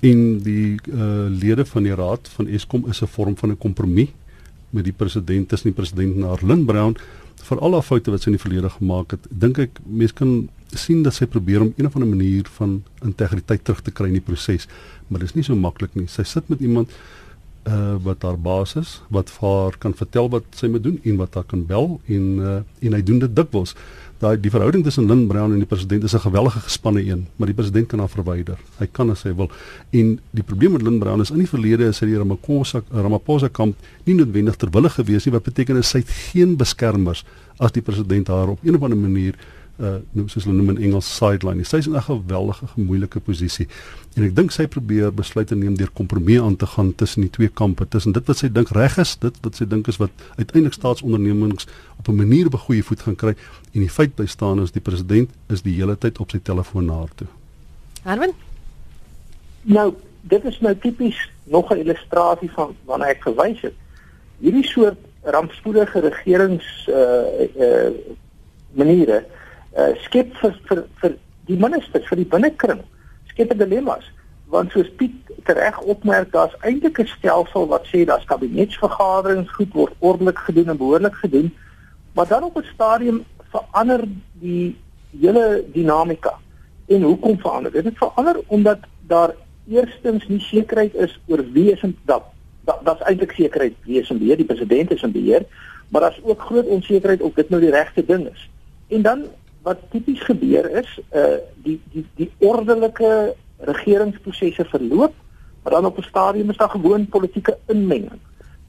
en 0.00 0.38
die 0.42 0.78
uh, 0.92 1.26
lede 1.26 1.64
van 1.64 1.82
die 1.82 1.94
raad 1.94 2.28
van 2.28 2.46
Eskom 2.46 2.86
is 2.88 3.02
'n 3.02 3.06
vorm 3.06 3.36
van 3.36 3.50
'n 3.50 3.58
kompromie 3.58 4.10
met 4.70 4.84
die 4.84 4.92
president 4.92 5.48
tussen 5.48 5.70
die 5.72 5.76
president 5.76 6.16
en 6.16 6.24
Arlen 6.24 6.64
Brown 6.64 6.96
vir 7.46 7.60
al 7.60 7.76
die 7.76 7.82
foute 7.82 8.10
wat 8.10 8.22
sy 8.22 8.30
in 8.32 8.38
die 8.38 8.42
verlede 8.42 8.70
gemaak 8.70 9.14
het 9.16 9.28
dink 9.30 9.58
ek 9.58 9.82
mense 9.86 10.16
kan 10.18 10.48
sien 10.76 11.02
dat 11.02 11.16
sy 11.16 11.26
probeer 11.26 11.62
om 11.64 11.72
een 11.76 11.86
of 11.86 11.94
ander 11.96 12.08
manier 12.08 12.48
van 12.58 12.82
integriteit 13.04 13.64
terug 13.64 13.80
te 13.82 13.90
kry 13.94 14.08
in 14.10 14.18
die 14.18 14.24
proses, 14.24 14.68
maar 15.08 15.22
dit 15.22 15.30
is 15.30 15.36
nie 15.38 15.46
so 15.46 15.56
maklik 15.56 15.94
nie. 15.96 16.08
Sy 16.10 16.26
sit 16.28 16.48
met 16.52 16.60
iemand 16.64 16.92
uh 17.68 17.96
wat 18.04 18.22
haar 18.24 18.38
baas 18.40 18.76
is, 18.80 19.00
wat 19.12 19.30
vir 19.30 19.48
haar 19.48 19.76
kan 19.80 19.94
vertel 19.96 20.28
wat 20.32 20.44
sy 20.56 20.70
moet 20.72 20.84
doen 20.84 21.00
en 21.04 21.16
wat 21.20 21.34
haar 21.34 21.44
kan 21.48 21.64
bel 21.66 21.98
en 22.06 22.28
uh 22.38 22.60
en 22.80 22.96
hy 22.96 23.02
doen 23.02 23.18
dit 23.24 23.34
dikwels. 23.36 23.74
Daai 24.18 24.34
die 24.42 24.50
verhouding 24.50 24.82
tussen 24.82 25.06
Lynn 25.06 25.28
Brown 25.30 25.52
en 25.54 25.60
die 25.62 25.68
president 25.70 26.02
is 26.04 26.14
'n 26.14 26.18
gewellige 26.18 26.58
gespanne 26.58 27.00
een, 27.06 27.26
maar 27.36 27.46
die 27.46 27.54
president 27.54 27.86
kan 27.86 27.98
haar 27.98 28.08
verwyder. 28.08 28.58
Hy 28.78 28.86
kan 28.90 29.10
as 29.10 29.22
hy 29.22 29.34
wil. 29.34 29.48
En 29.90 30.18
die 30.30 30.42
probleem 30.42 30.72
met 30.72 30.82
Lynn 30.82 30.98
Brown 30.98 31.20
is 31.20 31.30
in 31.30 31.38
die 31.38 31.46
verlede 31.46 31.84
is 31.84 32.00
hy 32.00 32.06
die 32.06 32.18
Ramaphosa 32.18 32.82
Ramaphosa 32.90 33.48
kamp 33.48 33.76
nie 34.04 34.14
noodwendig 34.14 34.56
terwille 34.56 34.90
gewees 34.90 35.24
nie 35.24 35.32
wat 35.32 35.44
beteken 35.44 35.76
is 35.76 35.88
sy 35.88 35.98
het 35.98 36.10
geen 36.10 36.56
beskermers 36.56 37.24
as 37.58 37.72
die 37.72 37.82
president 37.82 38.28
haar 38.28 38.48
op 38.48 38.58
een 38.64 38.74
of 38.74 38.82
ander 38.82 38.98
manier 38.98 39.34
uh 39.78 39.98
noem 40.10 40.26
soos 40.28 40.44
hulle 40.44 40.56
noem 40.56 40.72
in 40.74 40.80
Engels 40.88 41.08
sideline. 41.16 41.64
Sy 41.64 41.78
is 41.78 41.86
in 41.86 41.94
'n 41.94 42.02
geweldige 42.02 42.66
moeilike 42.74 43.20
posisie. 43.20 43.68
En 44.16 44.24
ek 44.24 44.34
dink 44.34 44.50
sy 44.50 44.66
probeer 44.66 45.12
besluite 45.14 45.54
neem 45.54 45.76
deur 45.76 45.90
kompromie 45.94 46.40
aan 46.42 46.56
te 46.56 46.66
gaan 46.66 46.94
tussen 46.94 47.22
die 47.22 47.30
twee 47.30 47.48
kampe, 47.48 47.86
tussen 47.88 48.12
dit 48.12 48.26
wat 48.26 48.36
sy 48.36 48.48
dink 48.48 48.68
reg 48.74 48.98
is, 48.98 49.16
dit 49.16 49.34
wat 49.42 49.54
sy 49.54 49.64
dink 49.64 49.86
is 49.86 49.96
wat 49.96 50.10
uiteindelik 50.36 50.74
staatsondernemings 50.74 51.66
op 51.98 52.08
'n 52.08 52.16
manier 52.16 52.46
op 52.46 52.54
'n 52.54 52.66
goeie 52.66 52.82
voet 52.82 53.00
gaan 53.00 53.16
kry 53.16 53.34
en 53.72 53.80
die 53.80 53.90
feit 53.90 54.14
bly 54.14 54.26
staan 54.26 54.60
is 54.62 54.72
die 54.72 54.80
president 54.80 55.30
is 55.48 55.62
die 55.62 55.74
hele 55.74 55.96
tyd 55.96 56.18
op 56.18 56.30
sy 56.30 56.38
telefoon 56.42 56.86
na 56.86 56.94
haar 56.94 57.14
toe. 57.14 57.28
Herman? 58.02 58.32
Nou, 59.62 59.94
dit 60.22 60.44
is 60.44 60.60
nou 60.60 60.74
tipies 60.74 61.30
nog 61.44 61.70
'n 61.70 61.78
illustrasie 61.78 62.50
van 62.50 62.74
wanneer 62.84 63.08
ek 63.08 63.22
verwys 63.22 63.60
het. 63.60 63.74
Hierdie 64.40 64.66
soort 64.66 64.98
rampspoedige 65.22 66.00
regerings 66.00 66.88
uh 66.88 67.46
uh 67.56 67.90
maniere 68.74 69.18
uh, 69.18 69.36
skep 70.04 70.34
vir 70.42 70.54
vir 70.68 70.84
vir 71.00 71.16
die 71.46 71.58
ministers 71.58 72.08
vir 72.08 72.16
die 72.16 72.30
binnekring 72.34 72.82
skep 73.32 73.54
dilemmas 73.58 74.10
want 74.48 74.72
soos 74.72 74.88
Piet 74.96 75.14
reg 75.44 75.80
opmerk 75.80 76.32
daar's 76.32 76.56
eintlik 76.62 77.00
'n 77.00 77.06
stelsel 77.06 77.68
wat 77.68 77.86
sê 77.86 78.04
daar's 78.04 78.24
kabinetsvergaderings 78.24 79.50
goed 79.50 79.72
word 79.74 79.94
ordelik 79.98 80.38
gedoen 80.38 80.68
en 80.68 80.76
behoorlik 80.76 81.14
gedoen 81.14 81.54
maar 82.14 82.28
dan 82.28 82.44
op 82.44 82.56
'n 82.56 82.68
stadium 82.74 83.24
verander 83.52 84.04
die 84.40 84.76
hele 85.12 85.64
dinamika 85.72 86.38
En 86.88 87.02
hoekom 87.02 87.38
verander 87.38 87.72
dit? 87.72 87.84
Dit 87.84 87.98
verander 87.98 88.40
omdat 88.46 88.78
daar 89.06 89.34
eerstens 89.68 90.28
nie 90.28 90.40
sekerheid 90.40 90.94
is 90.94 91.20
oor 91.26 91.44
wie 91.52 91.72
is 91.72 91.82
in 91.82 91.96
dat 92.04 92.22
dat 92.64 92.80
daar's 92.84 93.04
eintlik 93.08 93.32
sekerheid 93.32 93.74
wie 93.84 94.00
is 94.00 94.10
in 94.10 94.18
beheer, 94.18 94.36
die 94.36 94.48
president 94.48 94.90
is 94.92 95.02
in 95.02 95.12
beheer, 95.12 95.44
maar 95.88 96.00
daar's 96.00 96.20
ook 96.22 96.40
groot 96.40 96.66
onsekerheid 96.66 97.20
of 97.20 97.34
dit 97.34 97.48
nou 97.48 97.60
die 97.60 97.70
regte 97.70 98.04
ding 98.04 98.26
is. 98.28 98.48
En 98.88 99.02
dan 99.02 99.24
wat 99.68 99.84
tipies 99.92 100.22
gebeur 100.24 100.70
is, 100.80 100.90
uh 101.12 101.38
die 101.64 101.78
die 101.92 102.04
die 102.20 102.30
ordelike 102.38 103.34
regeringsprosesse 103.70 104.64
verloop, 104.72 105.14
maar 105.62 105.72
dan 105.72 105.88
op 105.90 105.98
'n 105.98 106.10
stadium 106.12 106.50
is 106.50 106.56
daar 106.56 106.70
gewoon 106.70 107.08
politieke 107.08 107.58
inmenging. 107.66 108.20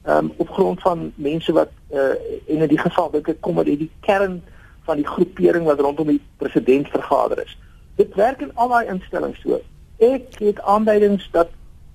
Ehm 0.02 0.16
um, 0.16 0.32
op 0.36 0.50
grond 0.50 0.80
van 0.80 1.12
mense 1.14 1.52
wat 1.52 1.72
uh 1.92 2.14
en 2.52 2.60
in 2.64 2.68
die 2.68 2.78
geval 2.78 3.10
dit 3.10 3.40
kom 3.40 3.58
uit 3.58 3.66
die 3.66 3.90
kern 4.00 4.42
van 4.82 4.96
die 4.96 5.06
groepering 5.06 5.64
wat 5.64 5.80
rondom 5.80 6.06
die 6.06 6.22
president 6.36 6.88
vergader 6.88 7.42
is. 7.44 7.58
Dit 7.96 8.14
werk 8.14 8.40
in 8.40 8.54
al 8.54 8.68
daai 8.68 8.86
instellings 8.86 9.40
so. 9.40 9.60
Ek 9.98 10.38
het 10.38 10.60
aanduidings 10.60 11.28
dat 11.32 11.48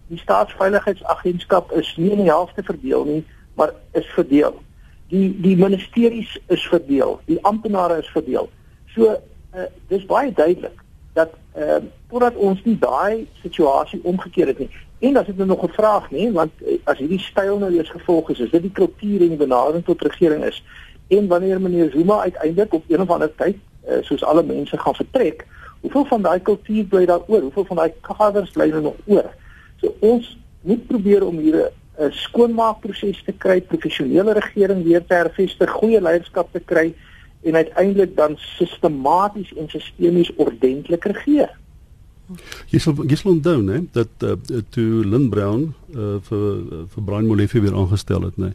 die 0.07 0.17
staatsveiligheidsagentskap 0.17 1.71
is 1.71 1.95
nie 1.97 2.11
in 2.11 2.21
die 2.23 2.29
helfte 2.29 2.63
verdeel 2.63 3.05
nie, 3.05 3.23
maar 3.53 3.73
is 3.91 4.05
verdeel. 4.05 4.61
Die 5.07 5.41
die 5.41 5.57
ministeries 5.57 6.39
is 6.47 6.67
verdeel, 6.67 7.19
die 7.25 7.41
amptenare 7.41 7.97
is 7.97 8.11
verdeel. 8.13 8.49
So 8.95 9.11
uh, 9.11 9.67
dis 9.87 10.05
baie 10.05 10.31
duidelik 10.33 10.83
dat 11.13 11.29
ehm 11.53 11.83
uh, 11.83 11.91
voordat 12.09 12.35
ons 12.35 12.63
nie 12.63 12.77
daai 12.79 13.27
situasie 13.41 13.99
omgekeer 14.03 14.47
het 14.47 14.59
nie. 14.59 14.69
En 14.99 15.13
dan 15.13 15.25
het 15.25 15.35
hulle 15.35 15.45
nog 15.45 15.63
'n 15.63 15.73
vraag, 15.73 16.11
nê, 16.11 16.31
want 16.31 16.51
uh, 16.61 16.77
as 16.83 16.97
hierdie 16.97 17.19
styl 17.19 17.57
nou 17.57 17.73
eers 17.73 17.89
gevolg 17.89 18.29
is, 18.29 18.39
is 18.39 18.49
dit 18.49 18.61
die 18.61 18.71
kultuur 18.71 19.21
en 19.21 19.27
die 19.27 19.37
benadering 19.37 19.85
tot 19.85 20.01
regering 20.01 20.43
is. 20.43 20.63
En 21.07 21.27
wanneer 21.27 21.61
meneer 21.61 21.91
Zuma 21.91 22.19
uiteindelik 22.19 22.73
op 22.73 22.83
een 22.87 23.01
of 23.01 23.09
ander 23.09 23.35
tyd, 23.35 23.57
uh, 23.87 23.97
soos 24.01 24.23
alle 24.23 24.43
mense 24.43 24.77
gaan 24.77 24.95
vertrek, 24.95 25.45
hoeveel 25.81 26.05
van 26.05 26.21
daai 26.21 26.39
kultuur 26.41 26.85
bly 26.85 27.05
daar 27.05 27.21
oor? 27.27 27.41
Hoeveel 27.41 27.65
van 27.65 27.75
daai 27.75 27.93
kaders 28.01 28.51
bly 28.51 28.71
er 28.71 28.81
nog 28.81 28.95
oor? 29.05 29.33
So 29.75 29.95
ons 29.99 30.37
moet 30.61 30.87
probeer 30.87 31.25
om 31.25 31.37
hier 31.37 31.71
'n 31.99 32.11
skoonmaakproses 32.11 33.23
te 33.23 33.31
kry, 33.31 33.61
professionele 33.61 34.33
regering 34.33 34.83
weer 34.83 35.05
te 35.05 35.13
hervestig, 35.13 35.69
goeie 35.69 36.01
leierskap 36.01 36.51
te 36.51 36.59
kry 36.59 36.93
en 37.45 37.55
uiteindelik 37.55 38.15
dan 38.15 38.35
sistematies 38.37 39.53
en 39.53 39.69
sistemies 39.69 40.31
ordentlik 40.35 41.05
regeer. 41.05 41.53
Jy 42.73 42.79
sal 42.81 43.03
jy 43.05 43.17
sal 43.19 43.35
onthou 43.35 43.59
nê 43.61 43.83
dat 43.93 44.25
uh, 44.25 44.33
toe 44.73 45.05
Lynn 45.05 45.29
Brown 45.29 45.67
uh, 45.93 46.15
vir 46.25 46.45
vir 46.93 47.05
Brian 47.05 47.27
Molefe 47.29 47.61
weer 47.61 47.77
aangestel 47.77 48.25
het 48.25 48.39
nê. 48.41 48.51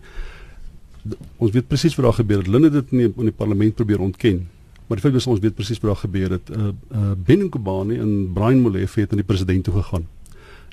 Ons 1.39 1.55
weet 1.55 1.69
presies 1.71 1.95
wat 1.97 2.09
daar 2.09 2.19
gebeur 2.19 2.43
het. 2.43 2.51
Lynn 2.51 2.67
het 2.67 2.75
dit 2.81 2.97
in 2.97 3.05
die, 3.05 3.13
in 3.15 3.31
die 3.31 3.37
parlement 3.37 3.79
probeer 3.79 4.03
ontken. 4.03 4.43
Maar 4.89 4.99
die 4.99 5.07
feit 5.07 5.21
is 5.23 5.29
ons 5.31 5.41
weet 5.41 5.55
presies 5.55 5.79
wat 5.79 5.93
daar 5.93 6.03
gebeur 6.03 6.35
het. 6.35 6.51
Uh, 6.51 6.73
uh, 6.91 7.13
Ben 7.15 7.47
Nkobani 7.47 8.01
en 8.03 8.15
Brian 8.35 8.65
Molefe 8.65 9.05
het 9.05 9.15
aan 9.15 9.23
die 9.23 9.29
president 9.29 9.65
toe 9.69 9.79
gegaan 9.79 10.09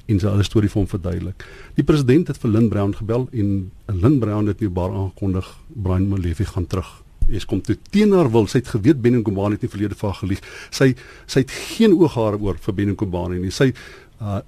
en 0.08 0.22
sy 0.24 0.30
hele 0.32 0.46
storie 0.48 0.70
vir 0.72 0.80
hom 0.80 0.88
verduidelik. 0.88 1.44
Die 1.76 1.84
president 1.84 2.30
het 2.32 2.38
vir 2.40 2.54
Lynn 2.54 2.70
Brown 2.72 2.94
gebel 2.96 3.28
en 3.36 3.50
Lynn 3.92 4.22
Brown 4.24 4.48
het 4.48 4.64
nie 4.64 4.72
baar 4.72 4.94
aangekondig 4.96 5.50
Brian 5.76 6.08
Molefe 6.08 6.48
gaan 6.48 6.66
terug 6.72 6.94
Is 7.28 7.46
kom 7.46 7.62
toe 7.62 7.78
teen 7.92 8.14
haar 8.16 8.32
wil. 8.32 8.48
Sy 8.48 8.62
het 8.62 8.72
geweet 8.72 9.02
Benin 9.02 9.24
Kombani 9.24 9.58
het 9.58 9.66
nie 9.66 9.72
verlede 9.72 9.98
van 10.00 10.16
gelieg. 10.16 10.44
Sy 10.72 10.94
sy 11.26 11.44
het 11.44 11.52
geen 11.52 11.96
ooghare 11.98 12.40
oor 12.40 12.60
vir 12.64 12.74
Benin 12.74 12.96
Kombani 12.96 13.42
nie. 13.42 13.52
Sy 13.52 13.74
uh, 14.22 14.40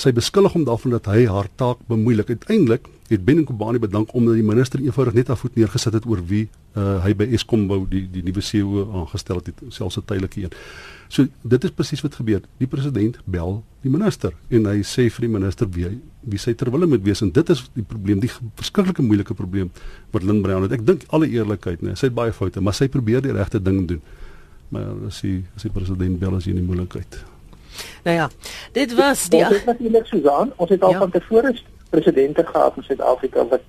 sy 0.00 0.12
beskuldig 0.16 0.56
hom 0.56 0.64
daarvan 0.66 0.96
dat 0.96 1.10
hy 1.12 1.26
haar 1.30 1.50
taak 1.60 1.82
bemoeilik. 1.90 2.32
Uiteindelik 2.32 2.88
het 3.12 3.24
Benin 3.24 3.44
Kombani 3.44 3.78
bedank 3.82 4.14
omdat 4.16 4.38
die 4.40 4.46
minister 4.46 4.80
eenvoudig 4.80 5.14
net 5.14 5.30
af 5.30 5.42
voet 5.44 5.56
neergesit 5.56 5.92
het 5.98 6.06
oor 6.08 6.22
wie 6.26 6.46
uh, 6.76 7.02
hy 7.04 7.12
by 7.16 7.28
Eskom 7.36 7.66
wou 7.70 7.82
die 7.88 8.06
die 8.10 8.24
nuwe 8.24 8.40
CEO 8.44 8.86
aangestel 9.02 9.42
het, 9.42 9.52
selfs 9.68 9.98
'n 9.98 10.06
tydelike 10.06 10.42
een. 10.42 10.56
So 11.08 11.28
dit 11.42 11.64
is 11.64 11.70
presies 11.70 12.00
wat 12.00 12.14
gebeur. 12.14 12.40
Die 12.58 12.66
president 12.66 13.18
bel 13.24 13.62
die 13.82 13.90
minister 13.90 14.32
en 14.48 14.66
hy 14.66 14.80
sê 14.82 15.10
vir 15.10 15.28
die 15.28 15.34
minister 15.38 15.68
wie 15.68 15.84
hy, 15.84 15.98
wie 16.22 16.38
sy 16.38 16.54
terwille 16.58 16.86
moet 16.86 17.02
wees 17.02 17.22
en 17.24 17.32
dit 17.34 17.52
is 17.54 17.64
die 17.74 17.84
probleem, 17.86 18.20
die 18.22 18.30
verskriklike 18.30 19.02
moeilike 19.02 19.34
probleem 19.34 19.70
wat 20.14 20.22
Lynn 20.26 20.42
Brown 20.44 20.66
het. 20.66 20.74
Ek 20.76 20.86
dink 20.86 21.04
alle 21.10 21.28
eerlikheid, 21.32 21.82
nee, 21.82 21.96
sy 21.98 22.10
het 22.10 22.16
baie 22.16 22.34
foute, 22.36 22.62
maar 22.62 22.76
sy 22.78 22.88
probeer 22.92 23.24
die 23.24 23.34
regte 23.34 23.60
ding 23.62 23.84
doen. 23.90 24.02
Maar 24.72 24.92
as 25.08 25.20
hy 25.26 25.40
as 25.56 25.66
die 25.66 25.72
president 25.74 26.20
bel 26.20 26.38
as 26.38 26.46
jy 26.46 26.54
in 26.54 26.62
die 26.62 26.68
moeilikheid. 26.68 27.18
Nou 28.06 28.16
ja, 28.16 28.28
dit 28.76 28.94
was 28.98 29.26
die 29.32 29.42
Ons 29.42 29.56
het 29.56 29.68
natuurlik 29.70 30.06
Susan, 30.06 30.52
ons 30.56 30.70
het 30.70 30.82
al 30.82 30.94
ja. 30.94 31.02
van 31.04 31.10
tevore 31.10 31.54
presidente 31.90 32.44
gehad 32.46 32.76
in 32.76 32.88
Suid-Afrika 32.88 33.46
wat 33.52 33.68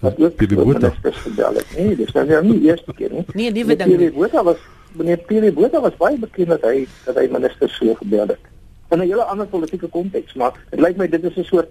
wat 0.00 0.18
ook 0.22 0.38
die 0.38 0.56
Botha 0.56 0.92
gebel 1.02 1.58
het. 1.58 1.76
Nee, 1.76 1.96
dis 1.98 2.12
nou 2.14 2.24
nie 2.46 2.58
die 2.60 2.68
eerste 2.70 2.94
keer 2.94 3.10
nie. 3.12 3.24
Nee, 3.34 3.50
nuwe 3.52 3.76
ding. 3.76 3.96
Die 3.98 4.10
Botha 4.14 4.42
was 4.46 4.60
meneer 4.94 5.18
Pierre 5.28 5.52
Botha 5.52 5.80
was 5.82 5.96
baie 5.98 6.18
bekend 6.18 6.54
dat 6.54 6.62
hy 6.62 6.86
dat 7.04 7.18
hy 7.18 7.26
minister 7.30 7.70
so 7.70 7.94
gebel 7.98 8.30
het. 8.32 8.52
In 8.94 9.00
'n 9.00 9.08
hele 9.10 9.24
ander 9.26 9.46
politieke 9.46 9.88
konteks, 9.90 10.34
maar 10.34 10.52
dit 10.70 10.80
lyk 10.80 10.96
my 10.96 11.08
dit 11.08 11.24
is 11.24 11.36
'n 11.36 11.44
soort 11.44 11.70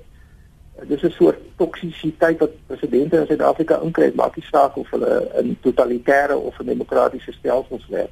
dis 0.87 1.03
'n 1.03 1.11
soort 1.11 1.39
toksisiteit 1.55 2.39
wat 2.39 2.51
presidente 2.67 3.17
in 3.17 3.25
Suid-Afrika 3.25 3.79
inkry, 3.79 4.11
maak 4.15 4.35
nie 4.35 4.45
saak 4.51 4.75
of 4.75 4.89
hulle 4.89 5.31
in 5.41 5.57
totalitêre 5.61 6.35
of 6.35 6.59
'n 6.59 6.65
demokratiese 6.65 7.31
stelsels 7.31 7.87
werk. 7.89 8.11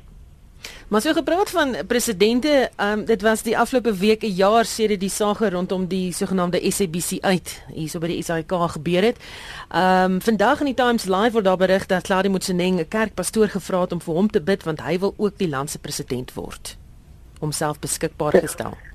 Maar 0.88 1.02
so 1.02 1.14
gepraat 1.14 1.50
van 1.50 1.76
presidente, 1.88 2.70
um, 2.78 3.06
dit 3.06 3.22
was 3.22 3.42
die 3.42 3.58
afgelope 3.58 3.94
week 3.96 4.24
'n 4.24 4.36
jaar 4.36 4.66
sedert 4.66 5.00
die 5.00 5.10
saak 5.10 5.40
rondom 5.40 5.88
die 5.88 6.14
sogenaamde 6.14 6.72
SABC 6.72 7.18
uit 7.20 7.64
hierso 7.74 8.00
by 8.00 8.08
die 8.08 8.24
SAIK 8.24 8.52
gebeur 8.52 9.04
het. 9.04 9.18
Ehm 9.70 10.12
um, 10.12 10.22
vandag 10.22 10.60
in 10.60 10.66
die 10.66 10.74
Times 10.74 11.06
Live 11.06 11.32
word 11.32 11.46
daar 11.46 11.58
berig 11.58 11.86
dat 11.86 12.04
Claudio 12.04 12.32
Motsoeneng 12.32 12.80
'n 12.80 12.88
kerkpastoor 12.88 13.48
gevra 13.48 13.82
het 13.82 13.92
om 13.92 14.02
vir 14.02 14.14
hom 14.14 14.30
te 14.30 14.42
bid 14.42 14.64
want 14.64 14.82
hy 14.82 15.00
wil 15.00 15.14
ook 15.18 15.38
die 15.38 15.50
land 15.50 15.70
se 15.70 15.80
president 15.80 16.34
word. 16.34 16.78
Homself 17.40 17.80
beskikbaar 17.80 18.32
gestel. 18.32 18.70
Ja, 18.70 18.91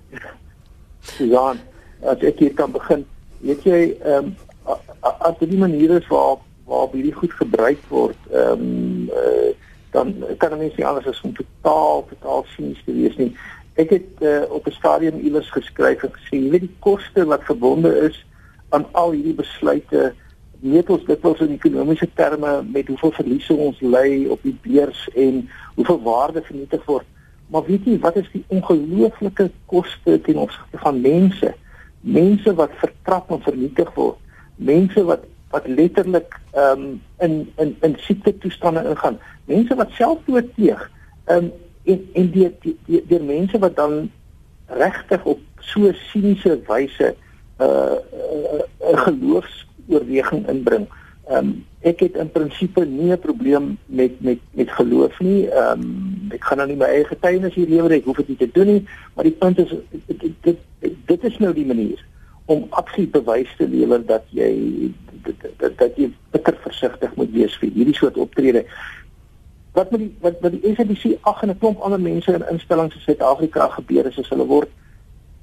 as 2.01 2.23
ek 2.23 2.39
hier 2.39 2.55
kan 2.55 2.73
begin, 2.73 3.07
weet 3.41 3.63
jy, 3.65 3.81
ehm 4.03 4.33
um, 4.33 4.37
as 5.01 5.39
die 5.39 5.59
maniere 5.59 6.01
waar 6.09 6.39
waar 6.67 6.91
hierdie 6.93 7.15
goed 7.15 7.33
gebruik 7.33 7.83
word, 7.89 8.19
ehm 8.33 8.67
um, 8.67 9.11
uh, 9.11 9.55
dan 9.97 10.15
kan 10.39 10.53
'n 10.53 10.59
mens 10.59 10.77
nie 10.77 10.87
anders 10.87 11.07
as 11.07 11.21
om 11.21 11.33
totaal 11.33 12.05
totaal 12.09 12.45
sinies 12.55 12.83
te 12.85 12.93
wees 12.93 13.17
nie. 13.17 13.33
Ek 13.75 13.91
het 13.91 14.09
uh, 14.21 14.43
op 14.49 14.67
'n 14.67 14.71
stadium 14.71 15.19
iewers 15.19 15.51
geskryf 15.51 16.03
en 16.03 16.13
gesê, 16.13 16.37
jy 16.37 16.51
weet 16.51 16.67
die 16.69 16.77
koste 16.79 17.25
wat 17.25 17.45
verbonde 17.45 17.93
is 18.09 18.27
aan 18.69 18.87
al 18.93 19.11
hierdie 19.11 19.35
besluite, 19.35 20.13
weet 20.61 20.91
ons 20.91 21.05
dit 21.05 21.21
was 21.21 21.41
in 21.41 21.53
ekonomiese 21.55 22.09
terme 22.15 22.63
met 22.63 22.89
hoeveel 22.89 23.13
verliese 23.13 23.55
ons 23.55 23.81
ly 23.81 24.27
op 24.29 24.43
die 24.43 24.57
beurs 24.63 25.09
en 25.15 25.49
hoeveel 25.75 26.03
waarde 26.03 26.43
vernietig 26.43 26.85
word. 26.85 27.07
Maar 27.47 27.65
weet 27.65 27.85
jy 27.85 27.99
wat 28.03 28.17
is 28.17 28.29
die 28.33 28.45
ongelooflike 28.47 29.51
koste 29.71 30.21
ten 30.21 30.37
opsigte 30.43 30.79
van 30.83 31.01
mense? 31.01 31.55
Mense 32.01 32.55
wat 32.55 32.75
vertrap 32.83 33.31
en 33.31 33.43
vernietig 33.43 33.93
word. 33.95 34.19
Mense 34.57 35.05
wat 35.05 35.25
wat 35.55 35.67
letterlik 35.67 36.41
ehm 36.53 36.81
um, 36.81 37.03
in 37.19 37.53
in 37.57 37.77
in 37.81 37.95
siekte 38.03 38.39
toestande 38.39 38.83
ingaan. 38.89 39.19
Mense 39.45 39.75
wat 39.75 39.91
selfdood 39.91 40.55
pleeg. 40.55 40.91
Ehm 41.25 41.45
um, 41.45 41.53
en 41.85 42.09
en 42.13 42.31
die 42.31 42.51
die, 42.61 42.77
die 42.87 43.05
die 43.07 43.23
mense 43.23 43.59
wat 43.59 43.77
dan 43.77 44.11
regtig 44.67 45.25
op 45.25 45.41
so 45.61 45.93
siniese 46.11 46.59
wyse 46.67 47.15
'n 47.15 47.65
uh, 47.65 47.95
'n 47.95 48.63
uh, 48.81 48.99
geloofsoorweging 49.05 50.49
inbring. 50.49 50.87
Ehm 51.27 51.39
um, 51.39 51.65
ek 51.81 52.01
het 52.01 52.17
in 52.23 52.31
prinsipie 52.31 52.85
nie 52.87 53.11
'n 53.13 53.19
probleem 53.19 53.79
met 53.87 54.21
met 54.21 54.39
met 54.51 54.71
geloof 54.71 55.19
nie. 55.21 55.49
Ehm 55.49 55.81
um, 55.81 56.29
ek 56.31 56.45
gaan 56.45 56.59
nou 56.59 56.69
nie 56.69 56.77
my 56.77 56.87
eie 56.87 57.05
getuienis 57.05 57.55
hier 57.55 57.69
lewer 57.69 57.91
ek 57.91 58.05
hoef 58.05 58.17
dit 58.17 58.29
nie 58.29 58.37
te 58.37 58.51
doen 58.53 58.67
nie, 58.67 58.87
maar 59.15 59.25
die 59.25 59.39
punt 59.39 59.59
is 59.59 59.75
dit 60.07 60.21
dit, 60.21 60.57
dit, 60.81 60.95
dit 61.07 61.25
is 61.25 61.39
nou 61.39 61.53
die 61.55 61.67
manier 61.67 62.05
om 62.45 62.67
absoluut 62.71 63.11
bewys 63.11 63.57
te 63.57 63.69
lewer 63.69 64.07
dat 64.07 64.23
jy 64.31 64.53
dat, 65.23 65.35
dat, 65.57 65.79
dat 65.79 65.97
jy 65.97 66.13
bitter 66.31 66.59
versigtig 66.63 67.15
moet 67.15 67.31
wees 67.31 67.59
vir 67.59 67.71
hierdie 67.75 67.95
soort 67.95 68.17
optrede. 68.17 68.65
Wat 69.73 69.91
met 69.91 70.01
die 70.01 70.13
wat 70.21 70.39
wat 70.41 70.53
die 70.53 70.75
SABC 70.75 71.19
ag 71.21 71.43
en 71.43 71.51
'n 71.51 71.59
klomp 71.59 71.81
ander 71.81 72.01
mense 72.01 72.33
in 72.33 72.49
instellings 72.51 72.95
in 72.95 73.01
Suid-Afrika 73.01 73.69
gebeur 73.69 74.07
is 74.07 74.19
as 74.19 74.29
hulle 74.29 74.47
word 74.47 74.71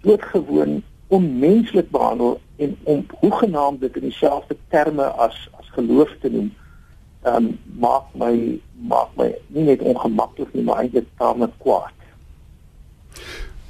doodgewoon 0.02 0.84
onmenslik 1.14 1.90
behandel 1.92 2.40
en 2.56 2.78
om 2.84 3.06
hoegenaamd 3.20 3.82
dit 3.82 3.96
in 3.96 4.02
dieselfde 4.10 4.58
terme 4.68 5.06
as 5.26 5.50
as 5.60 5.70
geloof 5.78 6.10
te 6.22 6.32
noem, 6.32 6.54
ehm 7.22 7.36
um, 7.36 7.50
maak 7.80 8.08
my 8.20 8.60
maak 8.94 9.14
my 9.20 9.30
nie 9.48 9.64
net 9.70 9.82
ongemaklik 9.82 10.54
nie, 10.54 10.64
maar 10.64 10.82
eintlik 10.84 11.08
taamlik 11.18 11.54
kwaad. 11.58 12.08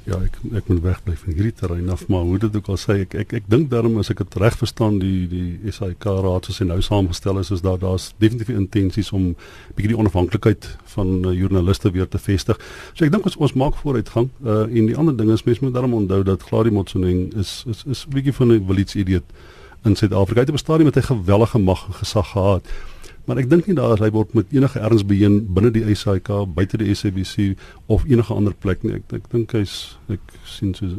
Ja, 0.04 0.18
ek 0.20 0.34
ek 0.52 0.66
moet 0.68 0.82
wegbly 0.84 1.14
van 1.16 1.32
hierdie 1.32 1.54
terrein 1.56 1.86
af, 1.88 2.02
maar 2.12 2.26
hoe 2.28 2.36
dit 2.42 2.56
ook 2.58 2.66
al 2.74 2.76
sê, 2.76 2.98
ek 3.06 3.14
ek 3.22 3.30
ek 3.38 3.46
dink 3.48 3.70
daarom 3.72 3.96
as 4.02 4.10
ek 4.12 4.18
dit 4.20 4.34
reg 4.42 4.58
verstaan 4.60 4.98
die 5.00 5.24
die 5.30 5.72
SAIK 5.72 6.04
raad 6.26 6.44
soos 6.44 6.60
hy 6.60 6.66
nou 6.68 6.76
saamgestel 6.84 7.40
is, 7.40 7.48
is 7.56 7.62
daar 7.64 7.80
daar's 7.80 8.10
definitief 8.20 8.52
intensies 8.52 9.14
om 9.16 9.30
bietjie 9.78 9.94
die 9.94 9.98
onafhanklikheid 10.02 10.68
van 10.92 11.14
uh, 11.24 11.32
joernaliste 11.32 11.94
weer 11.96 12.10
te 12.12 12.20
vestig. 12.20 12.60
So 12.92 13.08
ek 13.08 13.14
dink 13.16 13.24
ons 13.30 13.40
ons 13.40 13.56
maak 13.56 13.80
vooruitgang. 13.80 14.28
Uh 14.44 14.66
en 14.68 14.92
die 14.92 14.98
ander 15.00 15.16
ding 15.16 15.32
is 15.32 15.46
mense 15.48 15.64
moet 15.64 15.72
daarom 15.72 15.96
onthou 16.02 16.20
dat 16.28 16.44
Gladie 16.50 16.74
Motsoeneng 16.76 17.30
is 17.40 17.62
is 17.72 17.86
is 17.88 18.04
bietjie 18.12 18.36
van 18.36 18.52
'n 18.52 18.66
wilits 18.68 19.00
idiot 19.00 19.24
in 19.88 19.96
Suid-Afrika. 19.96 20.44
Hy 20.44 20.44
het 20.44 20.52
op 20.52 20.60
'n 20.60 20.66
stadium 20.66 20.92
met 20.92 21.00
'n 21.00 21.08
gewellige 21.08 21.58
mag 21.58 21.86
en 21.88 21.96
gesag 22.04 22.28
gehad 22.36 22.68
Maar 23.24 23.40
ek 23.40 23.50
dink 23.50 23.68
nie 23.68 23.76
daar 23.76 23.94
is 23.96 24.02
hy 24.04 24.10
word 24.12 24.34
met 24.36 24.50
enige 24.52 24.80
erns 24.84 25.04
beheen 25.08 25.38
binne 25.56 25.70
die 25.72 25.84
SAIK, 25.96 26.28
buite 26.54 26.80
die 26.80 26.94
SABC 26.94 27.54
of 27.86 28.04
enige 28.04 28.34
ander 28.34 28.54
plek 28.54 28.84
nie. 28.84 28.98
Ek 29.00 29.14
ek 29.20 29.30
dink 29.32 29.54
hy's 29.56 29.96
ek 30.12 30.34
sien 30.48 30.74
so 30.76 30.90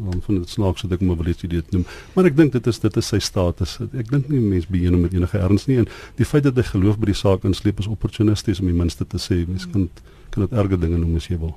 dan 0.00 0.22
van 0.22 0.34
dit 0.34 0.48
snaaks 0.48 0.82
dat 0.86 0.94
ek 0.96 1.02
hom 1.02 1.16
wil 1.16 1.32
dit 1.34 1.72
noem. 1.74 1.84
Maar 2.14 2.30
ek 2.30 2.36
dink 2.36 2.52
dit 2.52 2.66
is 2.66 2.78
dit 2.80 2.96
is 2.96 3.10
sy 3.12 3.18
status. 3.20 3.78
Ek 3.90 4.08
dink 4.10 4.30
nie 4.32 4.40
mense 4.40 4.70
beheen 4.70 4.96
hom 4.96 5.02
met 5.04 5.16
enige 5.16 5.38
erns 5.38 5.66
nie 5.68 5.80
en 5.82 5.88
die 6.16 6.28
feit 6.28 6.46
dat 6.46 6.56
hy 6.56 6.64
geloof 6.70 7.00
by 7.00 7.10
die 7.10 7.18
saak 7.18 7.44
insleep 7.48 7.82
is 7.82 7.90
opportunisties 7.90 8.62
om 8.62 8.70
die 8.70 8.76
minste 8.76 9.04
te 9.04 9.20
sê. 9.20 9.42
Mense 9.48 9.68
kan 9.72 9.90
kan 10.30 10.46
dit 10.46 10.52
erge 10.54 10.78
dinge 10.78 11.00
noem 11.02 11.18
as 11.18 11.26
jy 11.26 11.40
wil. 11.42 11.56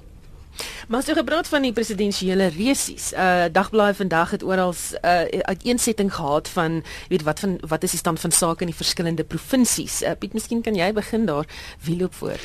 Maar 0.88 0.99
as 0.99 1.08
jy 1.08 1.16
gepraat 1.18 1.47
van 1.47 1.62
die 1.62 1.74
presidensiële 1.74 2.47
resies, 2.58 3.12
uh 3.14 3.45
dagblaaie 3.51 3.93
vandag 3.93 4.32
het 4.32 4.43
oral 4.43 4.74
'n 4.74 5.06
uh, 5.06 5.39
uiteensetting 5.54 6.14
gehad 6.14 6.47
van 6.47 6.84
weet 7.10 7.24
wat 7.24 7.39
van 7.39 7.58
wat 7.68 7.84
is 7.84 7.91
die 7.91 7.99
stand 7.99 8.20
van 8.20 8.32
sake 8.32 8.62
in 8.62 8.72
die 8.72 8.82
verskillende 8.84 9.24
provinsies. 9.24 10.01
Uh, 10.01 10.12
Piet, 10.20 10.34
miskien 10.34 10.62
kan 10.62 10.76
jy 10.76 10.93
begin 10.93 11.26
daar 11.26 11.45
wie 11.86 11.97
loop 11.97 12.14
voor? 12.14 12.39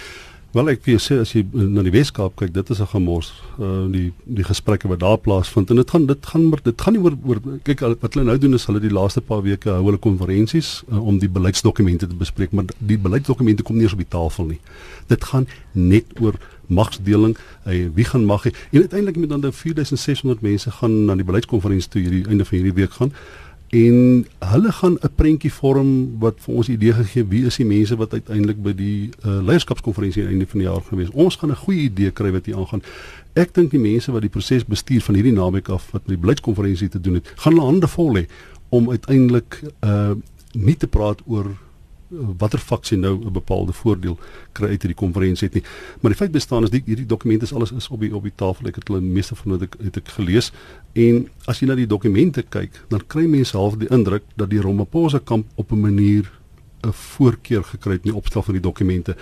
Wel 0.57 0.71
ek 0.73 0.87
wil 0.89 0.97
sê 0.97 1.19
as 1.21 1.35
jy 1.35 1.43
na 1.53 1.83
die 1.85 1.93
Weskaap 1.93 2.39
kyk, 2.41 2.55
dit 2.55 2.71
is 2.73 2.81
'n 2.81 2.89
gemors 2.89 3.29
uh 3.61 3.85
die 3.93 4.13
die 4.25 4.45
gesprekke 4.45 4.89
wat 4.89 5.01
daar 5.01 5.19
plaasvind 5.19 5.69
en 5.71 5.77
dit 5.77 5.91
gaan 5.91 6.07
dit 6.07 6.27
gaan 6.27 6.49
maar 6.49 6.63
dit 6.65 6.81
gaan 6.81 6.95
nie 6.97 7.03
oor 7.05 7.17
oor 7.29 7.41
kyk 7.65 7.81
wat 8.01 8.15
hulle 8.15 8.25
nou 8.25 8.39
doen 8.39 8.55
is 8.55 8.65
hulle 8.65 8.81
die 8.81 8.91
laaste 8.91 9.21
paar 9.21 9.43
weke 9.43 9.69
hou 9.69 9.85
hulle 9.85 10.01
konferensies 10.01 10.85
uh, 10.89 11.05
om 11.05 11.19
die 11.19 11.29
beleidsdokumente 11.29 12.07
te 12.07 12.15
bespreek, 12.15 12.53
maar 12.53 12.65
die 12.79 12.97
beleidsdokumente 12.97 13.63
kom 13.63 13.77
nie 13.77 13.85
eens 13.85 13.93
op 13.93 14.01
die 14.01 14.09
tafel 14.09 14.45
nie. 14.47 14.61
Dit 15.07 15.25
gaan 15.25 15.47
net 15.73 16.07
oor 16.19 16.41
magsdeling, 16.69 17.37
hy 17.65 17.89
wie 17.97 18.05
gaan 18.05 18.25
mag 18.29 18.47
hy 18.49 18.53
en 18.71 18.87
uiteindelik 18.87 19.17
met 19.17 19.29
dan 19.29 19.53
4600 19.53 20.41
mense 20.45 20.71
gaan 20.71 21.05
na 21.09 21.17
die 21.19 21.27
beleidskonferensie 21.27 21.91
toe 21.91 22.03
hierdie 22.03 22.25
einde 22.29 22.45
van 22.45 22.59
hierdie 22.59 22.77
week 22.81 22.97
gaan 23.01 23.13
en 23.69 24.27
hulle 24.39 24.73
gaan 24.73 24.97
'n 25.01 25.15
prentjie 25.15 25.53
vorm 25.53 26.19
wat 26.19 26.35
vir 26.41 26.55
ons 26.55 26.69
idee 26.69 26.93
gegee 26.93 27.25
wie 27.29 27.45
is 27.45 27.57
die 27.57 27.67
mense 27.67 27.97
wat 27.97 28.13
uiteindelik 28.13 28.63
by 28.63 28.73
die 28.73 29.11
uh, 29.25 29.43
leierskapskonferensie 29.45 30.23
aan 30.23 30.29
die 30.29 30.37
einde 30.39 30.51
van 30.51 30.61
die 30.61 30.69
jaar 30.69 30.81
gaan 30.81 30.99
wees. 30.99 31.11
Ons 31.13 31.37
gaan 31.37 31.51
'n 31.51 31.57
goeie 31.57 31.81
idee 31.81 32.11
kry 32.11 32.31
wat 32.31 32.47
hier 32.47 32.57
aangaan. 32.57 32.83
Ek 33.35 33.55
dink 33.55 33.71
die 33.71 33.81
mense 33.81 34.13
wat 34.13 34.21
die 34.21 34.31
proses 34.31 34.65
bestuur 34.65 35.01
van 35.01 35.15
hierdie 35.15 35.33
naweek 35.33 35.69
af 35.69 35.91
wat 35.91 36.03
met 36.07 36.17
die 36.17 36.25
beleidskonferensie 36.25 36.89
te 36.89 37.01
doen 37.01 37.15
het, 37.15 37.29
gaan 37.37 37.53
hulle 37.53 37.65
hande 37.65 37.89
vol 37.89 38.17
hê 38.17 38.27
om 38.69 38.91
uiteindelik 38.91 39.63
uh 39.81 40.15
nie 40.53 40.77
te 40.77 40.87
praat 40.87 41.21
oor 41.27 41.53
watter 42.11 42.59
faksie 42.59 42.99
nou 42.99 43.25
'n 43.25 43.33
bepaalde 43.33 43.73
voordeel 43.73 44.19
kry 44.53 44.69
uit 44.69 44.83
hierdie 44.83 45.01
konferensie 45.01 45.49
het 45.49 45.55
nie. 45.55 45.65
Maar 46.01 46.11
die 46.11 46.19
feit 46.19 46.33
bestaan 46.33 46.63
is 46.63 46.71
die 46.71 46.83
hierdie 46.85 47.07
dokumente 47.07 47.45
is 47.45 47.53
alles 47.53 47.73
is 47.73 47.89
op 47.89 48.01
die 48.01 48.15
op 48.15 48.23
die 48.23 48.33
tafel. 48.35 48.67
Ek 48.67 48.75
het 48.75 48.89
hulle 48.89 49.01
meeste 49.01 49.35
van 49.35 49.59
dit 49.59 49.77
het 49.83 49.97
ek 49.97 50.09
gelees 50.09 50.53
en 50.93 51.29
as 51.45 51.61
jy 51.61 51.67
na 51.67 51.75
die 51.75 51.87
dokumente 51.87 52.43
kyk, 52.43 52.85
dan 52.89 53.07
kry 53.07 53.27
mense 53.27 53.57
half 53.57 53.77
die 53.77 53.89
indruk 53.89 54.23
dat 54.37 54.51
die 54.51 54.61
Ramaphosa 54.61 55.19
kamp 55.19 55.47
op 55.55 55.73
'n 55.73 55.81
manier 55.81 56.31
'n 56.85 56.93
voorkeur 56.93 57.65
gekry 57.65 57.93
het 57.93 58.05
in 58.05 58.13
die 58.13 58.19
opstel 58.19 58.43
van 58.43 58.55
die 58.55 58.63
dokumente 58.63 59.17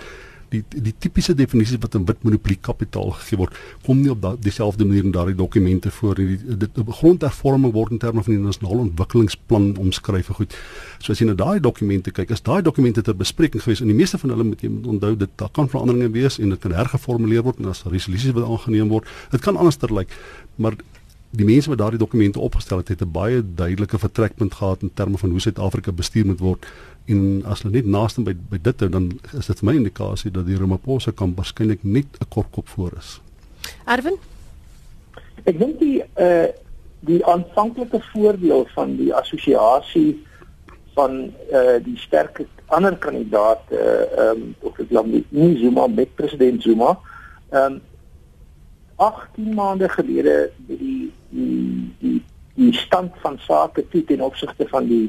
die 0.53 0.63
die 0.69 0.93
tipiese 0.97 1.35
definisies 1.35 1.79
wat 1.83 1.95
in 1.97 2.05
wit 2.07 2.23
monopolie 2.23 2.57
kapitaal 2.61 3.11
gegee 3.17 3.39
word 3.41 3.57
kom 3.85 4.01
nie 4.01 4.11
op 4.13 4.25
dieselfde 4.43 4.85
manier 4.87 5.07
in 5.07 5.13
daardie 5.15 5.35
dokumente 5.35 5.91
voor 5.91 6.19
nie. 6.19 6.37
Dit 6.63 6.79
grondhervorming 6.99 7.73
word 7.75 7.95
in 7.95 8.01
terme 8.03 8.23
van 8.23 8.33
die 8.33 8.41
nasionale 8.41 8.87
ontwikkelingsplan 8.87 9.69
omskryf 9.83 10.31
goed. 10.39 10.55
So 10.99 11.11
as 11.11 11.21
jy 11.21 11.29
na 11.29 11.37
daai 11.37 11.59
dokumente 11.63 12.11
kyk 12.15 12.31
is 12.35 12.43
daai 12.43 12.61
dokumente 12.63 13.03
ter 13.03 13.17
bespreking 13.17 13.63
gewees 13.63 13.83
en 13.83 13.91
die 13.91 13.97
meeste 13.97 14.19
van 14.21 14.35
hulle 14.35 14.47
moet 14.47 14.63
jy 14.63 14.71
onthou 14.71 15.15
dit 15.15 15.33
daar 15.35 15.51
kan 15.53 15.69
veranderinge 15.71 16.11
wees 16.15 16.39
en 16.39 16.55
dit 16.55 16.63
kan 16.63 16.75
hergeformuleer 16.77 17.43
word 17.47 17.59
en 17.63 17.71
as 17.73 17.83
resolusies 17.87 18.35
wat 18.37 18.47
aangeneem 18.47 18.91
word 18.93 19.09
dit 19.31 19.43
kan 19.43 19.57
anders 19.57 19.79
ter 19.81 19.93
lyk. 19.93 20.13
Maar 20.55 20.79
die 21.35 21.45
mense 21.45 21.69
wat 21.69 21.81
daardie 21.81 21.99
dokumente 21.99 22.39
opgestel 22.39 22.77
het 22.77 22.87
het 22.87 23.01
'n 23.01 23.11
baie 23.11 23.43
duidelike 23.55 23.99
vertrekpunt 23.99 24.53
gehad 24.53 24.81
in 24.81 24.91
terme 24.93 25.17
van 25.17 25.29
hoe 25.29 25.39
Suid-Afrika 25.39 25.91
bestuur 25.91 26.25
moet 26.25 26.39
word 26.39 26.65
en 27.07 27.43
as 27.45 27.61
hulle 27.63 27.73
net 27.79 27.85
naaste 27.85 28.21
by 28.21 28.33
by 28.51 28.59
dit 28.61 28.79
hou 28.83 28.89
dan 28.91 29.11
is 29.39 29.47
dit 29.47 29.59
vir 29.59 29.69
my 29.69 29.75
indikasie 29.79 30.31
dat 30.31 30.47
die 30.47 30.57
Ramaphosa 30.59 31.11
kamp 31.11 31.37
waarskynlik 31.39 31.83
net 31.83 32.07
'n 32.21 32.29
kort 32.29 32.51
kop 32.51 32.67
voor 32.67 32.91
is. 32.97 33.19
Erwin 33.85 34.17
Ek 35.47 35.59
dink 35.59 35.79
die 35.79 36.01
uh 36.19 36.47
die 37.07 37.19
aanvanklike 37.29 37.99
voordeel 38.11 38.65
van 38.73 38.95
die 38.97 39.13
assosiasie 39.15 40.17
van 40.97 41.29
uh 41.53 41.77
die 41.83 41.97
sterk 41.97 42.41
ander 42.65 42.97
kandidaat 42.97 43.63
uh 43.71 43.77
ehm 43.77 44.41
um, 44.41 44.55
of 44.59 44.79
ek 44.79 44.89
glo 44.89 45.03
nie 45.07 45.53
Zuma 45.61 45.87
met 45.87 46.15
president 46.15 46.61
Zuma 46.61 46.97
ehm 47.51 47.77
um, 47.77 47.81
18 48.97 49.53
maande 49.53 49.89
gelede 49.93 50.49
by 50.67 50.77
die 50.79 51.11
die 51.29 51.93
die 52.01 52.17
die 52.57 52.73
stand 52.73 53.13
van 53.21 53.37
sake 53.45 53.85
toe 53.91 54.03
ten 54.03 54.25
opsigte 54.25 54.67
van 54.73 54.89
die 54.89 55.05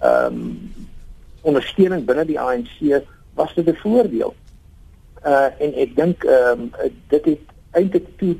ehm 0.00 0.42
um, 0.42 0.50
ondersteuning 1.44 2.04
binne 2.08 2.24
die 2.28 2.40
ANC 2.40 3.04
was 3.34 3.54
dit 3.54 3.68
'n 3.68 3.76
voordeel. 3.82 4.34
Uh 5.24 5.48
en 5.58 5.74
ek 5.84 5.96
dink 5.96 6.24
ehm 6.24 6.60
um, 6.60 6.70
dit 7.08 7.24
het 7.24 7.46
eintlik 7.72 8.06
toe 8.16 8.36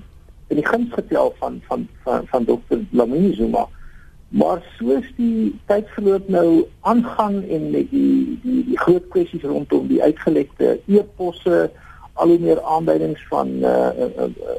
in 0.48 0.56
die 0.56 0.66
guns 0.66 0.92
getel 0.92 1.34
van 1.38 1.60
van 1.68 1.88
van 2.02 2.26
van 2.26 2.44
Dr. 2.44 2.78
Lamini 2.90 3.34
Zuma. 3.34 3.68
Maar 4.28 4.62
soos 4.78 5.06
die 5.16 5.54
tyd 5.66 5.88
verloop 5.94 6.28
nou 6.28 6.66
aangaan 6.80 7.42
en 7.42 7.70
met 7.70 7.90
die 7.90 8.38
die 8.42 8.64
die 8.64 8.78
groot 8.78 9.08
kwessies 9.08 9.42
rondom 9.42 9.86
die 9.88 10.02
uitgelekte 10.02 10.80
e-posse 10.86 11.70
al 12.12 12.28
hoe 12.28 12.38
meer 12.38 12.62
aanduidings 12.62 13.22
van 13.28 13.48
uh, 13.48 13.90
uh, 13.98 14.28
uh 14.28 14.52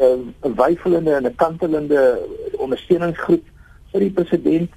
'n 0.00 0.34
uh, 0.44 0.52
wyfelende 0.56 1.12
en 1.12 1.26
'n 1.26 1.34
kantelende 1.36 2.18
ondersteuningsgroep 2.56 3.44
vir 3.92 4.00
die 4.00 4.10
president 4.10 4.70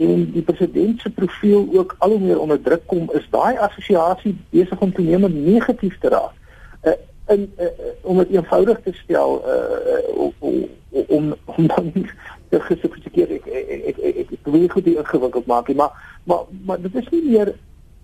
en 0.00 0.24
die 0.32 0.42
president 0.42 1.00
se 1.00 1.10
profiel 1.12 1.66
ook 1.76 1.94
al 1.98 2.14
hoe 2.14 2.20
meer 2.20 2.40
onder 2.40 2.60
druk 2.62 2.86
kom, 2.86 3.08
is 3.12 3.26
daai 3.30 3.58
assosiasie 3.58 4.36
besig 4.50 4.80
om 4.80 4.92
toenemend 4.92 5.34
negatief 5.44 5.98
te 6.00 6.08
raak. 6.08 6.36
Uh, 6.82 6.96
in 7.34 7.52
uh, 7.60 7.66
om 8.02 8.16
dit 8.22 8.30
eenvoudig 8.36 8.80
te 8.84 8.92
stel 9.02 9.42
uh, 9.46 10.30
om 10.40 10.68
om 10.90 11.34
om 11.44 11.66
dan 11.66 11.92
te 12.48 12.60
gesofistikeer 12.60 13.36
ek 13.36 13.46
ek 13.46 13.84
ek, 13.92 13.98
ek, 14.24 14.48
nie 14.50 14.70
goed 14.72 14.88
ingewikkeld 14.90 15.46
maak 15.46 15.68
maar 15.74 15.92
maar 16.24 16.48
maar 16.66 16.80
dit 16.80 16.96
is 17.02 17.12
nie 17.12 17.22
meer 17.28 17.52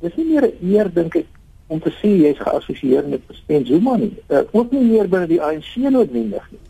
dis 0.04 0.20
nie 0.20 0.28
meer 0.30 0.50
eer 0.60 0.92
dink 0.92 1.16
ek 1.22 1.32
om 1.66 1.80
te 1.82 1.90
sê 1.98 2.12
jy's 2.12 2.38
geassosieer 2.38 3.08
met 3.10 3.24
president 3.26 3.66
Zuma 3.66 3.96
nie. 3.98 4.12
Uh, 4.30 4.44
ook 4.52 4.70
nie 4.70 4.84
meer 4.84 5.08
binne 5.10 5.26
die 5.26 5.42
ANC 5.42 5.72
noodwendig 5.82 6.44
nie. 6.52 6.62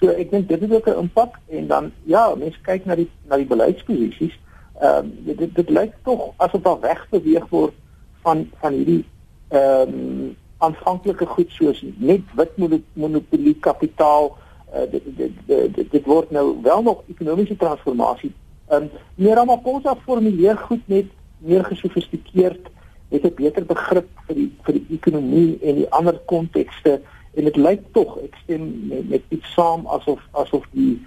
So 0.00 0.12
ek 0.12 0.32
dink 0.34 0.50
dit 0.50 0.60
het 0.60 0.72
ook 0.72 0.88
'n 0.90 0.98
impak 1.06 1.38
en 1.48 1.66
dan 1.66 1.92
ja, 2.04 2.34
mense 2.36 2.58
kyk 2.62 2.84
na 2.84 2.94
die 2.94 3.08
na 3.28 3.36
die 3.36 3.48
beleidsposisies. 3.48 4.36
Ehm 4.82 5.04
um, 5.04 5.36
dit 5.38 5.54
dit 5.54 5.68
lyk 5.70 5.92
tog 6.02 6.32
asof 6.36 6.62
daar 6.62 6.80
weg 6.80 7.06
beweeg 7.10 7.44
word 7.48 7.74
van 8.22 8.48
van 8.60 8.72
hierdie 8.72 9.04
ehm 9.48 9.92
um, 9.96 10.36
aanvanklike 10.58 11.26
goed 11.26 11.50
soos 11.50 11.84
net 11.96 12.22
wit 12.34 12.56
monopolie 12.92 13.54
kapitaal 13.60 14.32
uh, 14.74 14.86
dit, 14.90 15.04
dit, 15.16 15.36
dit, 15.46 15.74
dit 15.74 15.90
dit 15.90 16.04
word 16.06 16.30
nou 16.30 16.56
wel 16.62 16.82
nog 16.82 17.02
ekonomiese 17.14 17.56
transformasie. 17.56 18.32
Ehm 18.68 18.82
um, 18.82 18.90
meer 19.14 19.38
Ramaphosa 19.38 19.94
formuleer 20.04 20.58
goed 20.58 20.82
net 20.86 21.14
meer 21.38 21.64
gesofistikeerd 21.64 22.66
het 23.14 23.24
'n 23.24 23.34
beter 23.34 23.66
begrip 23.66 24.08
vir 24.26 24.34
die 24.34 24.50
vir 24.62 24.74
die 24.80 24.86
ekonomie 24.98 25.58
en 25.62 25.74
die 25.74 25.90
ander 25.90 26.18
kontekste 26.26 27.00
en 27.34 27.44
dit 27.44 27.56
lyk 27.56 27.86
tog 27.92 28.18
ek 28.24 28.34
stem 28.42 28.66
met, 28.88 29.08
met 29.08 29.22
iets 29.28 29.52
saam 29.52 29.86
asof 29.86 30.26
asof 30.32 30.66
die 30.72 30.98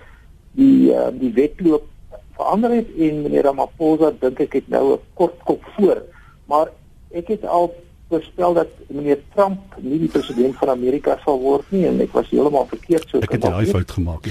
die 0.52 0.94
uh, 0.96 1.12
die 1.20 1.34
wetloop 1.34 1.92
verander 2.36 2.72
het 2.76 2.88
en 3.00 3.22
meneer 3.22 3.44
Ramaphosa 3.44 4.12
dink 4.20 4.40
ek 4.40 4.54
het 4.60 4.68
nou 4.68 4.94
'n 4.94 5.00
kort 5.14 5.38
kop 5.44 5.64
voor 5.78 6.04
maar 6.46 6.72
ek 7.12 7.28
het 7.28 7.46
al 7.46 7.74
voorspel 8.10 8.54
dat 8.54 8.72
meneer 8.88 9.20
Trump 9.34 9.60
nie 9.82 10.00
die 10.00 10.10
president 10.10 10.56
van 10.56 10.70
Amerika 10.70 11.20
sal 11.26 11.40
word 11.40 11.72
nie 11.72 11.86
en 11.88 12.02
ek 12.02 12.12
was 12.14 12.30
heeltemal 12.30 12.68
verkeerd 12.68 13.10
so 13.10 13.18
ek 13.20 13.32
het 13.32 13.46
'n 13.46 13.66
fout 13.66 13.92
gemaak 13.92 14.26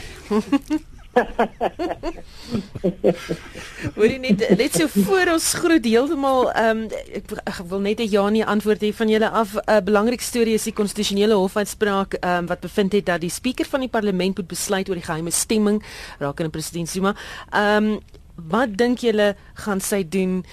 Word 3.94 4.18
net 4.20 4.42
net 4.58 4.74
so 4.74 4.88
voor 5.06 5.28
ons 5.34 5.46
groet 5.60 5.84
heeltemal 5.86 6.50
ehm 6.52 6.84
um, 6.84 6.88
ek, 7.14 7.30
ek 7.44 7.58
wil 7.70 7.80
net 7.84 8.00
'n 8.02 8.10
ja 8.10 8.28
nee 8.28 8.44
antwoord 8.44 8.82
hê 8.82 8.92
van 8.94 9.08
julle 9.08 9.30
af. 9.30 9.54
'n 9.54 9.60
uh, 9.70 9.80
Belangrike 9.84 10.24
storie 10.24 10.54
is 10.54 10.68
die 10.68 10.74
konstitusionele 10.74 11.34
hofuitspraak 11.34 12.14
ehm 12.20 12.38
um, 12.38 12.46
wat 12.46 12.60
bevind 12.60 12.92
het 12.92 13.06
dat 13.06 13.20
die 13.20 13.30
spreker 13.30 13.66
van 13.66 13.80
die 13.80 13.88
parlement 13.88 14.36
moet 14.36 14.48
besluit 14.48 14.88
oor 14.88 14.98
die 14.98 15.10
geheime 15.10 15.30
stemming 15.30 15.82
rakende 16.18 16.50
president 16.50 16.88
Zuma. 16.88 17.14
Ehm 17.50 17.84
um, 17.84 18.00
wat 18.34 18.76
dink 18.76 18.98
julle 18.98 19.36
gaan 19.54 19.80
sy 19.80 20.08
doen? 20.08 20.44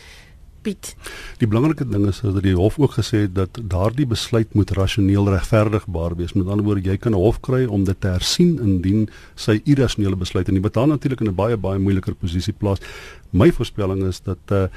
Piet. 0.61 0.95
Die 1.41 1.47
belangrike 1.47 1.87
ding 1.89 2.05
is 2.07 2.19
dat 2.21 2.41
die 2.43 2.55
hof 2.55 2.77
ook 2.79 2.93
gesê 2.99 3.23
het 3.25 3.35
dat 3.35 3.57
daardie 3.69 4.05
besluit 4.05 4.53
moet 4.53 4.71
rasioneel 4.77 5.29
regverdigbaar 5.33 6.15
wees. 6.15 6.33
Met 6.33 6.47
ander 6.47 6.65
woorde, 6.65 6.89
jy 6.89 6.97
kan 6.97 7.11
'n 7.11 7.23
hof 7.23 7.39
kry 7.39 7.65
om 7.65 7.83
dit 7.83 8.01
te 8.01 8.07
hersien 8.07 8.59
indien 8.59 9.09
sy 9.35 9.61
irrasionele 9.65 10.15
besluit 10.15 10.47
en 10.47 10.53
die 10.53 10.69
betaal 10.69 10.87
natuurlik 10.87 11.21
in 11.21 11.27
'n 11.27 11.35
baie 11.35 11.57
baie 11.57 11.79
moeiliker 11.79 12.15
posisie 12.15 12.53
plaas. 12.53 12.79
My 13.31 13.51
voorspelling 13.51 14.03
is 14.03 14.21
dat 14.21 14.37
uh 14.51 14.67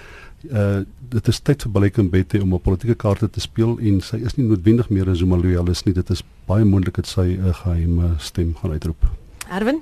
uh 0.52 0.84
dit 1.08 1.28
is 1.28 1.40
tyd 1.40 1.62
vir 1.62 1.70
Balekambete 1.70 2.42
om 2.42 2.52
op 2.52 2.62
politieke 2.62 2.94
kaarte 2.94 3.30
te 3.30 3.40
speel 3.40 3.78
en 3.78 4.00
sy 4.00 4.16
is 4.16 4.36
nie 4.36 4.46
noodwendig 4.46 4.88
meer 4.90 5.08
'n 5.08 5.16
Zuma 5.16 5.36
loyalis 5.36 5.84
nie. 5.84 5.94
Dit 5.94 6.10
is 6.10 6.22
baie 6.46 6.64
moontlik 6.64 6.94
dat 6.94 7.06
sy 7.06 7.36
'n 7.36 7.54
geheime 7.54 8.14
stem 8.18 8.54
gaan 8.54 8.70
uitroep. 8.70 9.04
Erwin? 9.50 9.80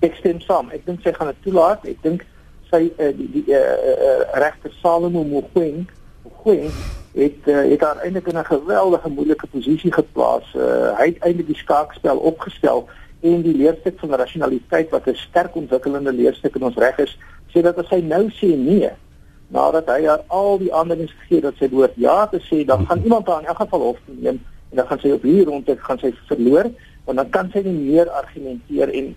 Ek 0.00 0.14
stem 0.14 0.40
saam. 0.40 0.70
Ek 0.70 0.86
dink 0.86 1.00
sy 1.02 1.12
gaan 1.12 1.26
dit 1.26 1.42
toelaat. 1.42 1.84
Ek 1.86 2.02
dink 2.02 2.24
sy 2.72 2.88
uh, 2.96 3.12
die, 3.16 3.28
die 3.36 3.44
uh, 3.52 3.60
uh, 3.60 4.24
regter 4.40 4.72
Salomo 4.80 5.22
Mogoeng 5.28 5.84
Queen 6.42 6.70
het 7.12 7.46
uh, 7.46 7.62
het 7.70 7.80
haar 7.84 8.00
eintlik 8.02 8.26
in 8.32 8.38
'n 8.38 8.44
geweldige 8.44 9.08
moeilike 9.08 9.46
posisie 9.46 9.92
geplaas. 9.92 10.54
Uh, 10.56 10.96
hy 10.98 11.06
het 11.12 11.18
eintlik 11.18 11.46
die 11.46 11.62
skaakspel 11.64 12.16
opgestel 12.16 12.88
en 13.20 13.42
die 13.42 13.56
leerstuk 13.56 13.98
van 13.98 14.14
rationaliteit 14.14 14.90
wat 14.90 15.06
'n 15.06 15.14
sterk 15.14 15.54
ontwikkelende 15.54 16.12
leerstuk 16.12 16.54
in 16.54 16.64
ons 16.64 16.76
reg 16.76 16.98
is, 16.98 17.18
sê 17.54 17.62
dat 17.62 17.78
as 17.78 17.88
hy 17.88 18.00
nou 18.00 18.30
sê 18.30 18.56
nee, 18.56 18.90
nadat 19.48 19.86
hy 19.86 20.06
haar 20.06 20.24
al 20.26 20.58
die 20.58 20.74
aanduidings 20.74 21.12
gegee 21.12 21.36
het 21.36 21.44
dat 21.44 21.54
sy 21.58 21.68
behoort 21.68 21.96
ja 21.96 22.26
te 22.26 22.40
sê, 22.40 22.64
dan 22.64 22.86
gaan 22.86 23.02
iemand 23.02 23.26
haar 23.26 23.40
in 23.40 23.46
elk 23.46 23.56
geval 23.56 23.80
hof 23.80 23.98
neem 24.06 24.40
en 24.70 24.76
dan 24.76 24.86
gaan 24.86 24.98
sy 24.98 25.10
op 25.12 25.22
hierdie 25.22 25.44
rondte 25.44 25.76
gaan 25.78 25.98
sy 25.98 26.12
verloor 26.26 26.70
want 27.04 27.18
dan 27.18 27.30
kan 27.30 27.50
sy 27.52 27.60
nie 27.66 27.76
meer 27.92 28.10
argumenteer 28.10 28.88
en 28.88 29.14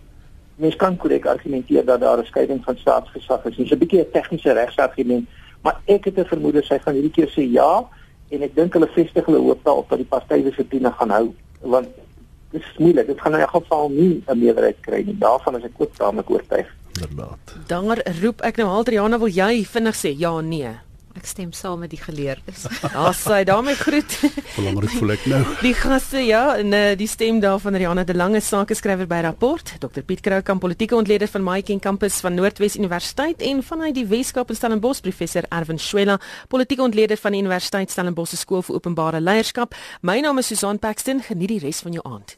mens 0.56 0.76
kan 0.76 0.98
korrek 0.98 1.26
argumenteer 1.26 1.86
dat 1.86 2.00
daar 2.00 2.20
'n 2.20 2.26
skeiding 2.26 2.64
van 2.64 2.78
staatsgesag 2.78 3.46
is. 3.46 3.56
Dis 3.56 3.72
'n 3.72 3.78
bietjie 3.78 4.00
'n 4.00 4.12
tegniese 4.12 4.52
regsargument, 4.52 5.28
maar 5.62 5.82
ek 5.86 6.06
het 6.06 6.18
'n 6.20 6.26
vermoede 6.26 6.64
sy 6.64 6.80
gaan 6.80 6.94
hierdie 6.94 7.12
keer 7.12 7.30
sê 7.30 7.52
ja 7.52 7.88
en 8.30 8.42
ek 8.42 8.56
dink 8.56 8.74
hulle 8.74 8.88
vestig 8.88 9.26
hulle 9.26 9.38
hoop 9.38 9.64
daarop 9.64 9.90
dat 9.90 9.98
die 9.98 10.08
partye 10.08 10.44
dissipline 10.44 10.92
gaan 10.92 11.10
hou 11.10 11.34
want 11.62 11.88
dit 12.52 12.62
is 12.62 12.78
moeilik. 12.78 13.08
Dit 13.08 13.22
gaan 13.22 13.34
in 13.34 13.42
'n 13.42 13.48
geval 13.48 13.90
nie 13.90 14.24
'n 14.28 14.40
meerderheid 14.40 14.80
kry 14.82 15.04
nie. 15.06 15.18
Daarvan 15.18 15.56
is 15.58 15.64
ek 15.64 15.72
ook 15.78 15.96
tamelik 15.96 16.30
oortuig. 16.30 16.76
Inderdaad. 16.94 17.68
Dan 17.68 17.98
roep 18.22 18.42
ek 18.42 18.56
nou 18.56 18.68
Altriana 18.68 19.20
wil 19.20 19.28
jy 19.28 19.66
vinnig 19.66 19.96
sê 19.96 20.18
ja 20.18 20.42
nee. 20.42 20.85
Ek 21.16 21.28
stem 21.30 21.54
saam 21.56 21.80
met 21.80 21.94
die 21.94 22.00
geleerdes. 22.00 22.66
Daar 22.82 23.16
sê 23.16 23.44
daarmee 23.48 23.78
groet. 23.80 24.18
Belangrik 24.58 24.92
voel 24.98 25.14
ek 25.16 25.24
nou. 25.32 25.40
Die 25.62 25.74
gaste 25.78 26.20
ja, 26.26 26.58
en 26.60 26.76
uh, 26.76 26.82
die 27.00 27.08
stem 27.08 27.40
daarvan 27.44 27.78
Riana 27.80 28.04
de 28.04 28.16
Lange 28.16 28.42
sakeskrywer 28.44 29.08
by 29.08 29.22
Rapport, 29.24 29.76
Dr 29.80 30.04
Piet 30.04 30.24
Kroukamp 30.26 30.66
politieke 30.66 30.98
ontleder 31.00 31.32
van 31.32 31.48
Maiken 31.48 31.80
kampus 31.80 32.20
van 32.26 32.36
Noordwes 32.36 32.76
Universiteit 32.76 33.42
en 33.48 33.64
vanuit 33.64 33.96
die 33.96 34.08
Weskaap 34.12 34.52
in 34.52 34.60
Stellenbosch 34.60 35.04
professor 35.08 35.48
Erwin 35.50 35.80
Schwella, 35.80 36.20
politieke 36.52 36.84
ontleder 36.84 37.18
van 37.18 37.32
die 37.32 37.44
Universiteit 37.46 37.92
Stellenbosch 37.96 38.36
se 38.36 38.42
skool 38.44 38.66
vir 38.68 38.82
openbare 38.82 39.24
leierskap. 39.24 39.76
My 40.04 40.20
naam 40.20 40.44
is 40.44 40.52
Susan 40.52 40.80
Paxton. 40.80 41.24
Geniet 41.24 41.56
die 41.56 41.64
res 41.64 41.80
van 41.86 41.96
jou 41.96 42.04
aand. 42.04 42.36